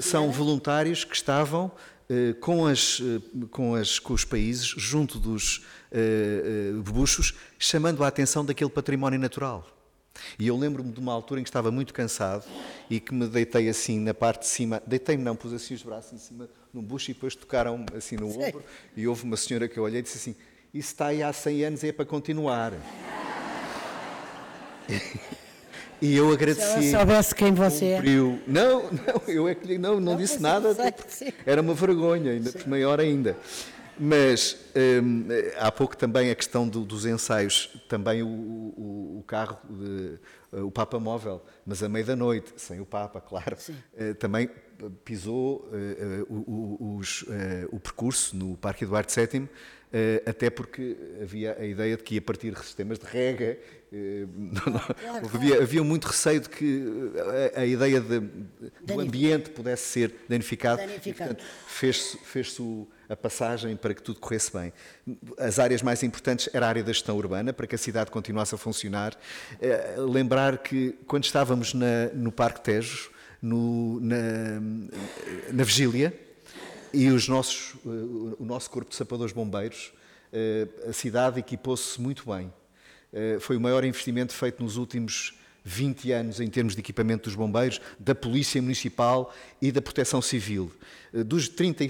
são 0.00 0.30
voluntários 0.30 1.04
que 1.04 1.14
estavam 1.14 1.72
eh, 2.12 2.34
com, 2.34 2.66
as, 2.66 3.00
eh, 3.00 3.46
com, 3.50 3.74
as, 3.74 3.98
com 3.98 4.12
os 4.12 4.24
países, 4.24 4.66
junto 4.66 5.18
dos 5.18 5.62
buchos, 6.84 7.34
chamando 7.58 8.02
a 8.02 8.08
atenção 8.08 8.44
daquele 8.44 8.70
património 8.70 9.18
natural. 9.18 9.66
E 10.38 10.46
eu 10.46 10.56
lembro-me 10.56 10.90
de 10.92 11.00
uma 11.00 11.12
altura 11.12 11.40
em 11.40 11.42
que 11.42 11.48
estava 11.48 11.70
muito 11.70 11.92
cansado 11.92 12.44
e 12.88 12.98
que 13.00 13.12
me 13.14 13.26
deitei 13.26 13.68
assim 13.68 13.98
na 13.98 14.14
parte 14.14 14.40
de 14.40 14.46
cima, 14.46 14.82
deitei-me 14.86 15.22
não, 15.22 15.36
pus 15.36 15.52
assim 15.52 15.74
os 15.74 15.82
braços 15.82 16.12
em 16.12 16.18
cima 16.18 16.48
num 16.72 16.82
bucho 16.82 17.10
e 17.10 17.14
depois 17.14 17.34
tocaram 17.34 17.84
assim 17.96 18.16
no 18.16 18.28
ombro 18.28 18.62
e 18.96 19.06
houve 19.06 19.24
uma 19.24 19.36
senhora 19.36 19.68
que 19.68 19.78
eu 19.78 19.84
olhei 19.84 20.00
e 20.00 20.02
disse 20.02 20.16
assim, 20.16 20.36
isso 20.72 20.92
está 20.92 21.08
aí 21.08 21.22
há 21.22 21.32
100 21.32 21.64
anos 21.64 21.82
e 21.82 21.88
é 21.88 21.92
para 21.92 22.06
continuar. 22.06 22.72
E 26.02 26.16
eu 26.16 26.32
agradeci. 26.32 26.82
Se 26.82 26.94
ela 26.94 27.06
soubesse 27.06 27.34
quem 27.34 27.54
você 27.54 27.94
cumpriu. 27.94 28.40
é. 28.46 28.50
Não, 28.50 28.82
não, 28.90 29.22
eu 29.28 29.48
é 29.48 29.54
que 29.54 29.78
não, 29.78 29.94
não, 29.94 30.00
não 30.00 30.16
disse 30.16 30.42
nada. 30.42 30.74
Sei, 31.06 31.32
era 31.46 31.62
uma 31.62 31.74
vergonha, 31.74 32.32
ainda 32.32 32.50
sim. 32.50 32.68
maior 32.68 32.98
ainda. 32.98 33.36
Mas 33.96 34.56
hum, 34.74 35.26
há 35.58 35.70
pouco 35.70 35.96
também 35.96 36.30
a 36.30 36.34
questão 36.34 36.66
do, 36.66 36.84
dos 36.84 37.06
ensaios, 37.06 37.70
também 37.88 38.20
o, 38.22 38.26
o, 38.26 39.18
o 39.20 39.24
carro, 39.28 39.58
de, 39.70 40.18
o 40.60 40.72
Papa 40.72 40.98
Móvel, 40.98 41.40
mas 41.64 41.84
à 41.84 41.88
meia 41.88 42.04
da 42.04 42.16
noite, 42.16 42.52
sem 42.56 42.80
o 42.80 42.86
Papa, 42.86 43.20
claro, 43.20 43.56
uh, 43.56 44.14
também 44.16 44.50
pisou 45.04 45.68
uh, 45.70 46.34
o, 46.34 46.96
os, 46.98 47.22
uh, 47.22 47.28
o 47.70 47.78
percurso 47.78 48.34
no 48.34 48.56
Parque 48.56 48.82
Eduardo 48.82 49.12
VII 49.12 49.42
eh, 49.42 49.48
até 50.26 50.48
porque 50.50 50.96
havia 51.20 51.56
a 51.58 51.64
ideia 51.64 51.96
de 51.96 52.02
que 52.02 52.14
ia 52.14 52.22
partir 52.22 52.56
sistemas 52.58 52.98
de 52.98 53.06
rega. 53.06 53.58
Eh, 53.92 54.26
havia, 55.34 55.62
havia 55.62 55.84
muito 55.84 56.06
receio 56.06 56.40
de 56.40 56.48
que 56.48 56.82
a, 57.54 57.60
a 57.60 57.66
ideia 57.66 58.00
de, 58.00 58.20
do 58.80 59.00
ambiente 59.00 59.50
pudesse 59.50 59.84
ser 59.84 60.14
danificado. 60.26 60.78
danificado. 60.80 61.36
Fez-se 61.66 62.16
fez 62.18 62.56
a 63.06 63.14
passagem 63.14 63.76
para 63.76 63.92
que 63.92 64.02
tudo 64.02 64.18
corresse 64.18 64.50
bem. 64.50 64.72
As 65.36 65.58
áreas 65.58 65.82
mais 65.82 66.02
importantes 66.02 66.48
era 66.54 66.64
a 66.64 66.68
área 66.70 66.82
da 66.82 66.90
gestão 66.90 67.16
urbana, 67.18 67.52
para 67.52 67.66
que 67.66 67.74
a 67.74 67.78
cidade 67.78 68.10
continuasse 68.10 68.54
a 68.54 68.58
funcionar. 68.58 69.14
Eh, 69.60 69.96
lembrar 69.98 70.58
que 70.58 70.94
quando 71.06 71.24
estávamos 71.24 71.74
na, 71.74 72.06
no 72.14 72.32
Parque 72.32 72.62
Tejo, 72.62 73.10
no, 73.42 74.00
na, 74.00 74.60
na 75.52 75.64
vigília, 75.64 76.14
e 76.92 77.08
os 77.08 77.28
nossos, 77.28 77.74
eh, 77.84 77.88
o 78.38 78.44
nosso 78.44 78.70
corpo 78.70 78.90
de 78.90 78.96
sapadores 78.96 79.32
bombeiros, 79.32 79.92
eh, 80.32 80.66
a 80.88 80.92
cidade 80.92 81.40
equipou-se 81.40 82.00
muito 82.00 82.24
bem. 82.30 82.52
Eh, 83.12 83.38
foi 83.40 83.56
o 83.56 83.60
maior 83.60 83.84
investimento 83.84 84.32
feito 84.32 84.62
nos 84.62 84.76
últimos 84.76 85.34
20 85.64 86.12
anos 86.12 86.40
em 86.40 86.48
termos 86.48 86.74
de 86.74 86.80
equipamento 86.80 87.24
dos 87.24 87.34
bombeiros, 87.34 87.80
da 87.98 88.14
Polícia 88.14 88.60
Municipal 88.60 89.32
e 89.60 89.70
da 89.70 89.80
Proteção 89.80 90.20
Civil. 90.20 90.72
Eh, 91.12 91.22
dos 91.22 91.48
30, 91.48 91.84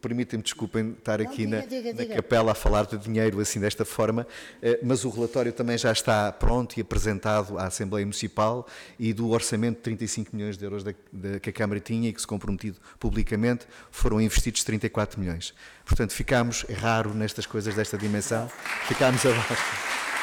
permitem-me, 0.00 0.42
desculpem 0.42 0.94
estar 0.98 1.20
aqui 1.20 1.46
Não, 1.46 1.60
diga, 1.60 1.62
na, 1.62 1.66
diga, 1.66 1.92
na 1.92 2.02
diga. 2.02 2.14
capela 2.16 2.52
a 2.52 2.54
falar 2.54 2.86
de 2.86 2.96
dinheiro 2.98 3.40
assim 3.40 3.60
desta 3.60 3.84
forma, 3.84 4.26
eh, 4.62 4.78
mas 4.82 5.04
o 5.04 5.10
relatório 5.10 5.52
também 5.52 5.78
já 5.78 5.92
está 5.92 6.30
pronto 6.32 6.76
e 6.76 6.80
apresentado 6.80 7.58
à 7.58 7.66
Assembleia 7.66 8.04
Municipal 8.04 8.66
e 8.98 9.12
do 9.12 9.30
orçamento 9.30 9.76
de 9.76 9.82
35 9.82 10.34
milhões 10.34 10.56
de 10.56 10.64
euros 10.64 10.84
da, 10.84 10.92
da, 11.12 11.40
que 11.40 11.50
a 11.50 11.52
Câmara 11.52 11.80
tinha 11.80 12.08
e 12.08 12.12
que 12.12 12.20
se 12.20 12.26
comprometido 12.26 12.78
publicamente, 12.98 13.66
foram 13.90 14.20
investidos 14.20 14.62
34 14.64 15.18
milhões. 15.18 15.54
Portanto, 15.84 16.12
ficámos, 16.12 16.64
é 16.68 16.74
raro 16.74 17.14
nestas 17.14 17.46
coisas 17.46 17.74
desta 17.74 17.96
dimensão, 17.96 18.50
ficámos 18.86 19.24
abaixo. 19.24 20.15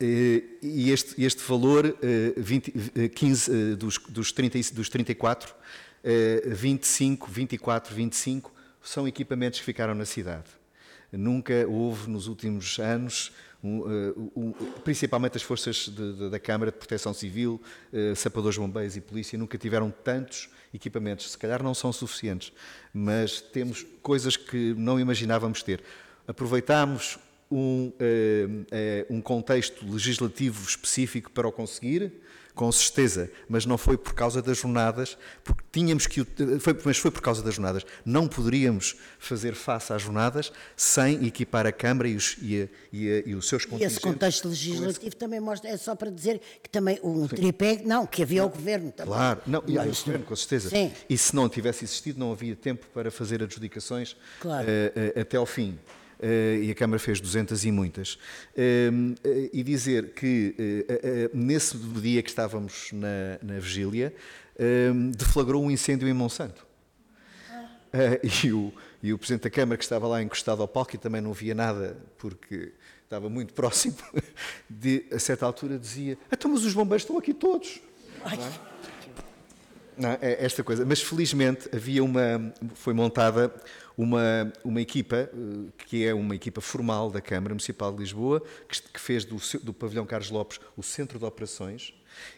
E 0.00 0.90
este, 0.90 1.22
este 1.24 1.42
valor, 1.42 1.96
20, 2.36 3.10
15, 3.14 3.74
dos, 3.76 3.98
dos, 4.08 4.32
30, 4.32 4.74
dos 4.74 4.88
34, 4.88 5.54
25, 6.46 7.30
24, 7.30 7.94
25, 7.94 8.52
são 8.82 9.08
equipamentos 9.08 9.58
que 9.58 9.64
ficaram 9.64 9.94
na 9.94 10.04
cidade. 10.04 10.46
Nunca 11.10 11.66
houve 11.66 12.10
nos 12.10 12.26
últimos 12.26 12.78
anos, 12.78 13.32
eh, 13.64 14.14
principalmente 14.84 15.36
as 15.36 15.42
forças 15.42 15.88
de, 15.88 16.12
de, 16.12 16.30
da 16.30 16.38
Câmara 16.38 16.70
de 16.70 16.76
Proteção 16.76 17.12
Civil, 17.14 17.60
sapadores, 18.14 18.58
bombeiros 18.58 18.96
e 18.96 19.00
polícia, 19.00 19.38
nunca 19.38 19.58
tiveram 19.58 19.90
tantos 19.90 20.48
equipamentos. 20.72 21.30
Se 21.30 21.38
calhar 21.38 21.62
não 21.62 21.74
são 21.74 21.92
suficientes, 21.92 22.52
mas 22.92 23.40
temos 23.40 23.84
coisas 24.02 24.36
que 24.36 24.74
não 24.74 25.00
imaginávamos 25.00 25.62
ter. 25.62 25.82
Aproveitámos 26.26 27.18
um, 27.50 27.88
uh, 27.88 29.10
uh, 29.10 29.14
um 29.14 29.20
contexto 29.20 29.84
legislativo 29.90 30.62
específico 30.68 31.30
para 31.30 31.48
o 31.48 31.52
conseguir, 31.52 32.12
com 32.58 32.72
certeza, 32.72 33.30
mas 33.48 33.64
não 33.64 33.78
foi 33.78 33.96
por 33.96 34.14
causa 34.14 34.42
das 34.42 34.58
jornadas, 34.58 35.16
porque 35.44 35.62
tínhamos 35.70 36.08
que, 36.08 36.26
foi, 36.58 36.76
mas 36.84 36.98
foi 36.98 37.12
por 37.12 37.22
causa 37.22 37.40
das 37.40 37.54
jornadas. 37.54 37.86
Não 38.04 38.26
poderíamos 38.26 38.96
fazer 39.16 39.54
face 39.54 39.92
às 39.92 40.02
jornadas 40.02 40.52
sem 40.76 41.24
equipar 41.24 41.68
a 41.68 41.72
Câmara 41.72 42.08
e 42.08 42.16
os, 42.16 42.36
e 42.42 42.62
a, 42.62 42.68
e 42.92 43.12
a, 43.12 43.28
e 43.28 43.34
os 43.36 43.48
seus 43.48 43.64
contingentes. 43.64 43.94
E 43.94 43.98
esse 43.98 44.00
contexto 44.00 44.48
legislativo 44.48 45.06
esse... 45.06 45.16
também 45.16 45.38
mostra, 45.38 45.70
é 45.70 45.76
só 45.76 45.94
para 45.94 46.10
dizer 46.10 46.40
que 46.60 46.68
também 46.68 46.98
um 47.04 47.28
Sim. 47.28 47.36
tripé, 47.36 47.80
não, 47.84 48.04
que 48.04 48.24
havia 48.24 48.40
não. 48.40 48.48
o 48.48 48.50
Governo 48.50 48.90
também. 48.90 49.14
Claro, 49.14 49.40
não, 49.46 49.62
e 49.64 49.78
o 49.78 49.84
Governo, 49.84 50.24
com 50.24 50.34
certeza. 50.34 50.70
Sim. 50.70 50.92
E 51.08 51.16
se 51.16 51.36
não 51.36 51.48
tivesse 51.48 51.84
existido, 51.84 52.18
não 52.18 52.32
havia 52.32 52.56
tempo 52.56 52.88
para 52.92 53.08
fazer 53.08 53.40
adjudicações 53.40 54.16
claro. 54.40 54.66
uh, 54.66 55.16
uh, 55.16 55.20
até 55.20 55.36
ao 55.36 55.46
fim. 55.46 55.78
Uh, 56.18 56.64
e 56.64 56.70
a 56.70 56.74
Câmara 56.74 56.98
fez 56.98 57.20
200 57.20 57.64
e 57.64 57.70
muitas. 57.70 58.14
Uh, 58.14 59.14
uh, 59.24 59.50
e 59.52 59.62
dizer 59.62 60.12
que 60.14 60.54
nesse 61.32 61.76
dia 61.76 62.22
que 62.22 62.28
estávamos 62.28 62.90
na, 62.92 63.38
na 63.42 63.60
vigília, 63.60 64.12
deflagrou 65.14 65.62
um 65.62 65.70
incêndio 65.70 66.08
em 66.08 66.12
Monsanto. 66.12 66.66
e, 68.44 68.52
o, 68.52 68.72
e 69.02 69.12
o 69.12 69.18
Presidente 69.18 69.44
da 69.44 69.50
Câmara, 69.50 69.78
que 69.78 69.84
estava 69.84 70.06
lá 70.08 70.20
encostado 70.20 70.60
ao 70.60 70.68
palco 70.68 70.96
e 70.96 70.98
também 70.98 71.20
não 71.20 71.32
via 71.32 71.54
nada, 71.54 71.96
porque 72.18 72.72
estava 73.04 73.30
muito 73.30 73.54
próximo, 73.54 73.96
de, 74.68 75.06
a 75.12 75.18
certa 75.18 75.46
altura 75.46 75.78
dizia: 75.78 76.18
Então, 76.30 76.50
mas 76.50 76.64
os 76.64 76.74
bombeiros 76.74 77.02
estão 77.02 77.16
aqui 77.16 77.32
todos. 77.32 77.80
É? 78.26 78.78
Não, 79.98 80.10
é 80.20 80.44
esta 80.44 80.62
coisa. 80.62 80.84
Mas 80.84 81.02
felizmente 81.02 81.68
havia 81.74 82.02
uma, 82.04 82.52
foi 82.74 82.94
montada 82.94 83.52
uma, 83.98 84.52
uma 84.62 84.80
equipa, 84.80 85.16
eh, 85.16 85.28
que 85.76 86.06
é 86.06 86.14
uma 86.14 86.36
equipa 86.36 86.60
formal 86.60 87.10
da 87.10 87.20
Câmara 87.20 87.52
Municipal 87.52 87.92
de 87.92 87.98
Lisboa, 87.98 88.40
que, 88.68 88.80
que 88.80 89.00
fez 89.00 89.24
do, 89.24 89.36
do 89.60 89.74
pavilhão 89.74 90.06
Carlos 90.06 90.30
Lopes 90.30 90.60
o 90.76 90.84
centro 90.84 91.18
de 91.18 91.24
operações 91.24 91.92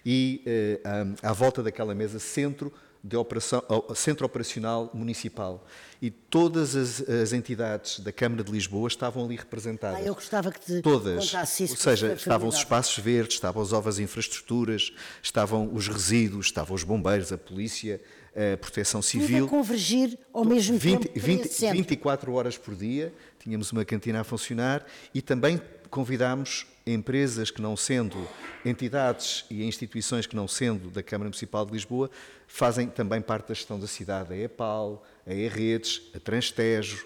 e 0.05 0.43
eh, 0.47 0.81
à, 1.23 1.31
à 1.31 1.33
volta 1.35 1.63
daquela 1.63 1.95
mesa 1.95 2.19
centro 2.19 2.73
de 3.03 3.17
operação, 3.17 3.63
Centro 3.95 4.27
Operacional 4.27 4.91
Municipal. 4.93 5.67
E 6.03 6.11
todas 6.11 6.77
as, 6.77 7.01
as, 7.09 7.33
entidades 7.33 8.01
da 8.01 8.13
Câmara 8.13 8.45
de 8.45 8.53
Lisboa 8.53 8.89
estavam 8.89 9.25
ali 9.25 9.37
representadas. 9.37 10.01
Ah, 10.01 10.03
eu 10.03 10.15
gostava 10.15 10.51
que 10.51 10.61
te 10.61 10.83
Todas. 10.83 11.31
contasse 11.31 11.65
isso. 11.65 11.75
Ou 11.75 11.79
seja, 11.79 12.13
estavam 12.13 12.49
os 12.49 12.57
espaços 12.57 13.03
verdes, 13.03 13.37
estavam 13.37 13.63
as 13.63 13.73
ovas 13.73 13.99
infraestruturas, 13.99 14.93
estavam 15.23 15.71
os 15.73 15.89
resíduos, 15.89 16.47
estavam 16.47 16.75
os 16.75 16.85
bombeiros, 16.85 17.33
a 17.33 17.39
polícia, 17.39 18.01
a 18.35 18.57
proteção 18.57 19.03
civil. 19.03 19.47
Tudo 19.47 19.47
a 19.47 19.59
convergir 19.59 20.19
ao 20.33 20.45
mesmo 20.45 20.79
20, 20.79 21.09
tempo 21.09 21.21
20, 21.21 21.73
24 21.73 22.33
horas 22.33 22.57
por 22.57 22.75
dia, 22.75 23.13
tínhamos 23.39 23.73
uma 23.73 23.85
cantina 23.85 24.21
a 24.21 24.25
funcionar 24.25 24.85
e 25.15 25.21
também 25.21 25.61
convidámos 25.91 26.67
empresas 26.87 27.51
que 27.51 27.61
não 27.61 27.77
sendo 27.77 28.17
entidades 28.65 29.45
e 29.51 29.65
instituições 29.65 30.27
que 30.27 30.37
não 30.37 30.49
sendo 30.49 30.91
da 30.91 31.03
Câmara 31.03 31.29
Municipal 31.29 31.67
de 31.67 31.73
Lisboa, 31.73 32.11
fazem 32.47 32.89
também 32.89 33.21
parte 33.21 33.49
da 33.49 33.55
gestão 33.55 33.79
da 33.79 33.87
cidade, 33.87 34.33
a 34.33 34.37
EPAL, 34.37 35.05
a 35.27 35.35
E-Redes, 35.35 36.03
a 36.15 36.21
Transtejo, 36.21 37.05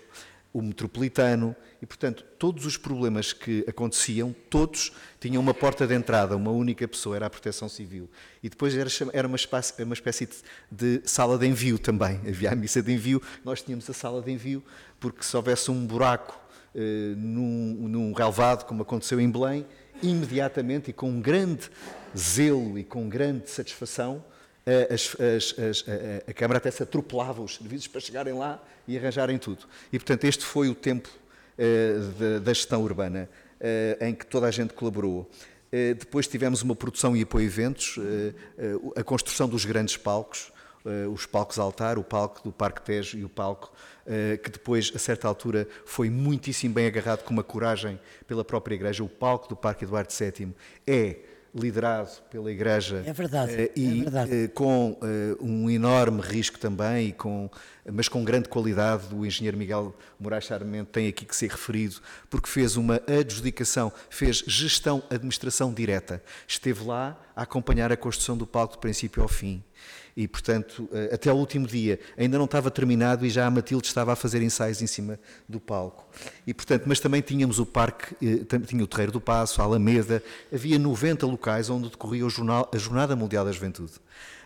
o 0.55 0.63
Metropolitano, 0.63 1.55
e 1.83 1.87
portanto 1.87 2.25
todos 2.39 2.65
os 2.65 2.77
problemas 2.77 3.33
que 3.33 3.65
aconteciam, 3.69 4.35
todos 4.49 4.93
tinham 5.19 5.43
uma 5.43 5.53
porta 5.53 5.85
de 5.85 5.95
entrada, 5.95 6.37
uma 6.37 6.53
única 6.53 6.87
pessoa, 6.87 7.17
era 7.17 7.27
a 7.27 7.31
Proteção 7.31 7.69
Civil. 7.69 8.09
E 8.41 8.49
depois 8.49 8.73
era, 8.77 8.89
era 9.13 9.27
uma, 9.27 9.37
espécie, 9.37 9.83
uma 9.83 9.95
espécie 9.95 10.29
de, 10.71 11.03
sala 11.05 11.37
de 11.37 11.47
envio 11.49 11.77
também, 11.77 12.21
havia 12.27 12.53
a 12.53 12.55
missa 12.55 12.81
de 12.81 12.93
envio, 12.93 13.21
nós 13.45 13.63
tínhamos 13.63 13.91
a 13.91 13.93
sala 13.93 14.23
de 14.23 14.31
envio, 14.31 14.63
porque 15.01 15.25
se 15.25 15.37
houvesse 15.37 15.73
um 15.73 15.85
buraco 15.85 16.41
eh, 16.73 17.15
num, 17.17 17.89
num 17.89 18.13
relevado, 18.13 18.65
como 18.65 18.83
aconteceu 18.83 19.21
em 19.21 19.29
Belém, 19.29 19.67
imediatamente 20.01 20.91
e 20.91 20.93
com 20.93 21.11
um 21.11 21.21
grande 21.21 21.69
zelo 22.17 22.79
e 22.79 22.85
com 22.85 23.09
grande 23.09 23.51
satisfação, 23.51 24.25
as, 24.91 25.15
as, 25.21 25.59
as, 25.59 25.85
a, 25.89 26.31
a, 26.31 26.35
Câmara 26.35 26.59
até 26.59 26.71
se 26.71 26.83
atropelava 26.83 27.43
os 27.43 27.57
serviços 27.57 27.87
para 27.87 28.01
chegarem 28.01 28.35
lá 28.35 28.63
e 28.89 28.97
arranjarem 28.97 29.39
tudo. 29.39 29.67
E, 29.93 29.99
portanto, 29.99 30.25
este 30.25 30.45
foi 30.45 30.69
o 30.69 30.75
tempo 30.75 31.09
uh, 31.59 32.41
da 32.41 32.53
gestão 32.53 32.83
urbana 32.83 33.29
uh, 33.61 34.05
em 34.05 34.15
que 34.15 34.27
toda 34.27 34.47
a 34.47 34.51
gente 34.51 34.73
colaborou. 34.73 35.31
Uh, 35.73 35.95
depois 35.95 36.27
tivemos 36.27 36.63
uma 36.63 36.75
produção 36.75 37.17
e 37.17 37.23
apoio 37.23 37.45
a 37.45 37.47
eventos, 37.47 37.99
a 38.97 39.03
construção 39.03 39.49
dos 39.49 39.65
grandes 39.65 39.97
palcos, 39.97 40.53
os 41.11 41.25
palcos 41.25 41.59
altar, 41.59 41.99
o 41.99 42.05
palco 42.05 42.43
do 42.45 42.53
Parque 42.53 42.83
Tejo 42.83 43.17
e 43.17 43.25
o 43.25 43.29
palco 43.29 43.73
eh, 44.07 44.37
que 44.37 44.51
depois, 44.51 44.93
a 44.95 44.99
certa 44.99 45.27
altura, 45.27 45.67
foi 45.87 46.11
muitíssimo 46.11 46.75
bem 46.75 46.87
agarrado 46.87 47.23
com 47.23 47.33
uma 47.33 47.43
coragem 47.43 47.99
pela 48.27 48.45
própria 48.45 48.75
Igreja. 48.75 49.03
O 49.03 49.09
palco 49.09 49.49
do 49.49 49.57
Parque 49.57 49.85
Eduardo 49.85 50.13
VII 50.13 50.55
é 50.87 51.17
liderado 51.55 52.11
pela 52.31 52.51
Igreja 52.51 53.03
é 53.07 53.13
verdade, 53.13 53.53
eh, 53.53 53.71
e 53.77 54.01
é 54.01 54.03
verdade. 54.03 54.45
Eh, 54.45 54.49
com 54.49 54.99
um 55.41 55.71
enorme 55.71 56.21
risco 56.21 56.59
também, 56.59 57.09
e 57.09 57.13
com, 57.13 57.49
mas 57.93 58.09
com 58.09 58.25
grande 58.25 58.49
qualidade. 58.49 59.15
O 59.15 59.25
engenheiro 59.25 59.57
Miguel 59.57 59.95
Moraes 60.19 60.47
Sarmento 60.47 60.91
tem 60.91 61.07
aqui 61.07 61.25
que 61.25 61.37
ser 61.37 61.51
referido, 61.51 61.97
porque 62.29 62.49
fez 62.49 62.77
uma 62.77 63.01
adjudicação, 63.07 63.93
fez 64.11 64.39
gestão, 64.47 65.03
administração 65.09 65.73
direta. 65.73 66.23
Esteve 66.49 66.85
lá 66.85 67.17
a 67.37 67.43
acompanhar 67.43 67.93
a 67.93 67.97
construção 67.97 68.37
do 68.37 68.47
palco 68.47 68.75
do 68.75 68.81
princípio 68.81 69.23
ao 69.23 69.29
fim 69.29 69.63
e, 70.17 70.29
portanto, 70.29 70.89
eh, 70.93 71.11
até 71.13 71.31
ao 71.31 71.37
último 71.37 71.67
dia 71.67 71.99
ainda 72.17 72.39
não 72.39 72.45
estava 72.45 72.71
terminado 72.71 73.27
e 73.27 73.31
já 73.31 73.47
a 73.47 73.51
Matilde 73.51 73.87
estava 73.87 74.13
a 74.13 74.17
fazer 74.17 74.43
ensaios 74.43 74.81
em 74.81 74.87
cima 74.87 75.19
do 75.49 75.59
palco. 75.59 76.07
E, 76.47 76.55
portanto, 76.55 76.85
mas 76.87 77.01
também 77.01 77.21
tínhamos 77.21 77.59
o 77.59 77.67
parque, 77.67 78.15
eh, 78.23 78.59
tinha 78.67 78.85
o 78.85 78.87
Terreiro 78.87 79.13
do 79.13 79.21
Passo, 79.21 79.61
a 79.61 79.65
Alameda, 79.65 80.23
havia 80.53 80.79
90 80.79 81.27
locais 81.27 81.69
onde 81.69 81.89
decorria 81.91 82.25
a 82.25 82.79
Jornada 82.79 83.17
Mundial 83.17 83.45
da 83.45 83.53
Juventude. 83.53 83.93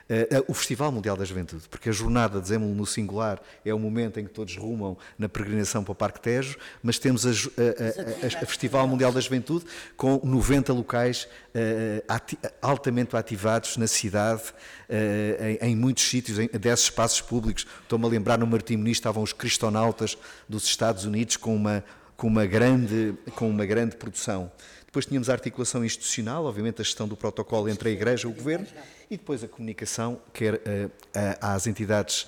Uh, 0.09 0.45
o 0.49 0.55
Festival 0.55 0.91
Mundial 0.91 1.19
da 1.19 1.25
Juventude, 1.25 1.69
porque 1.69 1.91
a 1.91 1.93
jornada, 1.93 2.41
dizemos 2.41 2.75
no 2.75 2.87
singular, 2.87 3.43
é 3.63 3.75
o 3.75 3.79
momento 3.79 4.19
em 4.19 4.25
que 4.25 4.31
todos 4.31 4.57
rumam 4.57 4.97
na 5.19 5.29
peregrinação 5.29 5.85
para 5.85 5.93
o 5.93 5.95
Parque 5.95 6.19
Tejo, 6.19 6.57
mas 6.83 6.99
temos 6.99 7.27
a, 7.27 7.31
a, 7.31 7.33
a, 7.33 8.43
a 8.43 8.47
Festival 8.47 8.89
Mundial 8.89 9.13
da 9.13 9.21
Juventude 9.21 9.67
com 9.99 10.19
90 10.25 10.73
locais 10.73 11.29
uh, 11.55 12.03
ati 12.09 12.39
altamente 12.63 13.17
ativados 13.17 13.77
na 13.77 13.87
cidade, 13.87 14.43
em, 15.61 15.73
em, 15.73 15.77
muitos 15.77 16.05
sítios, 16.05 16.39
em 16.39 16.49
10 16.49 16.81
espaços 16.81 17.21
públicos. 17.21 17.67
Estou-me 17.83 18.07
a 18.07 18.09
lembrar, 18.09 18.39
no 18.39 18.47
Martim 18.47 18.77
Muniz 18.77 18.97
estavam 18.97 19.23
os 19.23 19.35
cristonautas 19.35 20.17
dos 20.49 20.65
Estados 20.65 21.05
Unidos 21.05 21.37
com 21.37 21.55
uma, 21.55 21.85
com 22.17 22.27
uma, 22.27 22.47
grande, 22.47 23.15
com 23.35 23.49
uma 23.51 23.67
grande 23.67 23.97
produção. 23.97 24.51
Depois 24.99 25.07
tínhamos 25.07 25.31
a 25.31 25.33
articulação 25.33 25.85
institucional, 25.85 26.45
obviamente 26.45 26.81
a 26.81 26.85
gestão 26.85 27.07
do 27.07 27.17
protocolo 27.17 27.69
entre 27.69 27.89
a 27.89 27.93
Igreja 27.93 28.27
e 28.27 28.31
o 28.33 28.35
Governo, 28.35 28.67
e 29.09 29.17
depois 29.17 29.45
a 29.45 29.47
comunicação, 29.47 30.21
quer 30.33 30.55
uh, 30.55 30.91
às 31.41 31.69
entidades, 31.69 32.27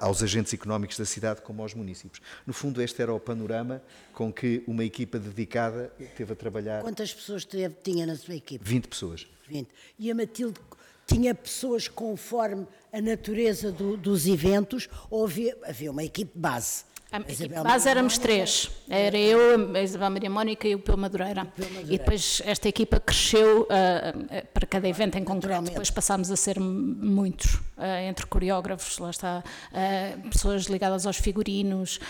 aos 0.00 0.20
agentes 0.20 0.52
económicos 0.52 0.98
da 0.98 1.04
cidade, 1.04 1.42
como 1.42 1.62
aos 1.62 1.74
municípios. 1.74 2.20
No 2.44 2.52
fundo, 2.52 2.82
este 2.82 3.00
era 3.00 3.14
o 3.14 3.20
panorama 3.20 3.80
com 4.12 4.32
que 4.32 4.64
uma 4.66 4.84
equipa 4.84 5.16
dedicada 5.16 5.92
teve 6.16 6.32
a 6.32 6.34
trabalhar. 6.34 6.82
Quantas 6.82 7.14
pessoas 7.14 7.44
teve, 7.44 7.76
tinha 7.84 8.04
na 8.04 8.16
sua 8.16 8.34
equipa? 8.34 8.64
20 8.64 8.88
pessoas. 8.88 9.24
20. 9.48 9.68
E 9.96 10.10
a 10.10 10.14
Matilde 10.16 10.58
tinha 11.06 11.32
pessoas 11.36 11.86
conforme 11.86 12.66
a 12.92 13.00
natureza 13.00 13.70
do, 13.70 13.96
dos 13.96 14.26
eventos 14.26 14.88
ou 15.08 15.24
havia, 15.24 15.56
havia 15.62 15.92
uma 15.92 16.02
equipe 16.02 16.36
base? 16.36 16.82
A 17.12 17.62
base 17.62 17.88
éramos 17.88 18.18
três. 18.18 18.68
Era 18.88 19.16
eu, 19.16 19.74
a 19.74 19.82
Isabel 19.82 20.10
Maria 20.10 20.28
Mónica 20.28 20.66
e 20.66 20.74
o 20.74 20.78
Pio 20.80 20.98
Madureira. 20.98 21.46
E 21.84 21.98
depois 21.98 22.42
esta 22.44 22.68
equipa 22.68 22.98
cresceu 22.98 23.62
uh, 23.62 24.46
para 24.52 24.66
cada 24.66 24.88
evento 24.88 25.16
em 25.16 25.22
concreto. 25.22 25.62
Depois 25.62 25.88
passámos 25.88 26.30
a 26.32 26.36
ser 26.36 26.58
muitos, 26.58 27.54
uh, 27.54 27.84
entre 28.08 28.26
coreógrafos, 28.26 28.98
lá 28.98 29.10
está, 29.10 29.42
uh, 29.72 30.28
pessoas 30.30 30.64
ligadas 30.64 31.06
aos 31.06 31.16
figurinos, 31.16 32.00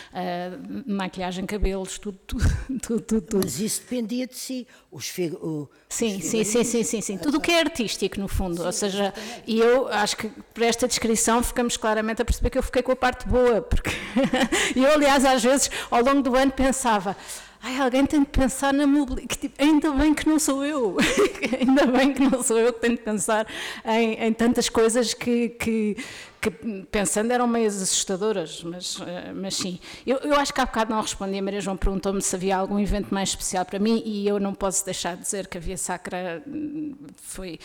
maquilhagem, 0.87 1.45
cabelos, 1.45 1.99
tudo, 1.99 2.19
tudo, 2.27 2.45
tudo, 2.83 3.01
tudo, 3.01 3.21
tudo. 3.21 3.45
Mas 3.45 3.61
isso 3.61 3.83
dependia 3.83 4.27
de 4.27 4.35
si. 4.35 4.67
Os 4.91 5.13
o, 5.43 5.69
sim, 5.91 6.21
sim, 6.21 6.43
sim, 6.43 6.65
sim, 6.65 6.83
sim, 6.83 7.01
sim. 7.03 7.19
Tudo 7.19 7.37
o 7.37 7.41
que 7.41 7.53
é 7.53 7.61
artístico, 7.61 8.19
no 8.19 8.29
fundo. 8.29 8.57
Sim, 8.57 8.67
Ou 8.67 8.73
seja, 8.73 9.15
e 9.47 9.59
eu 9.59 9.89
acho 9.89 10.17
que 10.17 10.29
por 10.55 10.63
esta 10.63 10.89
descrição 10.89 11.43
ficamos 11.43 11.77
claramente 11.77 12.23
a 12.23 12.25
perceber 12.25 12.49
que 12.49 12.59
eu 12.59 12.63
fiquei 12.63 12.83
com 12.83 12.93
a 12.93 12.97
parte 12.97 13.29
boa, 13.29 13.61
porque 13.61 13.91
eu, 14.87 14.95
aliás, 14.95 15.25
às 15.25 15.43
vezes, 15.43 15.71
ao 15.91 16.03
longo 16.03 16.23
do 16.23 16.35
ano 16.37 16.53
pensava, 16.53 17.17
ai, 17.63 17.81
alguém 17.81 18.07
tem 18.07 18.21
de 18.21 18.27
pensar 18.27 18.73
na 18.73 18.87
mobilidade, 18.87 19.39
tipo, 19.39 19.63
ainda 19.63 19.91
bem 19.91 20.15
que 20.15 20.29
não 20.29 20.39
sou 20.39 20.65
eu, 20.65 20.97
ainda 21.61 21.87
bem 21.87 22.13
que 22.13 22.23
não 22.23 22.43
sou 22.43 22.59
eu 22.59 22.73
que 22.73 22.81
tenho 22.81 22.97
de 22.97 23.03
pensar 23.03 23.47
em, 23.85 24.15
em 24.15 24.33
tantas 24.33 24.69
coisas 24.69 25.15
que, 25.15 25.51
que, 25.51 25.97
que, 26.41 26.51
pensando 26.91 27.33
eram 27.33 27.47
meio 27.47 27.67
assustadoras, 27.67 28.63
mas, 28.63 29.01
eh, 29.07 29.33
mas 29.35 29.55
sim. 29.55 29.79
Eu, 30.07 30.19
eu 30.19 30.35
acho 30.37 30.53
que 30.53 30.61
há 30.61 30.67
bocado 30.67 30.93
não 30.93 31.01
respondi, 31.01 31.39
a 31.39 31.43
Maria 31.43 31.61
João 31.61 31.77
perguntou-me 31.77 32.21
se 32.21 32.35
havia 32.35 32.57
algum 32.57 32.79
evento 32.79 33.13
mais 33.13 33.31
especial 33.31 33.65
para 33.65 33.79
mim 33.79 34.03
e 34.05 34.27
eu 34.27 34.39
não 34.39 34.55
posso 34.55 34.85
deixar 34.85 35.17
de 35.17 35.23
dizer 35.23 35.47
que 35.47 35.59
a 35.59 35.61
Via 35.61 35.77
Sacra 35.77 36.43
hum, 36.47 36.95
foi, 37.17 37.59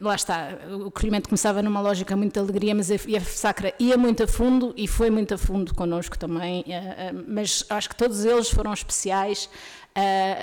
lá 0.00 0.14
está, 0.14 0.58
o 0.70 0.88
acolhimento 0.88 1.28
começava 1.28 1.62
numa 1.62 1.80
lógica 1.80 2.16
muito 2.16 2.32
de 2.34 2.40
alegria, 2.40 2.74
mas 2.74 2.90
a 2.90 2.96
Via 2.96 3.20
Sacra 3.20 3.72
ia 3.78 3.96
muito 3.96 4.22
a 4.22 4.26
fundo 4.26 4.74
e 4.76 4.86
foi 4.86 5.10
muito 5.10 5.34
a 5.34 5.38
fundo 5.38 5.74
connosco 5.74 6.18
também, 6.18 6.64
eh, 6.68 6.72
eh, 6.74 7.12
mas 7.12 7.64
acho 7.70 7.88
que 7.88 7.96
todos 7.96 8.24
eles 8.24 8.50
foram 8.50 8.72
especiais, 8.72 9.48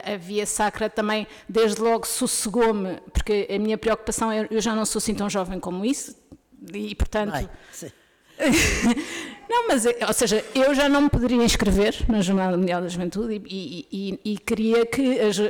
a 0.03 0.17
Via 0.17 0.47
Sacra 0.47 0.89
também, 0.89 1.27
desde 1.47 1.79
logo, 1.79 2.07
sossegou-me, 2.07 2.97
porque 3.13 3.47
a 3.53 3.59
minha 3.59 3.77
preocupação 3.77 4.31
é, 4.31 4.47
eu 4.49 4.59
já 4.59 4.73
não 4.73 4.83
sou 4.83 4.97
assim 4.97 5.13
tão 5.13 5.29
jovem 5.29 5.59
como 5.59 5.85
isso, 5.85 6.15
e 6.73 6.95
portanto. 6.95 7.31
Vai, 7.31 7.49
não, 9.53 9.67
mas, 9.67 9.85
ou 9.85 10.13
seja, 10.13 10.43
eu 10.55 10.73
já 10.73 10.89
não 10.89 11.01
me 11.01 11.09
poderia 11.11 11.43
inscrever 11.43 11.95
na 12.07 12.21
Jornada 12.21 12.57
Mundial 12.57 12.81
da 12.81 12.87
Juventude 12.87 13.39
e, 13.45 13.87
e, 13.91 14.19
e, 14.25 14.33
e 14.33 14.37
queria, 14.39 14.83
que 14.83 15.19
as, 15.19 15.37
uh, 15.37 15.43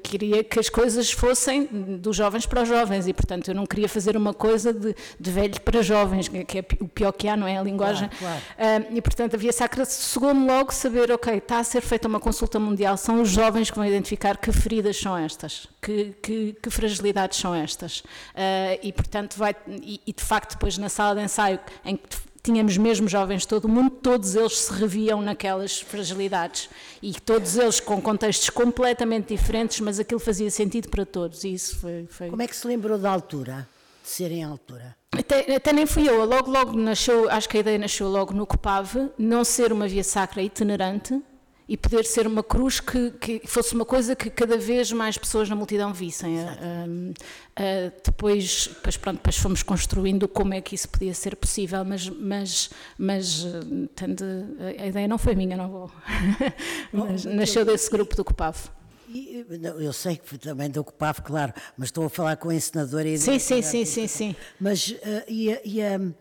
queria 0.00 0.44
que 0.44 0.60
as 0.60 0.68
coisas 0.68 1.10
fossem 1.10 1.64
dos 2.00 2.14
jovens 2.14 2.46
para 2.46 2.62
os 2.62 2.68
jovens 2.68 3.08
e, 3.08 3.12
portanto, 3.12 3.48
eu 3.48 3.56
não 3.56 3.66
queria 3.66 3.88
fazer 3.88 4.16
uma 4.16 4.32
coisa 4.32 4.72
de, 4.72 4.94
de 5.18 5.30
velho 5.32 5.60
para 5.62 5.82
jovens, 5.82 6.28
que 6.28 6.58
é 6.58 6.64
o 6.80 6.86
pior 6.86 7.10
que 7.10 7.26
há, 7.26 7.36
não 7.36 7.48
é? 7.48 7.58
A 7.58 7.62
linguagem. 7.62 8.08
Claro, 8.16 8.40
claro. 8.56 8.84
Uh, 8.84 8.96
e, 8.96 9.02
portanto, 9.02 9.34
havia 9.34 9.52
Sacra 9.52 9.84
chegou-me 9.84 10.46
logo 10.46 10.72
saber, 10.72 11.10
ok, 11.10 11.34
está 11.34 11.58
a 11.58 11.64
ser 11.64 11.80
feita 11.80 12.06
uma 12.06 12.20
consulta 12.20 12.60
mundial, 12.60 12.96
são 12.96 13.20
os 13.20 13.28
jovens 13.28 13.72
que 13.72 13.76
vão 13.76 13.84
identificar 13.84 14.36
que 14.36 14.52
feridas 14.52 14.96
são 14.96 15.16
estas, 15.16 15.66
que, 15.82 16.14
que, 16.22 16.56
que 16.62 16.70
fragilidades 16.70 17.40
são 17.40 17.52
estas. 17.52 17.98
Uh, 17.98 18.78
e, 18.84 18.92
portanto, 18.92 19.36
vai, 19.36 19.56
e, 19.66 20.00
e 20.06 20.12
de 20.12 20.22
facto, 20.22 20.52
depois 20.52 20.78
na 20.78 20.88
sala 20.88 21.16
de 21.16 21.22
ensaio, 21.22 21.58
em 21.84 21.96
que 21.96 22.28
tínhamos 22.48 22.78
mesmo 22.78 23.06
jovens 23.06 23.42
de 23.42 23.48
todo 23.48 23.66
o 23.66 23.68
mundo, 23.68 23.90
todos 23.90 24.34
eles 24.34 24.56
se 24.58 24.72
reviam 24.72 25.20
naquelas 25.20 25.82
fragilidades 25.82 26.70
e 27.02 27.12
todos 27.12 27.58
eles 27.58 27.78
com 27.78 28.00
contextos 28.00 28.48
completamente 28.48 29.34
diferentes, 29.34 29.80
mas 29.80 30.00
aquilo 30.00 30.18
fazia 30.18 30.50
sentido 30.50 30.88
para 30.88 31.04
todos 31.04 31.44
e 31.44 31.52
isso 31.52 31.78
foi... 31.78 32.06
foi... 32.08 32.30
Como 32.30 32.40
é 32.40 32.48
que 32.48 32.56
se 32.56 32.66
lembrou 32.66 32.96
da 32.96 33.10
altura? 33.10 33.68
de 34.02 34.08
serem 34.08 34.42
altura? 34.42 34.96
Até, 35.12 35.54
até, 35.54 35.72
nem 35.74 35.84
fui 35.84 36.08
eu, 36.08 36.24
logo, 36.24 36.50
logo 36.50 36.72
nasceu, 36.72 37.28
acho 37.30 37.46
que 37.46 37.58
a 37.58 37.60
ideia 37.60 37.78
nasceu 37.78 38.08
logo 38.08 38.32
no 38.32 38.46
COPAV, 38.46 39.10
não 39.18 39.44
ser 39.44 39.70
uma 39.70 39.86
via 39.86 40.04
sacra 40.04 40.40
itinerante, 40.40 41.20
e 41.68 41.76
poder 41.76 42.04
ser 42.06 42.26
uma 42.26 42.42
cruz 42.42 42.80
que, 42.80 43.10
que, 43.10 43.42
fosse 43.44 43.74
uma 43.74 43.84
coisa 43.84 44.16
que 44.16 44.30
cada 44.30 44.56
vez 44.56 44.90
mais 44.90 45.18
pessoas 45.18 45.50
na 45.50 45.54
multidão 45.54 45.92
vissem. 45.92 46.38
Uh, 46.38 47.10
uh, 47.10 47.92
depois, 48.02 48.70
depois, 48.72 48.96
pronto, 48.96 49.16
depois 49.16 49.36
fomos 49.36 49.62
construindo 49.62 50.26
como 50.26 50.54
é 50.54 50.62
que 50.62 50.74
isso 50.74 50.88
podia 50.88 51.12
ser 51.12 51.36
possível, 51.36 51.84
mas, 51.84 52.08
mas, 52.08 52.70
mas 52.96 53.46
tendo, 53.94 54.24
a 54.78 54.86
ideia 54.86 55.06
não 55.06 55.18
foi 55.18 55.34
minha, 55.34 55.58
não 55.58 55.68
vou. 55.68 55.90
mas 56.90 57.26
oh, 57.26 57.30
nasceu 57.30 57.66
desse 57.66 57.90
grupo 57.90 58.16
do 58.16 58.24
COPAV. 58.24 58.56
Eu 59.78 59.92
sei 59.92 60.16
que 60.16 60.38
também 60.38 60.70
do 60.70 60.82
COPAV, 60.82 61.20
claro, 61.22 61.52
mas 61.76 61.88
estou 61.88 62.04
a 62.04 62.10
falar 62.10 62.36
com 62.36 62.48
a 62.48 62.54
encenadora 62.54 63.08
e 63.08 63.18
Sim, 63.18 63.38
sim, 63.38 63.60
sim, 63.60 63.84
sim, 63.84 64.06
sim. 64.06 64.36
Mas 64.58 64.94
e, 65.26 65.50
um, 65.98 66.14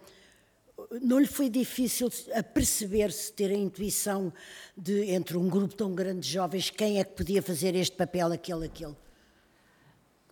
não 1.01 1.19
lhe 1.19 1.27
foi 1.27 1.49
difícil 1.49 2.09
aperceber-se, 2.33 3.31
ter 3.33 3.51
a 3.51 3.55
intuição 3.55 4.31
de, 4.75 5.11
entre 5.11 5.37
um 5.37 5.49
grupo 5.49 5.73
tão 5.75 5.93
grande 5.93 6.21
de 6.21 6.29
jovens, 6.29 6.69
quem 6.69 6.99
é 6.99 7.03
que 7.03 7.11
podia 7.11 7.41
fazer 7.41 7.75
este 7.75 7.95
papel, 7.95 8.31
aquele, 8.31 8.65
aquele? 8.65 8.95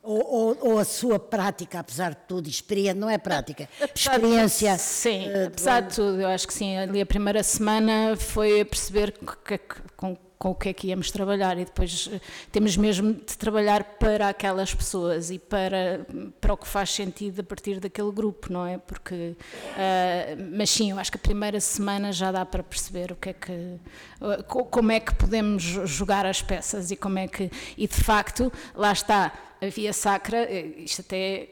Ou, 0.02 0.24
ou, 0.24 0.58
ou, 0.62 0.78
a 0.78 0.86
sua 0.86 1.18
prática, 1.18 1.80
apesar 1.80 2.12
de 2.12 2.22
tudo, 2.28 2.48
experiência, 2.48 2.94
não 2.94 3.10
é 3.10 3.18
prática, 3.18 3.68
apesar 3.82 4.18
experiência. 4.18 4.74
De, 4.76 4.82
sim, 4.82 5.28
uh, 5.28 5.48
apesar 5.48 5.80
de 5.82 5.96
tudo, 5.96 6.22
eu 6.22 6.28
acho 6.28 6.48
que 6.48 6.54
sim, 6.54 6.78
ali 6.78 7.02
a 7.02 7.06
primeira 7.06 7.42
semana 7.42 8.16
foi 8.16 8.62
a 8.62 8.66
perceber 8.66 9.14
que, 9.14 9.58
que, 9.58 9.82
com 9.98 10.16
com 10.38 10.52
o 10.52 10.56
que 10.56 10.70
é 10.70 10.74
que 10.74 10.88
íamos 10.88 11.12
trabalhar 11.12 11.58
e 11.58 11.66
depois 11.66 12.10
eh, 12.12 12.20
temos 12.52 12.76
mesmo 12.76 13.14
de 13.14 13.38
trabalhar 13.38 13.84
para 13.84 14.30
aquelas 14.30 14.74
pessoas 14.74 15.32
e 15.32 15.40
para, 15.40 16.06
para 16.42 16.54
o 16.54 16.58
que 16.58 16.68
faz 16.68 16.92
sentido 16.92 17.42
a 17.42 17.44
partir 17.44 17.80
daquele 17.80 18.12
grupo, 18.12 18.52
não 18.52 18.66
é? 18.66 18.78
Porque, 18.78 19.36
uh, 19.36 20.56
mas 20.56 20.70
sim, 20.70 20.92
eu 20.92 21.00
acho 21.00 21.12
que 21.12 21.18
a 21.18 21.22
primeira 21.22 21.60
semana 21.60 22.12
já 22.12 22.32
dá 22.32 22.46
para 22.46 22.64
perceber 22.64 23.12
o 23.12 23.16
que 23.16 23.30
é 23.30 23.34
que, 23.34 23.52
uh, 23.52 24.44
como 24.44 24.92
é 24.92 25.00
que 25.00 25.14
podemos 25.16 25.64
jogar 25.64 26.26
as 26.26 26.42
peças 26.42 26.92
e 26.92 26.96
como 26.96 27.18
é 27.18 27.28
que, 27.28 27.50
e 27.78 27.88
de 27.88 27.96
facto, 27.96 28.52
lá 28.76 28.92
está, 28.92 29.34
a 29.62 29.68
via 29.68 29.94
sacra, 29.94 30.52
isto 30.52 31.02
até 31.02 31.50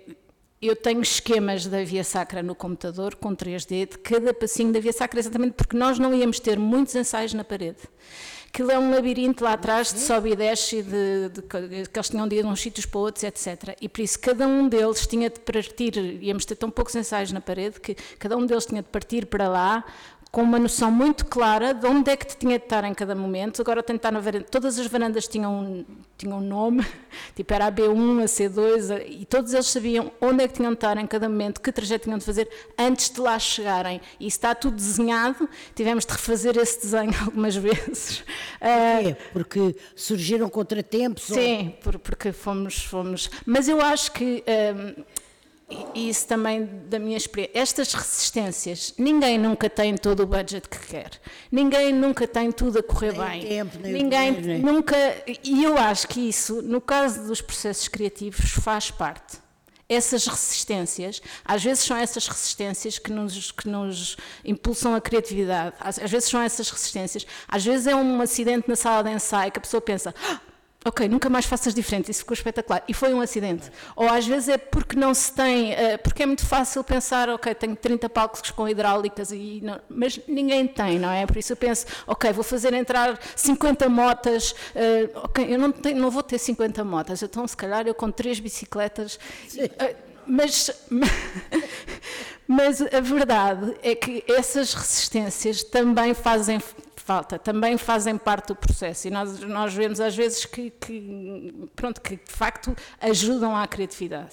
eu 0.61 0.75
tenho 0.77 1.01
esquemas 1.01 1.65
da 1.65 1.84
via 1.84 2.05
sacra 2.05 2.41
no 2.41 2.55
computador 2.55 3.15
com 3.15 3.36
3D 3.36 3.89
de 3.91 3.97
cada 3.97 4.34
passinho 4.34 4.71
da 4.71 4.79
via 4.79 4.93
sacra, 4.93 5.19
exatamente 5.19 5.53
porque 5.53 5.75
nós 5.75 5.99
não 5.99 6.13
íamos 6.13 6.39
ter 6.39 6.57
muitos 6.57 6.95
ensaios 6.95 7.34
na 7.34 7.43
parede. 7.43 7.79
Aquilo 8.54 8.70
é 8.70 8.78
um 8.78 8.91
labirinto 8.91 9.43
lá 9.43 9.54
atrás 9.54 9.91
de 9.91 9.99
sobe 9.99 10.34
e 10.34 10.36
desce, 10.36 10.84
de, 10.84 11.30
de, 11.30 11.41
de, 11.41 11.89
que 11.89 11.97
eles 11.97 12.08
tinham 12.08 12.28
de 12.28 12.36
ir 12.36 12.43
de 12.43 12.47
uns 12.47 12.62
sítios 12.62 12.86
para 12.86 12.99
outros, 12.99 13.24
etc. 13.24 13.76
E 13.82 13.89
por 13.89 14.01
isso 14.01 14.20
cada 14.20 14.45
um 14.45 14.70
deles 14.70 15.08
tinha 15.08 15.28
de 15.28 15.39
partir, 15.39 15.97
íamos 16.22 16.45
ter 16.45 16.56
tão 16.56 16.70
poucos 16.70 16.93
ensaios 16.93 17.32
na 17.32 17.41
parede, 17.41 17.80
que 17.80 17.95
cada 18.20 18.38
um 18.38 18.45
deles 18.45 18.68
tinha 18.68 18.84
de 18.84 18.88
partir 18.89 19.26
para 19.26 19.49
lá 19.49 19.84
com 20.34 20.41
uma 20.41 20.57
noção 20.57 20.89
muito 20.89 21.27
clara 21.27 21.75
de 21.75 21.86
onde 21.86 22.09
é 22.09 22.17
que 22.17 22.25
te 22.25 22.36
tinha 22.36 22.57
de 22.57 22.65
estar 22.65 22.84
em 22.86 22.93
cada 22.95 23.13
momento. 23.13 23.61
Agora 23.61 23.84
tentar 23.84 24.09
na 24.09 24.19
varanda, 24.19 24.47
todas 24.49 24.79
as 24.79 24.88
varandas 24.88 25.27
tinham, 25.27 25.86
tinham 26.17 26.39
um 26.39 26.41
nome, 26.41 26.84
tipo 27.36 27.53
era 27.53 27.67
a 27.67 27.71
B1, 27.71 28.23
a 28.23 28.25
C2, 28.25 29.05
e 29.09 29.25
todos 29.27 29.53
eles 29.53 29.67
sabiam 29.67 30.11
onde 30.19 30.43
é 30.43 30.47
que 30.47 30.55
tinham 30.55 30.71
de 30.71 30.77
estar 30.77 30.97
em 30.97 31.05
cada 31.05 31.29
momento, 31.29 31.61
que 31.61 31.71
trajeto 31.71 32.05
tinham 32.05 32.17
de 32.17 32.25
fazer 32.25 32.49
antes 32.75 33.11
de 33.11 33.21
lá 33.21 33.38
chegarem. 33.38 34.01
E 34.19 34.25
está 34.25 34.55
tudo 34.55 34.75
desenhado, 34.75 35.47
tivemos 35.75 36.03
de 36.03 36.13
refazer 36.13 36.57
esse 36.57 36.81
desenho 36.81 37.13
algumas 37.23 37.55
vezes. 37.55 38.23
É, 38.59 39.13
porque 39.34 39.75
surgiram 39.95 40.49
contratempos? 40.49 41.25
Sim, 41.25 41.75
ou... 41.86 41.99
porque 41.99 42.31
fomos, 42.31 42.84
fomos. 42.84 43.29
Mas 43.45 43.67
eu 43.67 43.79
acho 43.79 44.11
que. 44.11 44.43
Um, 44.47 45.03
e 45.93 46.09
isso 46.09 46.28
também 46.28 46.65
da 46.88 46.99
minha 46.99 47.17
experiência, 47.17 47.59
estas 47.59 47.93
resistências, 47.93 48.93
ninguém 48.97 49.38
nunca 49.38 49.69
tem 49.69 49.95
todo 49.95 50.24
o 50.24 50.26
budget 50.26 50.67
que 50.67 50.80
quer, 50.88 51.11
ninguém 51.51 51.93
nunca 51.93 52.28
tem 52.28 52.51
tudo 52.51 52.80
a 52.80 52.84
correr 52.84 53.13
nem 53.13 53.30
bem, 53.30 53.47
tempo, 53.47 53.78
nem 53.80 53.93
ninguém 53.93 54.34
poder, 54.34 54.59
nunca, 54.59 54.95
e 55.43 55.63
eu 55.63 55.78
acho 55.78 56.07
que 56.07 56.19
isso, 56.19 56.61
no 56.61 56.82
caso 56.82 57.28
dos 57.28 57.41
processos 57.41 57.88
criativos, 57.88 58.51
faz 58.51 58.91
parte. 58.91 59.41
Essas 59.89 60.26
resistências, 60.26 61.21
às 61.43 61.63
vezes 61.63 61.84
são 61.84 61.97
essas 61.97 62.28
resistências 62.28 62.97
que 62.97 63.11
nos, 63.11 63.51
que 63.51 63.67
nos 63.67 64.15
impulsam 64.43 64.95
a 64.95 65.01
criatividade, 65.01 65.76
às, 65.80 65.99
às 65.99 66.09
vezes 66.09 66.30
são 66.30 66.41
essas 66.41 66.69
resistências, 66.69 67.26
às 67.47 67.63
vezes 67.63 67.86
é 67.86 67.95
um 67.95 68.21
acidente 68.21 68.67
na 68.67 68.76
sala 68.76 69.03
de 69.03 69.11
ensaio 69.11 69.51
que 69.51 69.59
a 69.59 69.61
pessoa 69.61 69.82
pensa, 69.82 70.15
ah, 70.24 70.39
ok, 70.86 71.07
nunca 71.07 71.29
mais 71.29 71.45
faças 71.45 71.73
diferente, 71.73 72.11
isso 72.11 72.19
ficou 72.21 72.34
espetacular. 72.34 72.84
E 72.88 72.93
foi 72.93 73.13
um 73.13 73.21
acidente. 73.21 73.71
Ou 73.95 74.09
às 74.09 74.25
vezes 74.25 74.49
é 74.49 74.57
porque 74.57 74.95
não 74.95 75.13
se 75.13 75.31
tem, 75.31 75.71
uh, 75.71 75.75
porque 76.03 76.23
é 76.23 76.25
muito 76.25 76.45
fácil 76.45 76.84
pensar, 76.84 77.29
ok, 77.29 77.53
tenho 77.55 77.75
30 77.75 78.09
palcos 78.09 78.51
com 78.51 78.67
hidráulicas, 78.67 79.31
e 79.31 79.61
não, 79.63 79.79
mas 79.89 80.19
ninguém 80.27 80.67
tem, 80.67 80.99
não 80.99 81.09
é? 81.09 81.25
Por 81.25 81.38
isso 81.38 81.53
eu 81.53 81.57
penso, 81.57 81.86
ok, 82.05 82.31
vou 82.34 82.43
fazer 82.43 82.73
entrar 82.73 83.19
50 83.36 83.88
motas, 83.88 84.51
uh, 84.51 85.19
ok, 85.23 85.53
eu 85.53 85.57
não, 85.57 85.71
tenho, 85.71 85.99
não 85.99 86.11
vou 86.11 86.23
ter 86.23 86.38
50 86.38 86.84
motas, 86.84 87.23
então 87.23 87.47
se 87.47 87.55
calhar 87.55 87.88
eu 87.88 87.93
com 87.93 88.11
três 88.11 88.39
bicicletas. 88.39 89.15
Uh, 89.55 90.13
mas, 90.25 90.71
mas 92.47 92.81
a 92.81 92.99
verdade 92.99 93.75
é 93.84 93.95
que 93.95 94.23
essas 94.27 94.73
resistências 94.73 95.63
também 95.63 96.13
fazem 96.13 96.59
falta, 97.04 97.38
também 97.38 97.78
fazem 97.78 98.18
parte 98.18 98.47
do 98.47 98.56
processo 98.56 99.08
e 99.08 99.12
nós, 99.12 99.39
nós 99.41 99.74
vemos 99.74 99.99
às 99.99 100.16
vezes 100.16 100.45
que, 100.45 100.70
que, 100.70 101.70
pronto, 101.76 101.99
que 101.99 102.16
de 102.16 102.32
facto 102.32 102.76
ajudam 103.01 103.56
à 103.56 103.68
criatividade. 103.68 104.32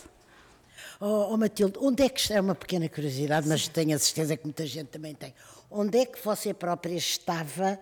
Oh, 1.00 1.32
oh 1.32 1.36
Matilde, 1.36 1.78
onde 1.80 2.04
é 2.04 2.08
que 2.08 2.20
está, 2.20 2.34
é 2.34 2.40
uma 2.40 2.54
pequena 2.54 2.88
curiosidade, 2.88 3.48
mas 3.48 3.66
tenho 3.66 3.96
a 3.96 3.98
certeza 3.98 4.36
que 4.36 4.44
muita 4.44 4.64
gente 4.66 4.88
também 4.88 5.14
tem, 5.14 5.34
onde 5.68 5.98
é 5.98 6.06
que 6.06 6.24
você 6.24 6.54
própria 6.54 6.94
estava 6.94 7.78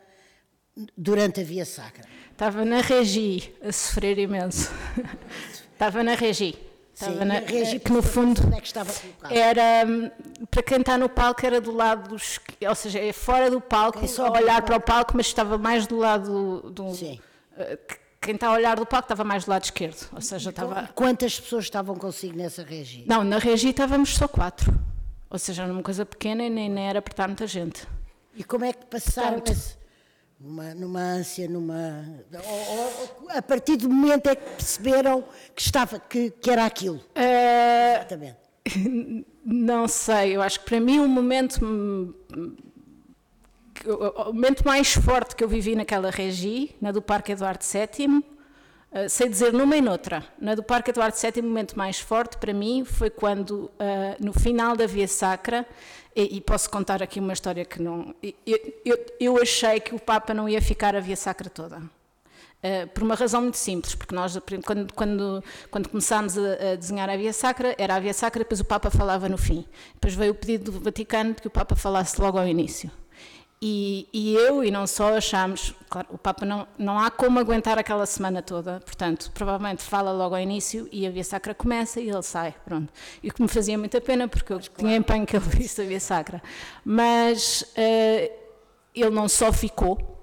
durante 0.97 1.41
a 1.41 1.45
Via 1.45 1.66
Sacra? 1.66 2.05
Estava 2.32 2.64
na 2.64 2.80
Regi, 2.80 3.55
a 3.62 3.70
sofrer 3.70 4.18
imenso. 4.18 4.70
estava 5.72 6.03
na 6.03 6.14
Regi. 6.14 6.67
Estava 7.01 7.24
na, 7.24 7.34
regi, 7.38 7.78
que 7.78 7.92
no 7.92 8.03
fundo 8.03 8.40
é 8.53 8.61
que 8.61 9.34
era 9.38 10.12
para 10.51 10.62
quem 10.64 10.78
está 10.78 10.99
no 10.99 11.09
palco 11.09 11.46
era 11.46 11.61
do 11.61 11.70
lado 11.70 12.09
dos, 12.09 12.40
ou 12.61 12.74
seja, 12.74 12.99
é 12.99 13.12
fora 13.12 13.49
do 13.49 13.61
palco, 13.61 14.01
a 14.01 14.30
olhar 14.32 14.62
para 14.62 14.76
o 14.76 14.80
palco, 14.80 15.12
mas 15.14 15.26
estava 15.26 15.57
mais 15.57 15.86
do 15.86 15.96
lado 15.96 16.72
do, 16.72 16.92
Sim. 16.92 17.20
Uh, 17.57 17.78
quem 18.20 18.34
está 18.34 18.49
a 18.49 18.53
olhar 18.53 18.76
do 18.76 18.84
palco 18.84 19.05
estava 19.05 19.22
mais 19.22 19.44
do 19.44 19.51
lado 19.51 19.62
esquerdo, 19.62 20.09
ou 20.12 20.20
seja, 20.20 20.51
estava... 20.51 20.90
Quantas 20.92 21.38
pessoas 21.38 21.64
estavam 21.64 21.94
consigo 21.94 22.36
nessa 22.36 22.64
regi? 22.64 23.05
Não, 23.07 23.22
na 23.22 23.38
regi 23.38 23.68
estávamos 23.68 24.16
só 24.16 24.26
quatro, 24.26 24.76
ou 25.30 25.38
seja, 25.38 25.62
era 25.62 25.72
uma 25.72 25.84
coisa 25.84 26.05
pequena 26.05 26.42
e 26.42 26.51
nem, 26.51 26.68
nem 26.68 26.88
era 26.88 27.01
para 27.01 27.12
estar 27.12 27.28
muita 27.28 27.46
gente. 27.46 27.86
E 28.34 28.42
como 28.42 28.64
é 28.64 28.72
que 28.72 28.84
passaram 28.86 29.40
esse, 29.46 29.78
numa, 30.41 30.74
numa 30.74 31.01
ânsia, 31.01 31.49
numa. 31.49 32.05
Ou, 32.32 33.22
ou, 33.22 33.30
a 33.30 33.43
partir 33.43 33.76
do 33.76 33.89
momento 33.89 34.28
é 34.28 34.36
que 34.36 34.51
perceberam 34.51 35.24
que, 35.55 35.62
estava, 35.62 35.99
que, 35.99 36.30
que 36.30 36.51
era 36.51 36.64
aquilo. 36.64 36.97
Uh, 36.97 37.97
Exatamente. 37.97 38.36
Não 39.45 39.89
sei, 39.89 40.36
eu 40.36 40.43
acho 40.43 40.61
que 40.61 40.66
para 40.66 40.80
mim 40.80 41.01
o 41.01 41.09
momento. 41.09 42.14
O 43.86 44.32
momento 44.32 44.66
mais 44.66 44.93
forte 44.93 45.36
que 45.36 45.43
eu 45.43 45.49
vivi 45.49 45.76
naquela 45.76 46.11
regi, 46.11 46.74
na 46.80 46.91
do 46.91 47.01
Parque 47.01 47.32
Eduardo 47.32 47.64
VII, 47.64 48.24
ah, 48.93 49.09
sei 49.09 49.28
dizer 49.28 49.53
numa 49.53 49.76
e 49.76 49.80
noutra. 49.80 50.24
Na 50.41 50.55
do 50.55 50.62
Parque 50.62 50.91
Eduardo 50.91 51.16
VII, 51.16 51.43
o 51.43 51.45
momento 51.45 51.76
mais 51.76 52.01
forte 52.01 52.39
para 52.39 52.53
mim 52.55 52.84
foi 52.84 53.11
quando, 53.11 53.53
uh, 53.53 53.70
no 54.18 54.32
final 54.32 54.74
da 54.74 54.86
Via 54.86 55.07
Sacra, 55.07 55.66
e, 56.16 56.36
e, 56.36 56.41
posso 56.41 56.68
contar 56.70 57.03
aqui 57.03 57.20
uma 57.20 57.32
história 57.32 57.64
que 57.64 57.80
não. 57.80 58.14
Eu, 58.22 58.74
eu, 58.84 59.07
eu, 59.20 59.43
achei 59.43 59.78
que 59.78 59.95
o 59.95 60.01
Papa 60.01 60.34
não 60.34 60.49
ia 60.49 60.61
ficar 60.61 60.97
a 60.97 61.01
via 61.01 61.14
sacra 61.14 61.49
toda. 61.49 61.78
Uh, 61.78 62.89
por 62.93 63.05
uma 63.05 63.14
razão 63.14 63.43
muito 63.43 63.57
simples, 63.57 63.95
porque 63.95 64.12
nós, 64.12 64.36
quando, 64.66 64.93
quando, 64.95 65.45
quando 65.70 65.89
começámos 65.89 66.36
a, 66.36 66.72
a, 66.72 66.74
desenhar 66.74 67.09
a 67.09 67.16
Via 67.16 67.32
Sacra, 67.32 67.72
era 67.78 67.95
a 67.95 68.01
Via 68.01 68.12
Sacra, 68.12 68.41
depois 68.41 68.59
o 68.59 68.64
Papa 68.64 68.91
falava 68.91 69.28
no 69.28 69.39
fim. 69.39 69.64
Depois 69.95 70.14
veio 70.14 70.32
o 70.32 70.34
pedido 70.34 70.72
do 70.72 70.80
Vaticano 70.80 71.34
de 71.34 71.43
que 71.43 71.47
o 71.47 71.51
Papa 71.51 71.76
falasse 71.76 72.20
logo 72.20 72.36
ao 72.36 72.49
início. 72.49 72.91
E, 73.61 74.09
e, 74.12 74.34
eu 74.34 74.62
e 74.62 74.70
não 74.70 74.86
só 74.86 75.16
achámos, 75.16 75.74
claro, 75.90 76.06
o 76.12 76.18
Papa 76.18 76.46
não, 76.46 76.66
não 76.78 76.96
há 76.96 77.11
como 77.11 77.40
aguentar 77.40 77.76
aquela 77.76 78.06
semana 78.06 78.40
toda, 78.40 78.80
portanto, 78.80 79.32
provavelmente 79.34 79.82
fala 79.82 80.12
logo 80.12 80.36
ao 80.36 80.40
início 80.40 80.88
e 80.92 81.04
a 81.04 81.11
Via 81.11 81.24
Sacra 81.24 81.54
começa 81.54 82.00
e 82.00 82.09
ele 82.09 82.22
sai, 82.22 82.54
pronto. 82.64 82.92
E 83.20 83.28
o 83.28 83.34
que 83.34 83.42
me 83.42 83.48
fazia 83.48 83.76
muita 83.76 84.00
pena, 84.00 84.28
porque 84.28 84.52
eu 84.52 84.61
tinha 84.61 84.94
empenho 84.94 85.26
que 85.26 85.36
ele 85.36 85.44
visse 85.44 85.82
a 85.82 85.84
Via 85.86 85.98
Sacra. 85.98 86.40
Mas 86.84 87.62
uh, 87.62 88.32
ele 88.94 89.11
não 89.11 89.28
só 89.28 89.52
ficou, 89.52 90.17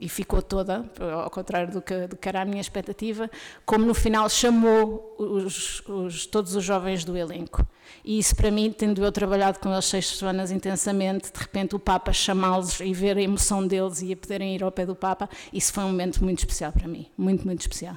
e 0.00 0.08
ficou 0.08 0.40
toda, 0.40 0.84
ao 1.22 1.30
contrário 1.30 1.70
do 1.70 1.82
que, 1.82 2.06
do 2.06 2.16
que, 2.16 2.28
era 2.28 2.42
a 2.42 2.44
minha 2.44 2.60
expectativa, 2.60 3.30
como 3.64 3.84
no 3.84 3.94
final 3.94 4.28
chamou 4.28 5.14
os, 5.18 5.82
os, 5.86 6.26
todos 6.26 6.56
os 6.56 6.64
jovens 6.64 7.04
do 7.04 7.16
elenco. 7.16 7.66
E 8.02 8.18
isso 8.18 8.34
para 8.34 8.50
mim, 8.50 8.72
tendo 8.72 9.04
eu 9.04 9.12
trabalhado 9.12 9.58
com 9.58 9.70
eles 9.70 9.84
seis 9.84 10.08
semanas 10.08 10.50
intensamente, 10.50 11.30
de 11.30 11.38
repente 11.38 11.76
o 11.76 11.78
Papa 11.78 12.12
chamá-los 12.12 12.80
e 12.80 12.92
ver 12.94 13.18
a 13.18 13.22
emoção 13.22 13.66
deles 13.66 14.00
e 14.00 14.12
a 14.12 14.16
poderem 14.16 14.54
ir 14.54 14.64
ao 14.64 14.72
pé 14.72 14.86
do 14.86 14.94
Papa, 14.94 15.28
isso 15.52 15.72
foi 15.72 15.84
um 15.84 15.88
momento 15.88 16.24
muito 16.24 16.38
especial 16.38 16.72
para 16.72 16.88
mim, 16.88 17.06
muito, 17.16 17.44
muito 17.44 17.60
especial. 17.60 17.96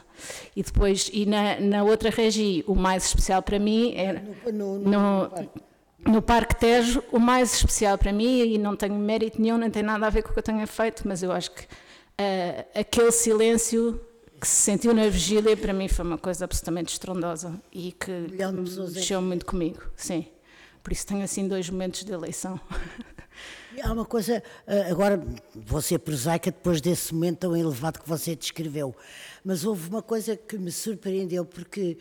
E 0.55 0.61
depois, 0.61 1.09
e 1.13 1.25
na, 1.25 1.59
na 1.61 1.83
outra 1.83 2.09
regi, 2.09 2.63
o 2.67 2.75
mais 2.75 3.05
especial 3.05 3.41
para 3.41 3.57
mim 3.57 3.93
era 3.95 4.21
no, 4.51 4.79
no, 4.79 4.89
no, 4.89 5.31
no 6.05 6.21
Parque 6.21 6.55
Tejo, 6.57 7.01
o 7.11 7.19
mais 7.19 7.53
especial 7.53 7.97
para 7.97 8.11
mim, 8.11 8.41
e 8.41 8.57
não 8.57 8.75
tenho 8.75 8.95
mérito 8.95 9.41
nenhum, 9.41 9.57
nem 9.57 9.71
tem 9.71 9.81
nada 9.81 10.05
a 10.05 10.09
ver 10.09 10.23
com 10.23 10.31
o 10.31 10.33
que 10.33 10.39
eu 10.39 10.43
tenha 10.43 10.67
feito, 10.67 11.07
mas 11.07 11.23
eu 11.23 11.31
acho 11.31 11.51
que 11.51 11.65
uh, 12.19 12.79
aquele 12.79 13.11
silêncio 13.11 13.99
que 14.39 14.47
se 14.47 14.61
sentiu 14.61 14.93
na 14.93 15.07
vigília, 15.07 15.55
para 15.55 15.73
mim 15.73 15.87
foi 15.87 16.05
uma 16.05 16.17
coisa 16.17 16.45
absolutamente 16.45 16.93
estrondosa 16.93 17.59
e 17.71 17.91
que 17.91 18.11
mexeu 18.93 19.21
muito 19.21 19.45
comigo, 19.45 19.81
sim. 19.95 20.27
Por 20.83 20.91
isso 20.91 21.07
tenho 21.07 21.23
assim 21.23 21.47
dois 21.47 21.69
momentos 21.69 22.03
de 22.03 22.11
eleição. 22.11 22.59
Há 23.83 23.91
uma 23.91 24.05
coisa, 24.05 24.41
eh, 24.67 24.89
agora 24.89 25.21
vou 25.53 25.81
ser 25.81 25.99
prosaica 25.99 26.51
depois 26.51 26.79
desse 26.79 27.13
momento 27.13 27.39
tão 27.39 27.57
elevado 27.57 27.99
que 27.99 28.07
você 28.07 28.35
descreveu, 28.35 28.95
mas 29.43 29.65
houve 29.65 29.89
uma 29.89 30.01
coisa 30.01 30.37
que 30.37 30.57
me 30.57 30.71
surpreendeu, 30.71 31.45
porque 31.45 31.97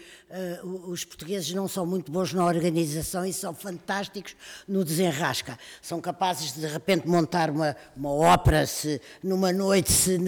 uh, 0.62 0.91
os 0.91 1.05
portugueses 1.05 1.53
não 1.53 1.66
são 1.66 1.85
muito 1.85 2.11
bons 2.11 2.33
na 2.33 2.45
organização 2.45 3.27
e 3.27 3.33
são 3.33 3.55
fantásticos 3.55 4.37
no 4.66 4.85
desenrasca. 4.85 5.59
São 5.83 6.01
capazes 6.01 6.55
de, 6.55 6.61
de 6.61 6.66
repente 6.66 7.09
montar 7.09 7.51
uma, 7.51 7.77
uma 7.97 8.12
ópera 8.12 8.66
se, 8.66 9.01
numa 9.22 9.53
noite, 9.53 9.93
se, 9.93 10.18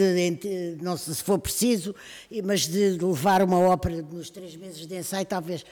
não 0.80 0.97
se 0.97 1.14
for 1.22 1.38
preciso, 1.38 1.94
mas 2.44 2.66
de 2.66 2.99
levar 2.99 3.42
uma 3.42 3.59
ópera 3.59 4.03
nos 4.03 4.30
três 4.30 4.57
meses 4.57 4.86
de 4.86 4.97
ensaio, 4.97 5.24
talvez. 5.24 5.64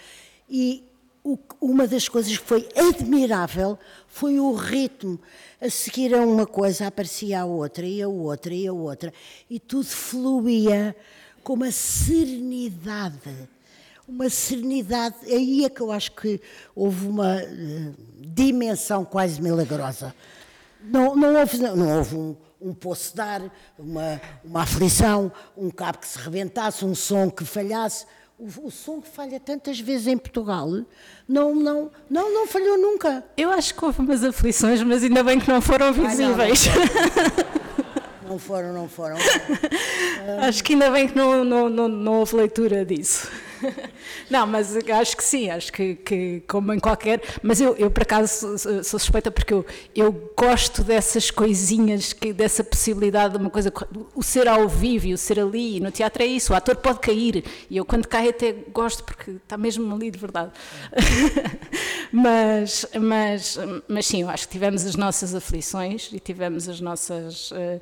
E 0.48 0.84
o, 1.24 1.38
uma 1.58 1.88
das 1.88 2.06
coisas 2.06 2.36
que 2.36 2.44
foi 2.44 2.68
admirável 2.76 3.78
foi 4.06 4.38
o 4.38 4.52
ritmo. 4.52 5.18
A 5.58 5.70
seguir 5.70 6.14
a 6.14 6.20
uma 6.20 6.46
coisa 6.46 6.86
aparecia 6.86 7.40
a 7.40 7.44
outra, 7.46 7.86
e 7.86 8.02
a 8.02 8.08
outra, 8.08 8.52
e 8.52 8.68
a 8.68 8.72
outra, 8.72 9.12
e 9.48 9.58
tudo 9.58 9.86
fluía 9.86 10.94
com 11.42 11.54
uma 11.54 11.72
serenidade. 11.72 13.48
Uma 14.06 14.28
serenidade. 14.28 15.16
Aí 15.24 15.64
é 15.64 15.70
que 15.70 15.80
eu 15.80 15.90
acho 15.90 16.12
que 16.12 16.38
houve 16.76 17.06
uma 17.06 17.36
uh, 17.36 17.94
dimensão 18.18 19.02
quase 19.02 19.40
milagrosa. 19.40 20.14
Não, 20.82 21.16
não 21.16 21.34
houve, 21.40 21.56
não 21.56 21.96
houve 21.96 22.14
um, 22.14 22.36
um 22.60 22.74
poço 22.74 23.14
de 23.14 23.22
ar, 23.22 23.50
uma, 23.78 24.20
uma 24.44 24.62
aflição, 24.62 25.32
um 25.56 25.70
cabo 25.70 25.96
que 25.96 26.06
se 26.06 26.18
rebentasse, 26.18 26.84
um 26.84 26.94
som 26.94 27.30
que 27.30 27.46
falhasse 27.46 28.04
o, 28.38 28.66
o, 28.66 28.70
som 28.70 29.00
que 29.00 29.08
falha 29.08 29.38
tantas 29.38 29.78
vezes 29.78 30.06
em 30.06 30.18
Portugal 30.18 30.68
não, 31.28 31.54
não, 31.54 31.90
não, 32.10 32.34
não 32.34 32.46
falhou 32.46 32.76
nunca. 32.76 33.24
Eu 33.36 33.50
acho 33.50 33.74
que 33.74 33.84
houve 33.84 34.00
umas 34.00 34.24
aflições, 34.24 34.82
mas 34.82 35.02
ainda 35.02 35.22
bem 35.22 35.38
que 35.38 35.48
não 35.48 35.60
foram 35.60 35.92
visíveis. 35.92 36.66
não, 36.66 36.78
foram. 36.78 38.24
não 38.28 38.38
foram, 38.38 38.72
não 38.72 38.88
foram. 38.88 39.16
acho 40.46 40.64
que 40.64 40.72
ainda 40.72 40.90
bem 40.90 41.08
que 41.08 41.16
não, 41.16 41.44
não, 41.44 41.68
não, 41.68 41.88
não 41.88 42.12
houve 42.20 42.36
leitura 42.36 42.84
disso. 42.84 43.30
Não, 44.30 44.46
mas 44.46 44.76
acho 44.76 45.16
que 45.16 45.24
sim, 45.24 45.50
acho 45.50 45.72
que, 45.72 45.96
que 45.96 46.42
como 46.46 46.72
em 46.72 46.78
qualquer. 46.78 47.20
Mas 47.42 47.60
eu, 47.60 47.76
eu 47.76 47.90
por 47.90 48.02
acaso, 48.02 48.58
sou, 48.58 48.82
suspeita 48.82 49.30
porque 49.30 49.54
eu, 49.54 49.64
eu 49.94 50.32
gosto 50.36 50.82
dessas 50.82 51.30
coisinhas, 51.30 52.12
que, 52.12 52.32
dessa 52.32 52.62
possibilidade 52.62 53.34
de 53.34 53.40
uma 53.40 53.50
coisa. 53.50 53.72
O 54.14 54.22
ser 54.22 54.48
ao 54.48 54.68
vivo 54.68 55.06
e 55.06 55.14
o 55.14 55.18
ser 55.18 55.40
ali, 55.40 55.80
no 55.80 55.90
teatro 55.90 56.22
é 56.22 56.26
isso, 56.26 56.52
o 56.52 56.56
ator 56.56 56.76
pode 56.76 57.00
cair. 57.00 57.44
E 57.68 57.76
eu, 57.76 57.84
quando 57.84 58.06
cai, 58.06 58.28
até 58.28 58.52
gosto 58.52 59.04
porque 59.04 59.32
está 59.32 59.56
mesmo 59.56 59.94
ali 59.94 60.10
de 60.10 60.18
verdade. 60.18 60.52
mas, 62.12 62.86
mas, 63.00 63.58
mas 63.88 64.06
sim, 64.06 64.22
eu 64.22 64.30
acho 64.30 64.46
que 64.46 64.52
tivemos 64.52 64.84
as 64.84 64.96
nossas 64.96 65.34
aflições 65.34 66.10
e 66.12 66.18
tivemos 66.18 66.68
as 66.68 66.80
nossas, 66.80 67.50
uh, 67.50 67.80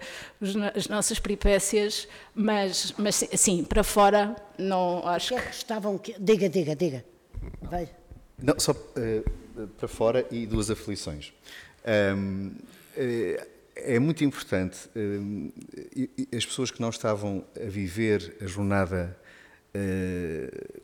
as 0.75 0.89
nossas 0.89 1.19
peripécias, 1.19 2.09
mas, 2.35 2.95
mas 2.97 3.25
sim, 3.35 3.65
para 3.65 3.85
fora, 3.85 4.37
não 4.59 5.07
acho 5.07 5.29
que. 5.29 5.35
É 5.35 5.41
que 5.43 5.55
estavam. 5.55 6.01
Diga, 6.19 6.49
diga, 6.49 6.75
diga. 6.75 7.05
Vai. 7.61 7.89
Não, 8.43 8.59
só 8.59 8.73
uh, 8.73 9.69
para 9.79 9.89
fora 9.89 10.27
e 10.31 10.47
duas 10.47 10.71
aflições. 10.71 11.33
Um, 12.17 12.49
uh, 12.97 13.47
é 13.77 13.99
muito 13.99 14.25
importante 14.25 14.89
uh, 14.97 16.37
as 16.37 16.45
pessoas 16.45 16.71
que 16.71 16.81
não 16.81 16.91
estavam 16.91 17.45
a 17.57 17.69
viver 17.69 18.37
a 18.41 18.47
jornada 18.47 19.17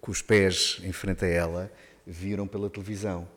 com 0.00 0.10
os 0.10 0.22
pés 0.22 0.80
em 0.82 0.92
frente 0.92 1.22
a 1.22 1.28
ela 1.28 1.70
viram 2.06 2.46
pela 2.46 2.70
televisão. 2.70 3.28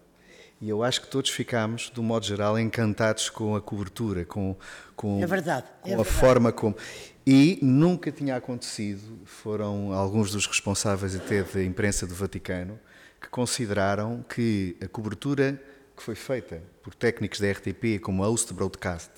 E 0.61 0.69
eu 0.69 0.83
acho 0.83 1.01
que 1.01 1.07
todos 1.07 1.31
ficámos, 1.31 1.91
de 1.91 1.99
um 1.99 2.03
modo 2.03 2.23
geral, 2.23 2.57
encantados 2.57 3.31
com 3.31 3.55
a 3.55 3.61
cobertura, 3.61 4.23
com, 4.23 4.55
com, 4.95 5.21
é 5.21 5.25
verdade, 5.25 5.65
com 5.81 5.89
é 5.89 5.93
a 5.93 5.97
verdade. 5.97 6.17
forma 6.19 6.51
como. 6.51 6.77
E 7.25 7.59
nunca 7.61 8.11
tinha 8.11 8.35
acontecido, 8.35 9.19
foram 9.25 9.93
alguns 9.93 10.31
dos 10.31 10.47
responsáveis 10.47 11.15
até 11.15 11.43
da 11.43 11.63
imprensa 11.63 12.07
do 12.07 12.15
Vaticano, 12.15 12.79
que 13.21 13.29
consideraram 13.29 14.25
que 14.27 14.75
a 14.81 14.87
cobertura 14.87 15.61
que 15.95 16.01
foi 16.01 16.15
feita 16.15 16.63
por 16.81 16.95
técnicos 16.95 17.39
da 17.39 17.51
RTP, 17.51 17.99
como 18.01 18.23
a 18.23 18.27
Host 18.27 18.51
Broadcast, 18.53 19.11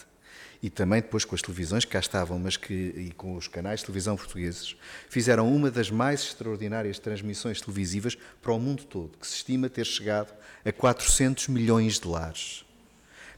e 0.61 0.69
também 0.69 1.01
depois 1.01 1.23
com 1.23 1.33
as 1.33 1.41
televisões 1.41 1.85
que 1.85 1.91
cá 1.91 1.99
estavam, 1.99 2.37
mas 2.37 2.57
que 2.57 2.73
e 2.73 3.11
com 3.15 3.35
os 3.35 3.47
canais 3.47 3.79
de 3.79 3.85
televisão 3.85 4.17
portugueses, 4.17 4.75
fizeram 5.09 5.53
uma 5.53 5.71
das 5.71 5.89
mais 5.89 6.21
extraordinárias 6.23 6.99
transmissões 6.99 7.61
televisivas 7.61 8.17
para 8.41 8.51
o 8.51 8.59
mundo 8.59 8.83
todo, 8.83 9.17
que 9.17 9.25
se 9.25 9.35
estima 9.35 9.69
ter 9.69 9.85
chegado 9.85 10.33
a 10.65 10.71
400 10.73 11.47
milhões 11.47 11.99
de 11.99 12.07
lares. 12.07 12.65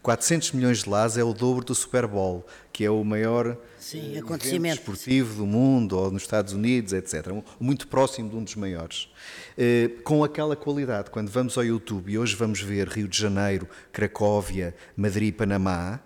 400 0.05 0.51
milhões 0.51 0.83
de 0.83 0.89
lares 0.89 1.17
é 1.17 1.23
o 1.23 1.33
dobro 1.33 1.65
do 1.65 1.73
Super 1.73 2.05
Bowl, 2.05 2.45
que 2.71 2.85
é 2.85 2.91
o 2.91 3.03
maior 3.03 3.57
Sim, 3.79 4.15
acontecimento 4.19 4.75
esportivo 4.75 5.33
do 5.33 5.47
mundo, 5.47 5.97
ou 5.97 6.11
nos 6.11 6.21
Estados 6.21 6.53
Unidos, 6.53 6.93
etc. 6.93 7.33
Muito 7.59 7.87
próximo 7.87 8.29
de 8.29 8.35
um 8.35 8.43
dos 8.43 8.53
maiores. 8.53 9.09
Eh, 9.57 9.89
com 10.03 10.23
aquela 10.23 10.55
qualidade, 10.55 11.09
quando 11.09 11.31
vamos 11.31 11.57
ao 11.57 11.65
YouTube 11.65 12.11
e 12.11 12.19
hoje 12.19 12.35
vamos 12.35 12.61
ver 12.61 12.87
Rio 12.87 13.07
de 13.07 13.17
Janeiro, 13.17 13.67
Cracóvia, 13.91 14.75
Madrid, 14.95 15.33
Panamá, 15.33 15.99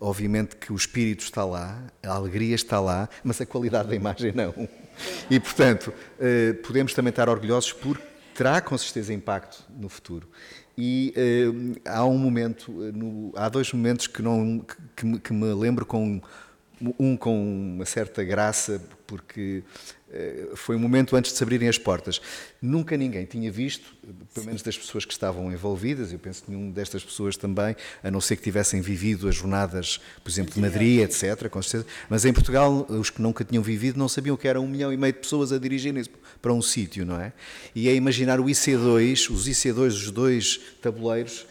obviamente 0.00 0.54
que 0.54 0.72
o 0.72 0.76
espírito 0.76 1.24
está 1.24 1.44
lá, 1.44 1.82
a 2.00 2.12
alegria 2.12 2.54
está 2.54 2.78
lá, 2.78 3.08
mas 3.24 3.40
a 3.40 3.46
qualidade 3.46 3.88
da 3.88 3.96
imagem 3.96 4.30
não. 4.32 4.54
E, 5.28 5.40
portanto, 5.40 5.92
eh, 6.20 6.52
podemos 6.64 6.94
também 6.94 7.10
estar 7.10 7.28
orgulhosos 7.28 7.72
porque 7.72 8.04
terá 8.34 8.60
com 8.60 8.78
certeza 8.78 9.12
impacto 9.12 9.64
no 9.68 9.88
futuro. 9.88 10.28
E 10.76 11.12
uh, 11.16 11.80
há 11.84 12.04
um 12.04 12.16
momento, 12.16 12.72
eh, 12.84 12.92
no, 12.92 13.32
há 13.36 13.48
dois 13.48 13.70
momentos 13.72 14.06
que, 14.06 14.22
não, 14.22 14.64
que, 14.96 15.18
que, 15.18 15.32
me 15.32 15.52
lembro 15.52 15.84
com 15.84 16.20
um 16.98 17.16
com 17.16 17.74
uma 17.74 17.84
certa 17.84 18.24
graça, 18.24 18.82
porque 19.06 19.62
foi 20.54 20.76
um 20.76 20.78
momento 20.78 21.16
antes 21.16 21.32
de 21.32 21.38
se 21.38 21.42
abrirem 21.42 21.68
as 21.68 21.78
portas. 21.78 22.20
Nunca 22.60 22.96
ninguém 22.96 23.24
tinha 23.24 23.50
visto, 23.50 23.94
pelo 24.34 24.46
menos 24.46 24.62
das 24.62 24.76
pessoas 24.76 25.04
que 25.04 25.12
estavam 25.12 25.50
envolvidas, 25.52 26.12
eu 26.12 26.18
penso 26.18 26.42
que 26.44 26.50
nenhuma 26.50 26.70
destas 26.72 27.04
pessoas 27.04 27.36
também, 27.36 27.74
a 28.02 28.10
não 28.10 28.20
ser 28.20 28.36
que 28.36 28.42
tivessem 28.42 28.80
vivido 28.80 29.28
as 29.28 29.34
jornadas, 29.34 30.00
por 30.22 30.30
exemplo, 30.30 30.54
de 30.54 30.60
Madrid, 30.60 31.00
etc., 31.00 31.48
com 31.48 31.62
certeza, 31.62 31.86
mas 32.08 32.24
em 32.24 32.32
Portugal, 32.32 32.86
os 32.88 33.10
que 33.10 33.22
nunca 33.22 33.44
tinham 33.44 33.62
vivido 33.62 33.98
não 33.98 34.08
sabiam 34.08 34.36
que 34.36 34.46
era 34.46 34.60
um 34.60 34.68
milhão 34.68 34.92
e 34.92 34.96
meio 34.96 35.12
de 35.12 35.20
pessoas 35.20 35.52
a 35.52 35.58
dirigirem-se 35.58 36.10
para 36.40 36.52
um 36.52 36.60
sítio, 36.60 37.06
não 37.06 37.20
é? 37.20 37.32
E 37.74 37.88
é 37.88 37.94
imaginar 37.94 38.40
o 38.40 38.44
IC2, 38.44 39.30
os 39.30 39.48
IC2, 39.48 39.86
os 39.86 40.10
dois 40.10 40.60
tabuleiros, 40.80 41.46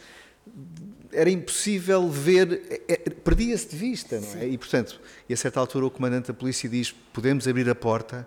era 1.12 1.28
impossível 1.28 2.08
ver, 2.08 2.62
é, 2.88 2.94
é, 2.94 2.96
perdia-se 3.10 3.68
de 3.68 3.76
vista, 3.76 4.18
não 4.18 4.40
é? 4.40 4.48
E, 4.48 4.56
portanto, 4.56 5.00
e 5.28 5.34
a 5.34 5.36
certa 5.36 5.60
altura 5.60 5.86
o 5.86 5.90
comandante 5.90 6.28
da 6.28 6.34
polícia 6.34 6.68
diz, 6.68 6.94
podemos 7.12 7.46
abrir 7.46 7.68
a 7.68 7.74
porta? 7.74 8.26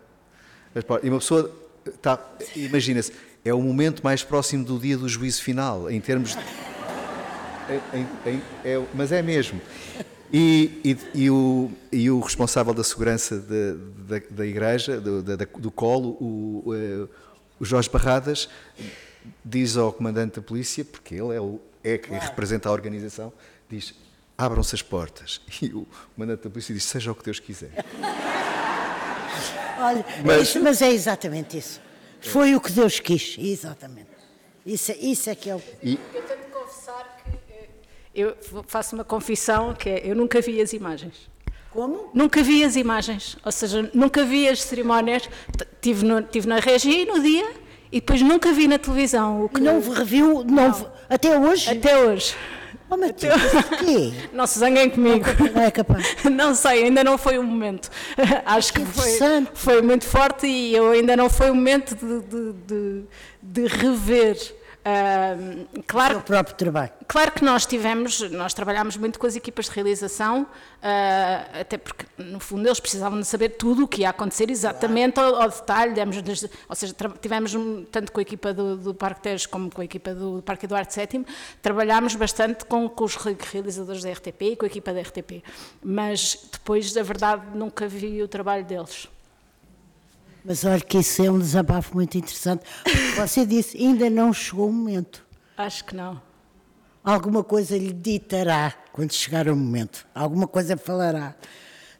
E 1.01 1.09
uma 1.09 1.19
pessoa, 1.19 1.49
tá, 2.01 2.19
imagina-se, 2.55 3.13
é 3.45 3.53
o 3.53 3.61
momento 3.61 4.03
mais 4.03 4.23
próximo 4.23 4.65
do 4.65 4.77
dia 4.77 4.97
do 4.97 5.07
juízo 5.07 5.41
final, 5.41 5.89
em 5.89 6.01
termos 6.01 6.31
de... 6.31 6.39
Em, 7.93 8.29
em, 8.29 8.41
é, 8.63 8.83
mas 8.93 9.11
é 9.11 9.21
mesmo. 9.21 9.61
E, 10.33 10.81
e, 10.83 11.23
e, 11.23 11.29
o, 11.29 11.71
e, 11.91 12.11
o, 12.11 12.19
responsável 12.19 12.73
da 12.73 12.83
segurança 12.83 13.37
de, 13.37 13.73
da, 14.05 14.21
da, 14.29 14.45
igreja, 14.45 14.99
do, 14.99 15.23
da, 15.23 15.35
do 15.35 15.71
colo, 15.71 16.09
o, 16.19 17.07
o, 17.59 17.65
Jorge 17.65 17.89
Barradas, 17.89 18.49
diz 19.43 19.77
ao 19.77 19.93
comandante 19.93 20.35
da 20.35 20.41
polícia, 20.41 20.83
porque 20.83 21.15
ele 21.15 21.33
é, 21.33 21.39
o, 21.39 21.59
é 21.83 21.97
quem 21.97 22.19
representa 22.19 22.69
a 22.69 22.71
organização, 22.71 23.31
diz: 23.69 23.95
abram-se 24.37 24.75
as 24.75 24.81
portas. 24.81 25.41
E 25.61 25.67
o 25.67 25.87
comandante 26.15 26.43
da 26.43 26.49
polícia 26.49 26.73
diz: 26.73 26.83
seja 26.83 27.11
o 27.11 27.15
que 27.15 27.23
Deus 27.23 27.39
quiser. 27.39 27.71
Olha, 29.79 30.05
mas, 30.23 30.41
isso, 30.43 30.59
mas 30.61 30.81
é 30.81 30.91
exatamente 30.91 31.57
isso. 31.57 31.81
Foi 32.21 32.55
o 32.55 32.61
que 32.61 32.71
Deus 32.71 32.99
quis, 32.99 33.35
exatamente. 33.39 34.07
Isso, 34.65 34.91
isso 34.99 35.29
é 35.29 35.35
que 35.35 35.49
é 35.49 35.55
o. 35.55 35.61
E, 35.83 35.99
eu 38.15 38.35
faço 38.67 38.95
uma 38.95 39.03
confissão 39.03 39.73
que 39.73 39.89
é, 39.89 40.01
eu 40.05 40.15
nunca 40.15 40.39
vi 40.41 40.61
as 40.61 40.71
imagens. 40.73 41.29
Como? 41.69 42.09
Nunca 42.13 42.41
vi 42.41 42.63
as 42.63 42.77
imagens, 42.77 43.37
ou 43.43 43.51
seja, 43.51 43.89
nunca 43.93 44.23
vi 44.23 44.47
as 44.47 44.61
cerimónias. 44.63 45.29
Tive, 45.81 46.05
no, 46.05 46.21
tive 46.21 46.47
na 46.47 46.59
Regi 46.59 47.05
no 47.05 47.21
dia 47.21 47.45
e 47.91 47.99
depois 47.99 48.21
nunca 48.21 48.53
vi 48.53 48.67
na 48.67 48.79
televisão. 48.79 49.43
O 49.43 49.49
que 49.49 49.59
não 49.59 49.81
reviu, 49.91 50.45
não, 50.45 50.69
não. 50.69 50.91
até 51.09 51.37
hoje? 51.37 51.69
Até 51.69 51.99
hoje. 51.99 52.33
Oh, 52.95 52.97
Matilde, 52.97 53.35
porquê? 53.51 54.13
Não 54.31 54.47
se 54.47 54.59
zanguem 54.59 54.89
comigo. 54.89 55.25
Não 55.53 55.61
é 55.61 55.69
capaz. 55.69 56.15
Não 56.31 56.55
sei, 56.55 56.85
ainda 56.85 57.03
não 57.03 57.17
foi 57.17 57.37
o 57.37 57.43
momento. 57.43 57.89
Acho 58.45 58.73
que, 58.73 58.79
Que 58.79 58.85
foi, 58.85 59.47
foi 59.53 59.81
muito 59.81 60.05
forte 60.05 60.47
e 60.47 60.73
eu 60.73 60.91
ainda 60.91 61.15
não 61.17 61.29
foi 61.29 61.49
o 61.49 61.55
momento 61.55 61.93
de, 61.95 62.21
de, 62.21 62.53
de, 62.53 63.03
de 63.41 63.67
rever. 63.67 64.37
O 65.79 65.83
claro, 65.83 66.13
seu 66.15 66.21
próprio 66.21 66.55
trabalho. 66.55 66.91
claro 67.07 67.31
que 67.31 67.43
nós 67.43 67.65
tivemos, 67.65 68.21
nós 68.29 68.53
trabalhámos 68.53 68.95
muito 68.97 69.17
com 69.17 69.25
as 69.25 69.35
equipas 69.35 69.65
de 69.65 69.71
realização, 69.71 70.45
ah, 70.83 71.43
até 71.61 71.75
porque 71.77 72.05
no 72.19 72.39
fundo 72.39 72.67
eles 72.67 72.79
precisavam 72.79 73.19
de 73.19 73.25
saber 73.25 73.49
tudo 73.49 73.85
o 73.85 73.87
que 73.87 74.01
ia 74.01 74.09
acontecer 74.09 74.49
exatamente 74.51 75.19
ao, 75.19 75.41
ao 75.41 75.49
detalhe, 75.49 75.93
demos, 75.93 76.17
ou 76.69 76.75
seja, 76.75 76.93
tivemos 77.19 77.53
tanto 77.91 78.11
com 78.11 78.19
a 78.19 78.21
equipa 78.21 78.53
do, 78.53 78.77
do 78.77 78.93
Parque 78.93 79.21
Tejo 79.21 79.49
como 79.49 79.71
com 79.71 79.81
a 79.81 79.85
equipa 79.85 80.13
do 80.13 80.43
Parque 80.45 80.65
Eduardo 80.67 80.93
VII, 80.93 81.25
trabalhámos 81.63 82.15
bastante 82.15 82.63
com, 82.65 82.87
com 82.87 83.03
os 83.05 83.15
re- 83.15 83.35
realizadores 83.51 84.03
da 84.03 84.11
RTP 84.11 84.41
e 84.41 84.55
com 84.55 84.65
a 84.65 84.67
equipa 84.67 84.93
da 84.93 85.01
RTP, 85.01 85.43
mas 85.83 86.47
depois, 86.51 86.93
da 86.93 87.01
verdade, 87.01 87.41
nunca 87.55 87.87
vi 87.87 88.21
o 88.21 88.27
trabalho 88.27 88.63
deles. 88.63 89.07
Mas 90.45 90.63
olha 90.63 90.79
que 90.79 90.99
isso 90.99 91.23
é 91.23 91.31
um 91.31 91.39
desabafo 91.39 91.95
muito 91.95 92.17
interessante. 92.17 92.63
Você 93.17 93.45
disse, 93.45 93.77
ainda 93.77 94.09
não 94.09 94.31
chegou 94.31 94.69
o 94.69 94.71
momento. 94.71 95.25
Acho 95.57 95.83
que 95.83 95.95
não. 95.95 96.21
Alguma 97.03 97.43
coisa 97.43 97.77
lhe 97.77 97.91
ditará 97.91 98.73
quando 98.91 99.11
chegar 99.13 99.47
o 99.47 99.55
momento. 99.55 100.05
Alguma 100.13 100.47
coisa 100.47 100.77
falará. 100.77 101.35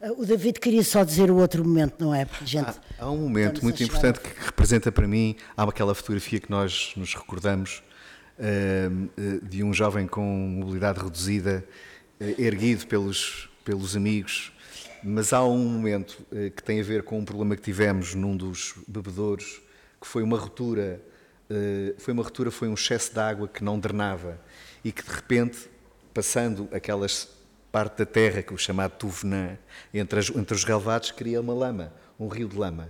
Ah, 0.02 0.12
O 0.16 0.26
David 0.26 0.60
queria 0.60 0.84
só 0.84 1.04
dizer 1.04 1.32
o 1.32 1.38
outro 1.38 1.64
momento, 1.66 1.96
não 2.04 2.14
é? 2.14 2.26
Porque, 2.26 2.46
gente, 2.46 2.70
Há, 3.00 3.06
há 3.06 3.12
um 3.12 3.18
momento 3.18 3.64
muito 3.64 3.82
importante 3.84 4.20
que 4.20 4.30
representa 4.46 4.92
para 4.92 5.08
mim, 5.08 5.36
há 5.58 5.64
aquela 5.64 5.96
fotografia 5.96 6.40
que 6.40 6.52
nós 6.52 6.92
nos 6.96 7.16
recordamos 7.16 7.82
eh, 8.38 8.90
de 9.42 9.64
um 9.64 9.74
jovem 9.74 10.06
com 10.08 10.22
mobilidade 10.24 11.00
reduzida, 11.00 11.66
erguido 12.38 12.86
pelos, 12.88 13.50
pelos 13.64 13.96
amigos, 13.96 14.52
mas 15.04 15.34
há 15.34 15.44
um 15.46 15.58
momento 15.68 16.26
eh, 16.32 16.50
que 16.50 16.64
tem 16.64 16.80
a 16.80 16.84
ver 16.84 17.04
com 17.04 17.20
um 17.20 17.26
problema 17.26 17.56
que 17.56 17.62
tivemos 17.62 18.16
num 18.16 18.36
dos 18.36 18.74
bebedouros, 18.88 19.62
que 20.02 20.08
foi 20.08 20.24
uma 20.24 20.38
ruptura, 20.38 21.02
eh, 21.50 21.94
foi 21.98 22.14
uma 22.14 22.24
ruptura, 22.24 22.50
foi 22.52 22.68
um 22.68 22.74
excesso 22.74 23.14
de 23.14 23.20
água 23.20 23.48
que 23.48 23.64
não 23.64 23.80
drenava 23.80 24.40
e 24.84 24.92
que 24.92 25.04
de 25.04 25.12
repente, 25.12 25.70
passando 26.14 26.68
aquelas 26.72 27.30
parte 27.72 27.98
da 27.98 28.06
terra, 28.06 28.42
que 28.42 28.54
o 28.54 28.58
chamado 28.58 28.94
Tuvenã, 28.98 29.58
entre, 29.94 30.18
as- 30.20 30.30
entre 30.30 30.56
os 30.56 30.64
relevados, 30.64 31.12
cria 31.12 31.42
uma 31.42 31.54
lama, 31.54 31.92
um 32.18 32.28
rio 32.30 32.48
de 32.48 32.56
lama. 32.58 32.90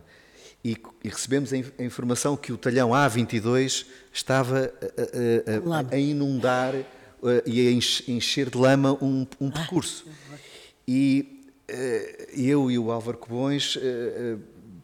E, 0.64 0.78
e 1.04 1.10
recebemos 1.10 1.52
a, 1.54 1.56
a 1.80 1.84
informação 1.84 2.38
que 2.38 2.52
o 2.54 2.58
talhão 2.58 2.90
A22 2.92 3.86
estava 4.14 4.72
a- 4.82 5.82
a- 5.82 5.92
a- 5.92 5.96
a, 5.96 5.98
inundar 5.98 6.76
eh, 6.76 7.44
e 7.48 7.68
a 7.68 7.72
enche- 7.72 8.12
encher 8.12 8.50
de 8.50 8.58
lama 8.60 8.94
um, 9.02 9.26
um 9.42 9.50
percurso. 9.50 10.06
E 10.88 11.32
eh, 11.32 11.35
eu 12.34 12.70
e 12.70 12.78
o 12.78 12.92
Álvaro 12.92 13.18
Cobões 13.18 13.78
eh, 13.82 13.82
eh, 13.84 14.38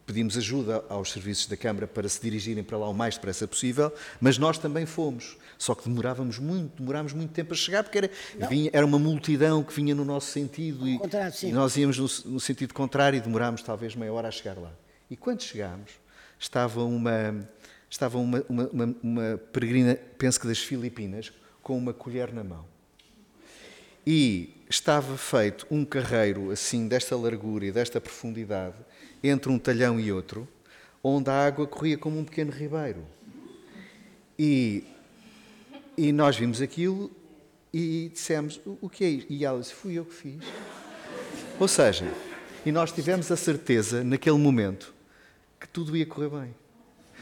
pedimos 0.06 0.36
ajuda 0.36 0.84
aos 0.88 1.12
serviços 1.12 1.46
da 1.46 1.56
Câmara 1.56 1.86
para 1.86 2.08
se 2.08 2.20
dirigirem 2.20 2.62
para 2.64 2.76
lá 2.76 2.88
o 2.88 2.92
mais 2.94 3.14
depressa 3.14 3.46
possível, 3.46 3.92
mas 4.20 4.36
nós 4.38 4.58
também 4.58 4.84
fomos. 4.84 5.36
Só 5.56 5.74
que 5.76 5.88
demorávamos 5.88 6.38
muito, 6.40 6.76
demorámos 6.80 7.12
muito 7.12 7.30
tempo 7.32 7.52
a 7.54 7.56
chegar, 7.56 7.84
porque 7.84 7.98
era, 7.98 8.10
vinha- 8.48 8.70
era 8.72 8.84
uma 8.84 8.98
multidão 8.98 9.62
que 9.62 9.72
vinha 9.72 9.94
no 9.94 10.04
nosso 10.04 10.30
sentido 10.32 10.88
e, 10.88 10.98
e 11.50 11.52
nós 11.52 11.76
íamos 11.76 11.98
no, 11.98 12.32
no 12.32 12.40
sentido 12.40 12.74
contrário 12.74 13.16
e 13.16 13.20
demorámos 13.20 13.62
talvez 13.62 13.94
meia 13.94 14.12
hora 14.12 14.26
a 14.26 14.30
chegar 14.32 14.58
lá. 14.58 14.72
E 15.08 15.16
quando 15.16 15.40
chegámos, 15.42 15.92
estava 16.38 16.82
uma, 16.82 17.48
estava 17.88 18.18
uma, 18.18 18.44
uma, 18.48 18.66
uma, 18.72 18.94
uma 19.02 19.40
peregrina, 19.52 19.94
penso 20.18 20.40
que 20.40 20.48
das 20.48 20.58
Filipinas, 20.58 21.32
com 21.62 21.78
uma 21.78 21.92
colher 21.94 22.32
na 22.32 22.42
mão. 22.42 22.71
E 24.06 24.54
estava 24.68 25.16
feito 25.16 25.66
um 25.70 25.84
carreiro 25.84 26.50
assim, 26.50 26.88
desta 26.88 27.16
largura 27.16 27.66
e 27.66 27.72
desta 27.72 28.00
profundidade, 28.00 28.76
entre 29.22 29.50
um 29.50 29.58
talhão 29.58 30.00
e 30.00 30.12
outro, 30.12 30.48
onde 31.02 31.30
a 31.30 31.46
água 31.46 31.66
corria 31.66 31.98
como 31.98 32.18
um 32.18 32.24
pequeno 32.24 32.50
ribeiro. 32.50 33.04
E, 34.38 34.84
e 35.96 36.10
nós 36.12 36.36
vimos 36.36 36.60
aquilo 36.60 37.10
e 37.72 38.10
dissemos: 38.12 38.60
o, 38.66 38.78
o 38.82 38.88
que 38.88 39.04
é 39.04 39.08
isto? 39.08 39.32
E 39.32 39.44
ela 39.44 39.60
disse: 39.60 39.74
fui 39.74 39.98
eu 39.98 40.04
que 40.04 40.14
fiz. 40.14 40.42
Ou 41.60 41.68
seja, 41.68 42.10
e 42.64 42.72
nós 42.72 42.90
tivemos 42.92 43.30
a 43.30 43.36
certeza, 43.36 44.02
naquele 44.02 44.38
momento, 44.38 44.94
que 45.60 45.68
tudo 45.68 45.96
ia 45.96 46.06
correr 46.06 46.28
bem. 46.28 46.54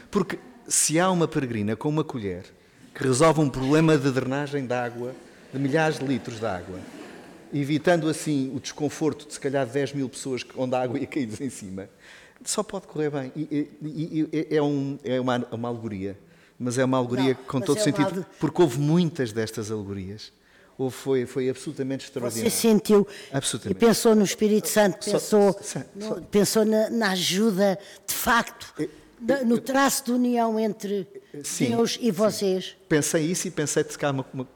Porque 0.09 0.39
se 0.67 0.99
há 0.99 1.11
uma 1.11 1.27
peregrina 1.27 1.75
com 1.75 1.89
uma 1.89 2.03
colher 2.03 2.45
que 2.93 3.03
resolve 3.03 3.39
um 3.39 3.49
problema 3.49 3.97
de 3.97 4.11
drenagem 4.11 4.65
de 4.65 4.73
água, 4.73 5.15
de 5.53 5.59
milhares 5.59 5.99
de 5.99 6.05
litros 6.05 6.39
de 6.39 6.45
água, 6.45 6.79
evitando 7.53 8.07
assim 8.07 8.51
o 8.55 8.59
desconforto 8.59 9.27
de 9.27 9.33
se 9.33 9.39
calhar 9.39 9.65
10 9.65 9.93
mil 9.93 10.07
pessoas 10.09 10.45
onde 10.55 10.75
a 10.75 10.81
água 10.81 10.97
ia 10.99 11.07
cair 11.07 11.29
em 11.41 11.49
cima, 11.49 11.89
só 12.43 12.63
pode 12.63 12.87
correr 12.87 13.09
bem. 13.09 13.31
E, 13.35 13.67
e- 13.81 14.29
e- 14.33 14.47
é, 14.55 14.61
um- 14.61 14.97
é 15.03 15.19
uma, 15.19 15.45
uma 15.51 15.67
alegoria, 15.67 16.17
mas 16.57 16.77
é 16.77 16.85
uma 16.85 16.97
alegoria 16.97 17.33
Não, 17.33 17.43
com 17.45 17.59
todo 17.61 17.77
é 17.79 17.81
sentido, 17.83 18.07
ale- 18.07 18.25
porque 18.39 18.61
houve 18.61 18.79
muitas 18.79 19.31
destas 19.31 19.69
alegorias. 19.71 20.31
Houve, 20.77 20.95
foi, 20.95 21.25
foi 21.27 21.49
absolutamente 21.49 22.03
Você 22.05 22.07
extraordinário. 22.09 22.51
sentiu 22.51 23.07
Absolutamente. 23.31 23.77
e 23.83 23.85
pensou 23.87 24.15
no 24.15 24.23
Espírito 24.23 24.67
Santo, 24.67 25.03
Só- 25.05 25.11
pensou, 25.11 25.59
só- 25.61 25.79
no- 25.93 26.07
só- 26.07 26.21
pensou 26.31 26.65
na, 26.65 26.89
na 26.89 27.11
ajuda, 27.11 27.77
de 28.07 28.13
facto, 28.13 28.73
da- 29.19 29.43
no 29.43 29.59
traço 29.59 30.05
de 30.05 30.11
união 30.13 30.59
entre 30.59 31.07
Sim, 31.43 31.69
Deus 31.71 31.99
e 32.01 32.09
vocês. 32.09 32.75
Pensei 32.89 33.25
isso 33.25 33.47
e 33.47 33.51
pensei 33.51 33.83
se 33.87 33.95
calhar, 33.99 34.15
uma- 34.15 34.25
uma- 34.33 34.47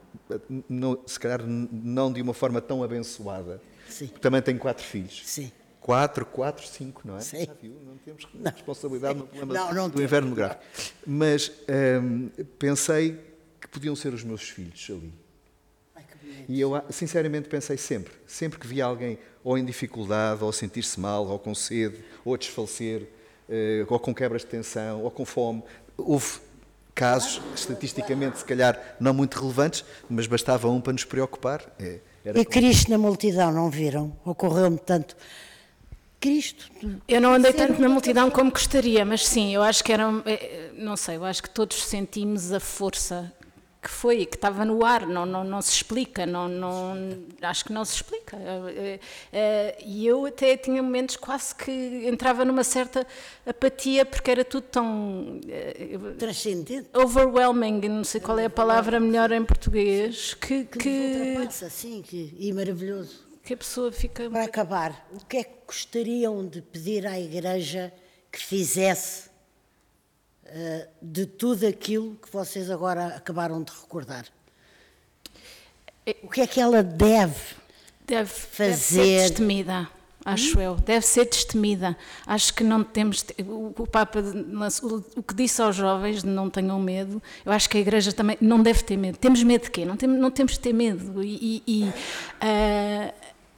não, 0.70 1.00
se 1.06 1.20
calhar 1.20 1.42
não 1.46 2.12
de 2.12 2.22
uma 2.22 2.34
forma 2.34 2.62
tão 2.62 2.84
abençoada. 2.84 3.62
Sim. 3.90 4.08
Porque 4.08 4.22
Também 4.22 4.42
tenho 4.42 4.60
quatro 4.60 4.84
filhos. 4.84 5.24
Sim. 5.26 5.52
Quatro, 5.80 6.26
quatro, 6.26 6.66
cinco, 6.66 7.02
não 7.06 7.18
é? 7.18 7.22
Sim. 7.22 7.46
Já 7.46 7.54
viu? 7.54 7.76
Não 7.86 7.98
temos 7.98 8.28
responsabilidade 8.56 9.20
no 9.20 9.28
problema 9.28 9.54
Não, 9.54 9.74
não 9.74 9.90
do 9.90 10.02
inverno 10.02 10.30
demográfico. 10.30 10.64
Mas 11.06 11.52
hum, 12.02 12.30
pensei 12.58 13.20
que 13.62 13.68
podiam 13.68 13.96
ser 13.96 14.14
os 14.14 14.24
meus 14.24 14.50
filhos 14.50 14.88
ali. 14.90 15.14
E 16.48 16.60
eu, 16.60 16.72
sinceramente, 16.90 17.48
pensei 17.50 17.78
sempre, 17.78 18.14
sempre 18.28 18.60
que 18.60 18.68
via 18.68 18.86
alguém 18.86 19.18
ou 19.44 19.58
em 19.58 19.66
dificuldade, 19.66 20.44
ou 20.44 20.50
a 20.50 20.54
sentir-se 20.54 21.00
mal, 21.00 21.26
ou 21.28 21.40
com 21.40 21.54
sede, 21.56 22.04
ou 22.24 22.34
a 22.34 22.38
desfalecer, 22.38 23.08
eh, 23.50 23.86
ou 23.88 24.00
com 24.00 24.14
quebras 24.14 24.42
de 24.42 24.48
tensão, 24.48 25.02
ou 25.04 25.12
com 25.12 25.26
fome, 25.26 25.64
houve 25.98 26.40
casos, 26.96 27.42
estatisticamente, 27.54 28.40
se 28.40 28.46
calhar, 28.46 28.96
não 29.00 29.14
muito 29.14 29.38
relevantes, 29.40 29.84
mas 30.10 30.26
bastava 30.26 30.70
um 30.70 30.80
para 30.80 30.94
nos 30.94 31.04
preocupar. 31.04 31.62
É, 31.78 32.00
era 32.24 32.40
E 32.40 32.46
Cristo 32.46 32.90
na 32.90 32.98
multidão, 32.98 33.52
não 33.52 33.70
viram? 33.70 34.16
Ocorreu-me 34.24 34.78
tanto. 34.80 35.16
Cristo, 36.20 36.72
Eu 37.08 37.22
não 37.22 37.34
andei 37.34 37.54
tanto 37.54 37.80
na 37.80 37.88
multidão 37.90 38.32
como 38.32 38.50
gostaria, 38.50 39.06
mas 39.06 39.28
sim, 39.28 39.54
eu 39.54 39.62
acho 39.62 39.84
que 39.84 39.94
era, 39.94 40.08
um- 40.08 40.24
eh, 40.26 40.72
não 40.76 40.96
sei, 40.98 41.18
eu 41.18 41.26
acho 41.26 41.44
que 41.44 41.50
todos 41.50 41.84
sentimos 41.86 42.52
a 42.52 42.60
força 42.60 43.32
que 43.86 43.92
foi 43.92 44.22
e 44.22 44.26
que 44.26 44.36
estava 44.36 44.66
no 44.66 44.84
ar, 44.84 45.06
não, 45.06 45.28
não, 45.28 45.44
não 45.44 45.62
se 45.62 45.72
explica, 45.72 46.26
não, 46.26 46.48
não, 46.48 46.96
acho 47.40 47.66
que 47.66 47.72
não 47.72 47.86
se 47.86 47.98
explica. 47.98 48.36
Eh, 48.36 49.00
eh, 49.32 49.78
E 49.86 50.08
eu 50.08 50.26
até 50.26 50.58
tinha 50.58 50.82
momentos 50.82 51.16
quase 51.16 51.54
que 51.54 51.72
entrava 52.08 52.44
numa 52.44 52.64
certa 52.64 53.06
apatia 53.46 54.04
porque 54.04 54.32
era 54.32 54.44
tudo 54.44 54.64
tão 54.64 55.40
eh, 55.48 56.00
transcendente, 56.18 56.90
overwhelming, 56.96 57.88
não 57.88 58.04
sei 58.04 58.20
qual 58.20 58.40
é 58.40 58.46
a 58.46 58.50
palavra 58.50 59.00
melhor 59.00 59.32
em 59.32 59.46
português, 59.46 60.34
que, 60.34 60.66
que, 60.66 60.80
que, 60.80 61.34
ultrapassa, 61.36 61.70
sim, 61.70 62.02
que, 62.02 62.36
e 62.40 62.52
maravilhoso. 62.54 63.24
que 63.44 63.54
a 63.54 63.58
pessoa 63.58 63.92
fica. 63.92 64.28
Para 64.32 64.46
acabar, 64.46 65.08
o 65.14 65.24
que 65.24 65.38
é 65.38 65.44
que 65.44 65.58
gostariam 65.68 66.44
de 66.48 66.60
pedir 66.60 67.06
à 67.06 67.20
Igreja 67.20 67.94
que 68.32 68.40
fizesse 68.44 69.30
de 71.02 71.26
tudo 71.26 71.66
aquilo 71.68 72.16
que 72.22 72.32
vocês 72.32 72.70
agora 72.70 73.08
acabaram 73.08 73.62
de 73.64 73.72
recordar? 73.72 74.26
O 76.24 76.30
que 76.30 76.42
é 76.42 76.48
que 76.48 76.60
ela 76.62 76.84
deve? 76.84 77.36
Deve, 78.06 78.30
fazer- 78.30 78.68
deve 78.70 78.78
ser 78.78 79.22
destemida, 79.30 79.90
acho 80.24 80.60
eu. 80.60 80.76
Deve 80.76 81.04
ser 81.04 81.26
destemida. 81.26 81.98
Acho 82.28 82.54
que 82.54 82.64
não 82.64 82.84
temos. 82.84 83.24
te- 83.24 83.36
O, 83.42 83.88
Papa, 83.88 84.20
o, 85.16 85.24
que 85.24 85.34
disse 85.34 85.60
aos 85.64 85.76
jovens 85.76 86.24
não 86.24 86.48
tenham 86.48 86.80
medo, 86.80 87.22
eu 87.44 87.52
acho 87.52 87.68
que 87.68 87.78
a 87.80 87.82
Igreja 87.82 88.14
também 88.14 88.38
não 88.40 88.62
deve 88.62 88.84
ter 88.84 88.96
medo. 88.98 89.18
Temos 89.18 89.42
medo 89.42 89.64
de 89.64 89.72
quê? 89.72 89.84
Não, 89.86 89.98
tem, 89.98 90.08
não 90.08 90.30
temos 90.30 90.54
de 90.54 90.60
ter 90.60 90.74
medo. 90.74 91.24
E, 91.24 91.64
e, 91.68 91.84
e, 91.86 91.94
ah, 92.40 93.12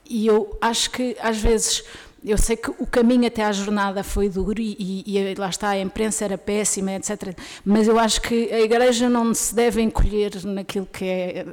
e 0.08 0.26
eu 0.26 0.56
acho 0.62 0.90
que 0.90 1.14
às 1.20 1.36
vezes. 1.38 1.84
Eu 2.28 2.38
sei 2.38 2.56
que 2.56 2.70
o 2.70 2.86
caminho 2.86 3.26
até 3.26 3.44
à 3.44 3.50
jornada 3.52 4.04
foi 4.04 4.28
duro 4.28 4.60
e, 4.60 4.76
e- 4.78 5.16
e 5.18 5.34
lá 5.34 5.48
está, 5.48 5.70
a 5.70 5.80
imprensa 5.80 6.24
era 6.24 6.36
péssima, 6.38 6.92
etc. 6.92 7.36
Mas 7.64 7.88
eu 7.88 7.98
acho 7.98 8.20
que 8.20 8.52
a 8.52 8.60
Igreja 8.60 9.08
não 9.08 9.32
se 9.34 9.54
deve 9.54 9.80
encolher 9.80 10.44
naquilo 10.44 10.86
que 10.86 11.04
é. 11.04 11.46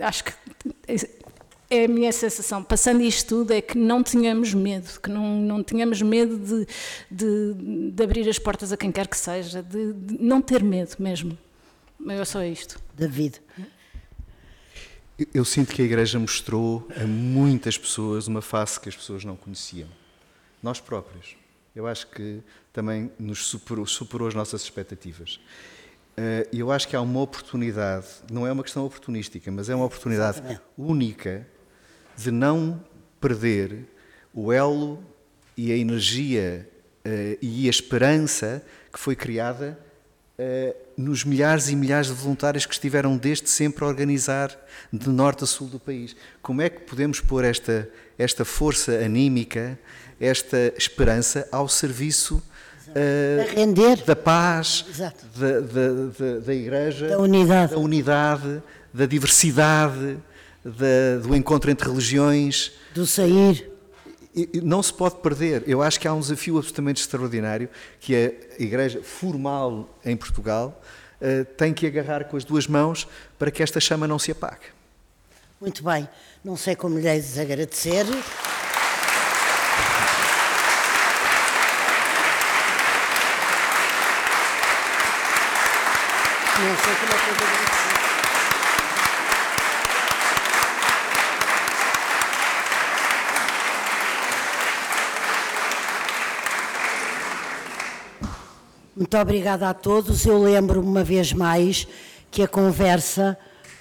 Acho 0.00 0.24
que 0.24 0.32
é 1.70 1.84
a 1.86 1.88
minha 1.88 2.12
sensação, 2.12 2.62
passando 2.62 3.00
isto 3.00 3.28
tudo, 3.28 3.52
é 3.52 3.62
que 3.62 3.78
não 3.78 4.02
tínhamos 4.02 4.52
medo, 4.52 5.00
que 5.00 5.08
não, 5.10 5.40
não 5.40 5.64
tínhamos 5.64 6.02
medo 6.02 6.36
de, 6.38 6.66
de, 7.10 7.90
de 7.92 8.02
abrir 8.04 8.28
as 8.28 8.38
portas 8.38 8.72
a 8.72 8.76
quem 8.76 8.92
quer 8.92 9.08
que 9.08 9.16
seja, 9.16 9.62
de, 9.62 9.94
de 9.94 10.22
não 10.22 10.42
ter 10.42 10.62
medo 10.62 10.96
mesmo. 10.98 11.36
É 12.08 12.24
só 12.26 12.44
isto. 12.44 12.78
David. 12.94 13.40
Eu 15.32 15.44
sinto 15.44 15.72
que 15.72 15.80
a 15.80 15.84
Igreja 15.84 16.18
mostrou 16.18 16.86
a 16.96 17.04
muitas 17.06 17.78
pessoas 17.78 18.26
uma 18.28 18.42
face 18.42 18.78
que 18.80 18.88
as 18.88 18.96
pessoas 18.96 19.24
não 19.24 19.36
conheciam. 19.36 19.88
Nós 20.62 20.80
próprios. 20.80 21.36
Eu 21.74 21.86
acho 21.86 22.06
que 22.08 22.40
também 22.72 23.10
nos 23.18 23.46
superou, 23.46 23.86
superou 23.86 24.28
as 24.28 24.34
nossas 24.34 24.62
expectativas. 24.62 25.40
Eh, 26.16 26.48
eu 26.52 26.70
acho 26.70 26.86
que 26.86 26.94
há 26.94 27.00
uma 27.00 27.20
oportunidade, 27.20 28.06
não 28.30 28.46
é 28.46 28.52
uma 28.52 28.62
questão 28.62 28.84
oportunística, 28.84 29.50
mas 29.50 29.68
é 29.68 29.74
uma 29.74 29.86
oportunidade 29.86 30.38
Exatamente. 30.38 30.62
única 30.76 31.46
de 32.16 32.30
não 32.30 32.84
perder 33.20 33.86
o 34.34 34.52
elo 34.52 35.02
e 35.56 35.72
a 35.72 35.76
energia 35.76 36.68
uh, 37.06 37.38
e 37.40 37.66
a 37.66 37.70
esperança 37.70 38.64
que 38.92 38.98
foi 38.98 39.14
criada 39.14 39.78
nos 40.96 41.24
milhares 41.24 41.68
e 41.68 41.76
milhares 41.76 42.08
de 42.08 42.12
voluntários 42.12 42.66
que 42.66 42.74
estiveram 42.74 43.16
desde 43.16 43.48
sempre 43.48 43.84
a 43.84 43.88
organizar 43.88 44.56
de 44.92 45.08
norte 45.08 45.44
a 45.44 45.46
sul 45.46 45.68
do 45.68 45.78
país. 45.78 46.14
Como 46.40 46.62
é 46.62 46.68
que 46.68 46.80
podemos 46.80 47.20
pôr 47.20 47.44
esta, 47.44 47.88
esta 48.18 48.44
força 48.44 48.92
anímica, 48.92 49.78
esta 50.20 50.72
esperança 50.76 51.48
ao 51.50 51.68
serviço 51.68 52.42
uh, 52.88 54.04
da 54.06 54.16
paz, 54.16 54.84
da, 54.96 55.12
da, 55.36 55.60
da, 55.60 56.38
da, 56.44 56.54
Igreja, 56.54 57.08
da 57.08 57.18
unidade, 57.18 57.72
da, 57.72 57.78
unidade, 57.78 58.62
da 58.92 59.06
diversidade, 59.06 60.18
do 61.22 61.34
encontro 61.34 61.70
entre 61.70 61.88
religiões. 61.88 62.72
Do 62.94 63.06
sair. 63.06 63.71
Não 64.62 64.82
se 64.82 64.92
pode 64.92 65.16
perder. 65.16 65.62
Eu 65.66 65.82
acho 65.82 66.00
que 66.00 66.08
há 66.08 66.14
um 66.14 66.20
desafio 66.20 66.56
absolutamente 66.56 67.02
extraordinário 67.02 67.68
que 68.00 68.16
a 68.16 68.62
Igreja 68.62 69.02
formal 69.02 69.88
em 70.04 70.16
Portugal 70.16 70.80
uh, 71.20 71.44
tem 71.56 71.74
que 71.74 71.86
agarrar 71.86 72.24
com 72.24 72.36
as 72.36 72.44
duas 72.44 72.66
mãos 72.66 73.06
para 73.38 73.50
que 73.50 73.62
esta 73.62 73.78
chama 73.78 74.08
não 74.08 74.18
se 74.18 74.30
apague. 74.30 74.66
Muito 75.60 75.84
bem. 75.84 76.08
Não 76.42 76.56
sei 76.56 76.74
como 76.74 76.98
lhes 76.98 77.38
agradecer. 77.38 78.04
Não 86.58 86.76
sei 86.76 86.94
como 86.94 87.12
é 87.12 87.16
que 87.16 87.76
eu 87.76 87.81
Muito 99.12 99.20
obrigada 99.20 99.68
a 99.68 99.74
todos. 99.74 100.24
Eu 100.24 100.42
lembro 100.42 100.80
uma 100.80 101.04
vez 101.04 101.34
mais 101.34 101.86
que 102.30 102.42
a 102.42 102.48
conversa 102.48 103.36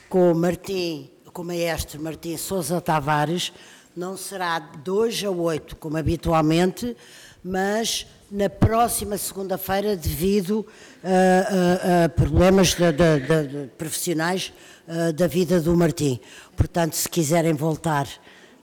com 0.09 0.29
o 0.29 0.35
Martim, 0.35 1.09
com 1.31 1.41
o 1.41 1.45
maestro 1.45 2.01
Martim 2.01 2.35
Sousa 2.35 2.81
Tavares, 2.81 3.53
não 3.95 4.17
será 4.17 4.59
de 4.59 4.91
hoje 4.91 5.25
a 5.25 5.31
oito, 5.31 5.77
como 5.77 5.95
habitualmente, 5.95 6.97
mas 7.41 8.05
na 8.29 8.49
próxima 8.49 9.17
segunda-feira 9.17 9.95
devido 9.95 10.67
a, 11.01 12.01
a, 12.01 12.05
a 12.05 12.09
problemas 12.09 12.73
de, 12.73 12.91
de, 12.91 13.47
de, 13.47 13.67
profissionais 13.77 14.51
uh, 14.85 15.13
da 15.13 15.27
vida 15.27 15.61
do 15.61 15.73
Martim. 15.77 16.19
Portanto, 16.57 16.93
se 16.93 17.07
quiserem 17.07 17.53
voltar 17.53 18.05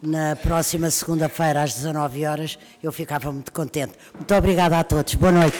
na 0.03 0.37
próxima 0.37 0.91
segunda-feira 0.91 1.63
às 1.63 1.73
19 1.77 2.27
horas, 2.27 2.59
eu 2.83 2.93
ficava 2.93 3.33
muito 3.33 3.53
contente. 3.53 3.95
Muito 4.15 4.35
obrigada 4.35 4.79
a 4.79 4.85
todos. 4.85 5.15
Boa 5.15 5.33
noite. 5.33 5.57